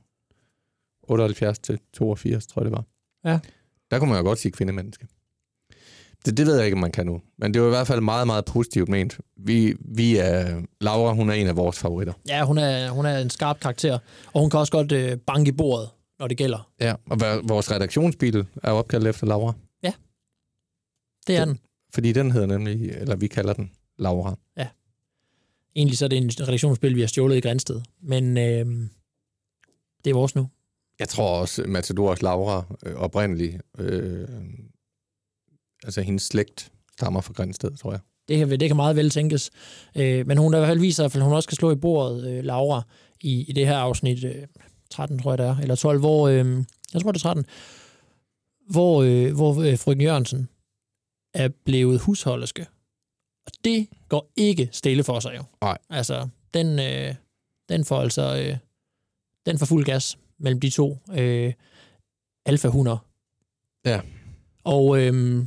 78 1.02 1.58
til 1.58 1.78
82, 1.92 2.46
tror 2.46 2.62
jeg 2.62 2.64
det 2.64 2.72
var. 2.72 2.84
Ja. 3.30 3.38
Der 3.90 3.98
kunne 3.98 4.10
man 4.10 4.18
jo 4.18 4.24
godt 4.24 4.38
sige 4.38 4.52
kvindemenneske. 4.52 5.06
Det, 6.26 6.36
det 6.36 6.46
ved 6.46 6.56
jeg 6.56 6.64
ikke, 6.64 6.74
om 6.74 6.80
man 6.80 6.92
kan 6.92 7.06
nu. 7.06 7.22
Men 7.38 7.54
det 7.54 7.62
var 7.62 7.68
i 7.68 7.70
hvert 7.70 7.86
fald 7.86 8.00
meget, 8.00 8.26
meget 8.26 8.44
positivt 8.44 8.88
ment. 8.88 9.20
Vi, 9.36 9.74
vi 9.80 10.16
er, 10.16 10.62
Laura, 10.80 11.12
hun 11.12 11.30
er 11.30 11.34
en 11.34 11.46
af 11.46 11.56
vores 11.56 11.78
favoritter. 11.78 12.12
Ja, 12.28 12.44
hun 12.44 12.58
er, 12.58 12.90
hun 12.90 13.06
er 13.06 13.18
en 13.18 13.30
skarp 13.30 13.60
karakter, 13.60 13.98
og 14.32 14.40
hun 14.40 14.50
kan 14.50 14.60
også 14.60 14.72
godt 14.72 14.92
øh, 14.92 15.16
banke 15.16 15.48
i 15.48 15.52
bordet, 15.52 15.88
når 16.18 16.28
det 16.28 16.36
gælder. 16.36 16.70
Ja, 16.80 16.94
og 17.06 17.20
vores 17.48 17.70
redaktionsbil 17.70 18.46
er 18.62 18.70
opkaldt 18.70 19.06
efter 19.06 19.26
Laura. 19.26 19.52
Det 21.28 21.36
er 21.36 21.44
Den-. 21.44 21.58
Fordi 21.94 22.12
den 22.12 22.30
hedder 22.30 22.46
nemlig, 22.46 22.90
eller 22.90 23.16
vi 23.16 23.26
kalder 23.26 23.52
den 23.52 23.72
Laura. 23.98 24.38
Egentlig 25.76 25.98
så 25.98 26.04
er 26.04 26.08
det 26.08 26.18
en 26.18 26.30
redaktionsspil, 26.40 26.96
vi 26.96 27.00
har 27.00 27.08
stjålet 27.08 27.36
i 27.36 27.40
Grænsted. 27.40 27.80
Men 28.00 28.38
øh, 28.38 28.66
det 30.04 30.10
er 30.10 30.14
vores 30.14 30.34
nu. 30.34 30.48
Jeg 30.98 31.08
tror 31.08 31.40
også, 31.40 31.62
Matadors 31.66 32.22
Laura 32.22 32.76
øh, 32.86 32.94
oprindeligt, 32.94 33.62
øh, 33.78 34.28
altså 35.84 36.00
hendes 36.00 36.22
slægt 36.22 36.72
stammer 36.92 37.20
fra 37.20 37.32
Grænsted, 37.32 37.76
tror 37.76 37.92
jeg. 37.92 38.00
Det 38.28 38.38
kan, 38.38 38.60
det 38.60 38.68
kan 38.68 38.76
meget 38.76 38.96
vel 38.96 39.10
tænkes. 39.10 39.50
Øh, 39.96 40.26
men 40.26 40.38
hun 40.38 40.52
der 40.52 40.58
i 40.58 40.60
hvert 40.60 40.70
fald 40.70 40.80
viser, 40.80 41.04
at 41.04 41.22
hun 41.22 41.32
også 41.32 41.46
skal 41.46 41.56
slå 41.56 41.70
i 41.70 41.76
bordet, 41.76 42.30
øh, 42.30 42.44
Laura, 42.44 42.82
i, 43.20 43.44
i 43.48 43.52
det 43.52 43.66
her 43.66 43.76
afsnit 43.76 44.24
øh, 44.24 44.46
13, 44.90 45.18
tror 45.18 45.32
jeg 45.32 45.38
det 45.38 45.46
er, 45.46 45.56
eller 45.56 45.74
12, 45.74 45.98
hvor, 45.98 46.28
øh, 46.28 46.64
jeg 46.94 47.02
tror 47.02 47.12
det 47.12 47.18
er 47.18 47.22
13, 47.22 47.46
hvor, 48.70 49.02
øh, 49.02 49.34
hvor 49.34 49.62
øh, 49.62 49.78
frøken 49.78 50.02
Jørgensen 50.02 50.48
er 51.34 51.48
blevet 51.64 52.00
husholderske. 52.00 52.66
Og 53.46 53.52
det 53.64 53.88
går 54.08 54.32
ikke 54.36 54.68
stille 54.72 55.04
for 55.04 55.20
sig 55.20 55.36
jo. 55.36 55.42
Nej. 55.60 55.78
Altså, 55.90 56.28
den, 56.54 56.78
øh, 56.78 57.14
den 57.68 57.84
får 57.84 58.00
altså, 58.00 58.42
øh, 58.42 58.56
den 59.46 59.58
får 59.58 59.66
fuld 59.66 59.84
gas 59.84 60.18
mellem 60.38 60.60
de 60.60 60.70
to 60.70 60.98
øh, 61.12 61.52
alfa-hunder. 62.46 62.96
Ja. 63.84 64.00
Og, 64.64 65.00
øh, 65.00 65.44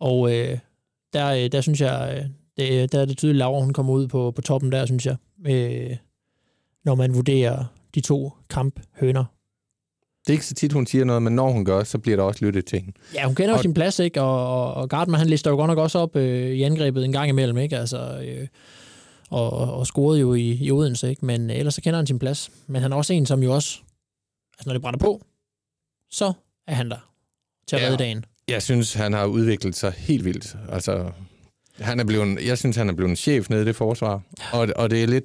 og 0.00 0.34
øh, 0.34 0.58
der, 1.12 1.26
øh, 1.26 1.52
der 1.52 1.60
synes 1.60 1.80
jeg, 1.80 2.14
øh, 2.16 2.30
det, 2.56 2.92
der 2.92 3.00
er 3.00 3.04
det 3.04 3.18
tydeligt, 3.18 3.36
at 3.36 3.38
Laura 3.38 3.60
hun 3.60 3.72
kommer 3.72 3.92
ud 3.92 4.08
på, 4.08 4.30
på 4.30 4.42
toppen 4.42 4.72
der, 4.72 4.86
synes 4.86 5.06
jeg, 5.06 5.16
øh, 5.46 5.96
når 6.84 6.94
man 6.94 7.14
vurderer 7.14 7.64
de 7.94 8.00
to 8.00 8.32
kamphøner. 8.50 9.24
Det 10.26 10.32
er 10.32 10.34
ikke 10.34 10.46
så 10.46 10.54
tit, 10.54 10.72
hun 10.72 10.86
siger 10.86 11.04
noget, 11.04 11.22
men 11.22 11.32
når 11.32 11.50
hun 11.50 11.64
gør, 11.64 11.84
så 11.84 11.98
bliver 11.98 12.16
der 12.16 12.22
også 12.24 12.44
lyttet 12.44 12.66
til 12.66 12.78
hende. 12.80 12.98
Ja, 13.14 13.26
hun 13.26 13.34
kender 13.34 13.50
jo 13.50 13.56
Og- 13.56 13.62
sin 13.62 13.74
plads, 13.74 13.98
ikke? 13.98 14.22
Og, 14.22 14.74
og, 14.74 14.88
Gardman, 14.88 15.18
han 15.18 15.28
lister 15.28 15.50
jo 15.50 15.56
godt 15.56 15.68
nok 15.68 15.78
også 15.78 15.98
op 15.98 16.16
øh, 16.16 16.50
i 16.50 16.62
angrebet 16.62 17.04
en 17.04 17.12
gang 17.12 17.28
imellem, 17.28 17.58
ikke? 17.58 17.76
Altså, 17.78 18.20
øh, 18.24 18.48
og, 19.30 19.50
og, 19.52 19.72
og 19.74 19.86
scorede 19.86 20.20
jo 20.20 20.34
i, 20.34 20.50
i 20.60 20.70
Odense, 20.70 21.10
ikke? 21.10 21.26
Men 21.26 21.50
ellers 21.50 21.74
så 21.74 21.80
kender 21.82 21.96
han 21.98 22.06
sin 22.06 22.18
plads. 22.18 22.50
Men 22.66 22.82
han 22.82 22.92
er 22.92 22.96
også 22.96 23.12
en, 23.12 23.26
som 23.26 23.42
jo 23.42 23.54
også, 23.54 23.78
altså 24.58 24.62
når 24.68 24.72
det 24.72 24.82
brænder 24.82 24.98
på, 24.98 25.22
så 26.10 26.32
er 26.66 26.74
han 26.74 26.90
der 26.90 27.10
til 27.68 27.76
at 27.76 27.82
Ja. 27.82 27.86
redde 27.86 27.98
dagen. 27.98 28.24
Jeg 28.48 28.62
synes, 28.62 28.94
han 28.94 29.12
har 29.12 29.26
udviklet 29.26 29.76
sig 29.76 29.92
helt 29.92 30.24
vildt. 30.24 30.56
Altså, 30.68 31.10
han 31.80 32.00
er 32.00 32.04
blevet, 32.04 32.46
jeg 32.46 32.58
synes, 32.58 32.76
han 32.76 32.88
er 32.88 32.92
blevet 32.92 33.10
en 33.10 33.16
chef 33.16 33.50
nede 33.50 33.62
i 33.62 33.64
det 33.64 33.76
forsvar. 33.76 34.22
Og, 34.52 34.68
og 34.76 34.90
det 34.90 35.02
er 35.02 35.06
lidt, 35.06 35.24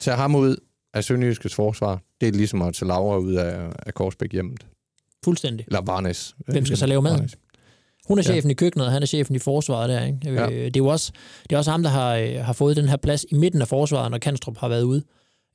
tage 0.00 0.16
ham 0.16 0.34
ud 0.34 0.56
af 0.94 1.04
Sønderjyskets 1.04 1.54
forsvar, 1.54 2.00
det 2.20 2.28
er 2.28 2.32
ligesom 2.32 2.62
at 2.62 2.74
tage 2.74 2.88
Laura 2.88 3.18
ud 3.18 3.34
af, 3.34 3.72
af 3.86 3.94
Korsbæk 3.94 4.32
hjemmet. 4.32 4.66
Fuldstændig. 5.24 5.66
Eller 5.66 5.80
Varnes. 5.80 6.34
Hvem 6.46 6.64
skal 6.66 6.78
så 6.78 6.86
lave 6.86 7.02
maden? 7.02 7.16
Varnæs. 7.18 7.36
Hun 8.08 8.18
er 8.18 8.22
Ja. 8.26 8.32
chefen 8.32 8.50
i 8.50 8.54
køkkenet, 8.54 8.86
og 8.86 8.92
han 8.92 9.02
er 9.02 9.06
chefen 9.06 9.36
i 9.36 9.38
forsvaret 9.38 9.88
der, 9.88 10.04
ikke? 10.06 10.18
Ja. 10.24 10.32
Ja. 10.50 10.64
Det 10.64 10.76
er 10.76 10.80
jo 10.80 10.86
også, 10.86 11.12
det 11.42 11.52
er 11.52 11.58
også 11.58 11.70
ham, 11.70 11.82
der 11.82 11.90
har, 11.90 12.14
øh, 12.16 12.34
har 12.34 12.52
fået 12.52 12.76
den 12.76 12.88
her 12.88 12.96
plads 12.96 13.24
i 13.30 13.34
midten 13.34 13.62
af 13.62 13.68
forsvaret, 13.68 14.10
når 14.10 14.18
Kanstrup 14.18 14.58
har 14.58 14.68
været 14.68 14.82
ude, 14.82 15.02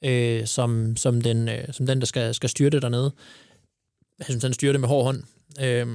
øh, 0.06 0.46
som, 0.48 0.96
som, 0.98 1.22
den, 1.22 1.50
øh, 1.50 1.64
som 1.72 1.86
den, 1.86 2.00
der 2.00 2.06
skal, 2.06 2.34
skal 2.34 2.50
styre 2.50 2.70
det 2.70 2.82
dernede. 2.82 3.14
Jeg 4.20 4.26
synes, 4.26 4.44
han 4.44 4.54
styrer 4.54 4.72
det 4.72 4.82
med 4.82 4.88
hård 4.90 5.04
hånd. 5.06 5.24
Øh, 5.62 5.88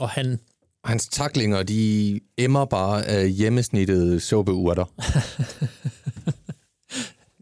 og 0.00 0.08
han, 0.08 0.38
Hans 0.84 1.08
taklinger, 1.08 1.62
de 1.62 2.20
emmer 2.38 2.64
bare 2.64 3.06
af 3.06 3.30
hjemmesnittede 3.30 4.20
suppeurter. 4.20 4.84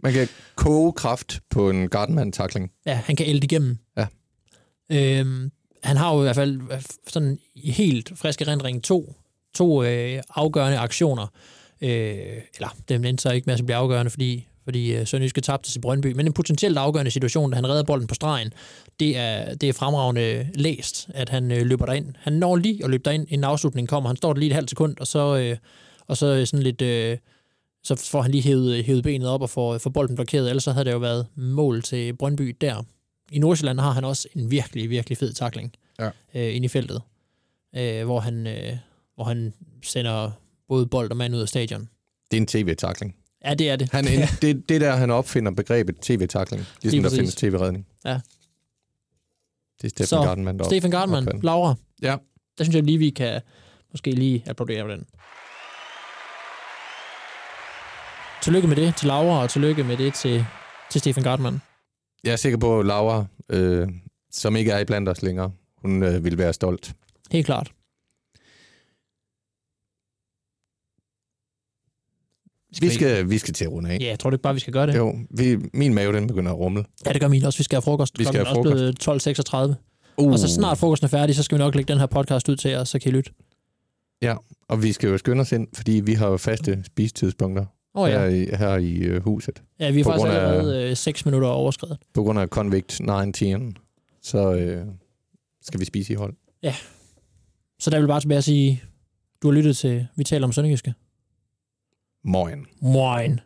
Man 0.02 0.12
kan 0.12 0.28
koge 0.54 0.92
kraft 0.92 1.40
på 1.50 1.70
en 1.70 1.88
gardenmand-takling. 1.88 2.70
Ja, 2.86 2.94
han 2.94 3.16
kan 3.16 3.26
ælde 3.26 3.44
igennem. 3.44 3.78
Ja. 3.96 4.06
Øhm, 4.92 5.50
han 5.82 5.96
har 5.96 6.14
jo 6.14 6.20
i 6.20 6.22
hvert 6.22 6.36
fald 6.36 6.60
øh, 6.72 6.82
sådan 7.06 7.38
helt 7.56 8.12
frisk 8.16 8.42
erindring 8.42 8.84
to, 8.84 9.14
to 9.54 9.82
øh, 9.82 10.22
afgørende 10.34 10.78
aktioner. 10.78 11.26
Øh, 11.80 12.42
eller 12.54 12.76
dem 12.88 13.04
endte 13.04 13.22
så 13.22 13.30
ikke 13.30 13.46
med 13.46 13.54
at 13.54 13.66
blive 13.66 13.76
afgørende, 13.76 14.10
fordi, 14.10 14.46
fordi 14.64 14.96
øh, 14.96 15.06
Sønderjyske 15.06 15.40
tabte 15.40 15.70
til 15.70 15.80
Brøndby. 15.80 16.12
Men 16.12 16.26
en 16.26 16.32
potentielt 16.32 16.78
afgørende 16.78 17.10
situation, 17.10 17.50
da 17.50 17.54
han 17.54 17.68
redder 17.68 17.82
bolden 17.82 18.06
på 18.06 18.14
stregen, 18.14 18.52
det 19.00 19.16
er, 19.16 19.54
det 19.54 19.68
er 19.68 19.72
fremragende 19.72 20.48
læst, 20.54 21.08
at 21.14 21.28
han 21.28 21.52
øh, 21.52 21.66
løber 21.66 21.86
derind. 21.86 22.14
Han 22.18 22.32
når 22.32 22.56
lige 22.56 22.84
at 22.84 22.90
løbe 22.90 23.02
derind, 23.04 23.26
inden 23.28 23.44
afslutningen 23.44 23.86
kommer. 23.86 24.08
Han 24.08 24.16
står 24.16 24.32
der 24.32 24.40
lige 24.40 24.48
et 24.48 24.54
halvt 24.54 24.70
sekund, 24.70 24.96
og 25.00 25.06
så, 25.06 25.36
øh, 25.36 25.56
og 26.06 26.16
så 26.16 26.46
sådan 26.46 26.62
lidt... 26.62 26.82
Øh, 26.82 27.18
så 27.96 28.10
får 28.10 28.22
han 28.22 28.30
lige 28.30 28.42
hævet, 28.42 28.84
hævet 28.84 29.02
benet 29.02 29.28
op 29.28 29.42
og 29.42 29.50
får, 29.50 29.78
får 29.78 29.90
bolden 29.90 30.14
blokeret, 30.14 30.48
ellers 30.48 30.64
så 30.64 30.72
havde 30.72 30.84
det 30.84 30.92
jo 30.92 30.98
været 30.98 31.26
mål 31.36 31.82
til 31.82 32.16
Brøndby 32.16 32.56
der. 32.60 32.82
I 33.32 33.38
Nordsjælland 33.38 33.80
har 33.80 33.92
han 33.92 34.04
også 34.04 34.28
en 34.36 34.50
virkelig, 34.50 34.90
virkelig 34.90 35.18
fed 35.18 35.32
takling 35.32 35.72
Ja. 35.98 36.10
øh, 36.34 36.56
ind 36.56 36.64
i 36.64 36.68
feltet, 36.68 37.02
øh, 37.76 38.04
hvor, 38.04 38.20
han, 38.20 38.46
øh, 38.46 38.76
hvor 39.14 39.24
han 39.24 39.54
sender 39.82 40.30
både 40.68 40.86
bold 40.86 41.10
og 41.10 41.16
mand 41.16 41.34
ud 41.34 41.40
af 41.40 41.48
stadion. 41.48 41.88
Det 42.30 42.36
er 42.36 42.40
en 42.40 42.46
tv-takling. 42.46 43.16
Ja, 43.44 43.54
det 43.54 43.70
er 43.70 43.76
det. 43.76 43.90
Han, 43.92 44.04
ja. 44.04 44.28
det, 44.42 44.68
det 44.68 44.74
er 44.74 44.78
der, 44.78 44.96
han 44.96 45.10
opfinder 45.10 45.52
begrebet 45.52 45.96
tv-takling. 46.00 46.66
Ligesom 46.82 46.98
Lige 47.02 47.10
der 47.10 47.16
findes 47.16 47.34
tv-redning. 47.34 47.86
Ja. 48.04 48.20
Det 49.82 49.84
er 49.84 49.88
Steffen 49.88 50.06
Så, 50.06 50.22
Gardenman, 50.22 50.58
der 50.58 50.64
Stefan 50.64 50.90
Gartmann. 50.90 51.40
Laura. 51.42 51.74
Ja. 52.02 52.16
Der 52.58 52.64
synes 52.64 52.74
jeg 52.74 52.82
lige, 52.84 52.98
vi 52.98 53.10
kan 53.10 53.40
måske 53.92 54.10
lige 54.12 54.42
applaudere 54.46 54.84
på 54.84 54.90
den. 54.90 55.06
Tillykke 58.42 58.68
med 58.68 58.76
det 58.76 58.96
til 58.96 59.08
Laura, 59.08 59.42
og 59.42 59.50
tillykke 59.50 59.84
med 59.84 59.96
det 59.96 60.14
til, 60.14 60.44
til 60.90 61.00
Stefan 61.00 61.22
Gartmann. 61.22 61.60
Jeg 62.24 62.32
er 62.32 62.36
sikker 62.36 62.58
på, 62.58 62.80
at 62.80 62.86
Laura, 62.86 63.24
øh, 63.48 63.88
som 64.32 64.56
ikke 64.56 64.70
er 64.70 64.78
i 64.78 64.84
blandt 64.84 65.08
os 65.08 65.22
længere, 65.22 65.52
hun 65.82 66.02
øh, 66.02 66.24
vil 66.24 66.38
være 66.38 66.52
stolt. 66.52 66.92
Helt 67.30 67.46
klart. 67.46 67.72
Vi 72.80 72.88
skal, 72.90 73.30
vi 73.30 73.38
skal 73.38 73.54
til 73.54 73.64
at 73.64 73.70
runde 73.70 73.90
af. 73.90 73.98
Ja, 74.00 74.06
jeg 74.06 74.18
tror 74.18 74.30
du 74.30 74.34
ikke 74.34 74.42
bare, 74.42 74.54
vi 74.54 74.60
skal 74.60 74.72
gøre 74.72 74.86
det? 74.86 74.96
Jo, 74.96 75.18
vi, 75.30 75.58
min 75.74 75.94
mave 75.94 76.12
den 76.12 76.26
begynder 76.26 76.52
at 76.52 76.58
rumle. 76.58 76.84
Ja, 77.06 77.12
det 77.12 77.20
gør 77.20 77.28
min 77.28 77.44
også. 77.44 77.58
Vi 77.58 77.64
skal 77.64 77.76
have 77.76 77.82
frokost. 77.82 78.18
Vi 78.18 78.24
skal 78.24 78.46
have 78.46 78.46
er 78.46 78.58
også 78.58 78.62
blevet 78.62 79.74
12.36. 79.78 80.14
Uh, 80.16 80.32
Og 80.32 80.38
så 80.38 80.48
snart 80.48 80.78
frokosten 80.78 81.04
er 81.04 81.08
færdig, 81.08 81.34
så 81.34 81.42
skal 81.42 81.58
vi 81.58 81.64
nok 81.64 81.74
lægge 81.74 81.92
den 81.92 82.00
her 82.00 82.06
podcast 82.06 82.48
ud 82.48 82.56
til 82.56 82.70
jer, 82.70 82.84
så 82.84 82.98
kan 82.98 83.12
I 83.12 83.14
lytte. 83.14 83.30
Og 84.68 84.82
vi 84.82 84.92
skal 84.92 85.10
jo 85.10 85.18
skynde 85.18 85.40
os 85.40 85.52
ind, 85.52 85.68
fordi 85.74 85.92
vi 85.92 86.12
har 86.12 86.28
jo 86.28 86.36
faste 86.36 86.84
spisetidspunkter 86.86 87.64
Oh, 87.98 88.08
her 88.08 88.20
ja. 88.22 88.28
i, 88.28 88.56
her 88.56 88.76
i 88.76 88.96
øh, 88.98 89.22
huset. 89.24 89.62
Ja, 89.80 89.90
vi 89.90 90.00
er 90.00 90.04
på 90.04 90.10
faktisk 90.10 90.22
grund 90.26 90.36
af- 90.38 90.48
allerede 90.48 90.90
øh, 90.90 90.96
6 90.96 91.24
minutter 91.26 91.48
overskrevet. 91.48 91.98
På 92.14 92.22
grund 92.22 92.38
af 92.38 92.48
Convict 92.48 93.00
19, 93.00 93.76
så 94.22 94.52
øh, 94.54 94.86
skal 95.62 95.80
vi 95.80 95.84
spise 95.84 96.12
i 96.12 96.16
hold. 96.16 96.34
Så 97.80 97.90
der 97.90 98.00
vil 98.00 98.06
bare 98.06 98.20
tilbage 98.20 98.38
at 98.38 98.44
sige, 98.44 98.82
du 99.42 99.48
har 99.48 99.52
lyttet 99.54 99.76
til, 99.76 100.06
vi 100.16 100.24
taler 100.24 100.46
om 100.46 100.52
Sønderjyske. 100.52 100.94
Morgen. 102.24 102.66
Moin. 102.80 103.40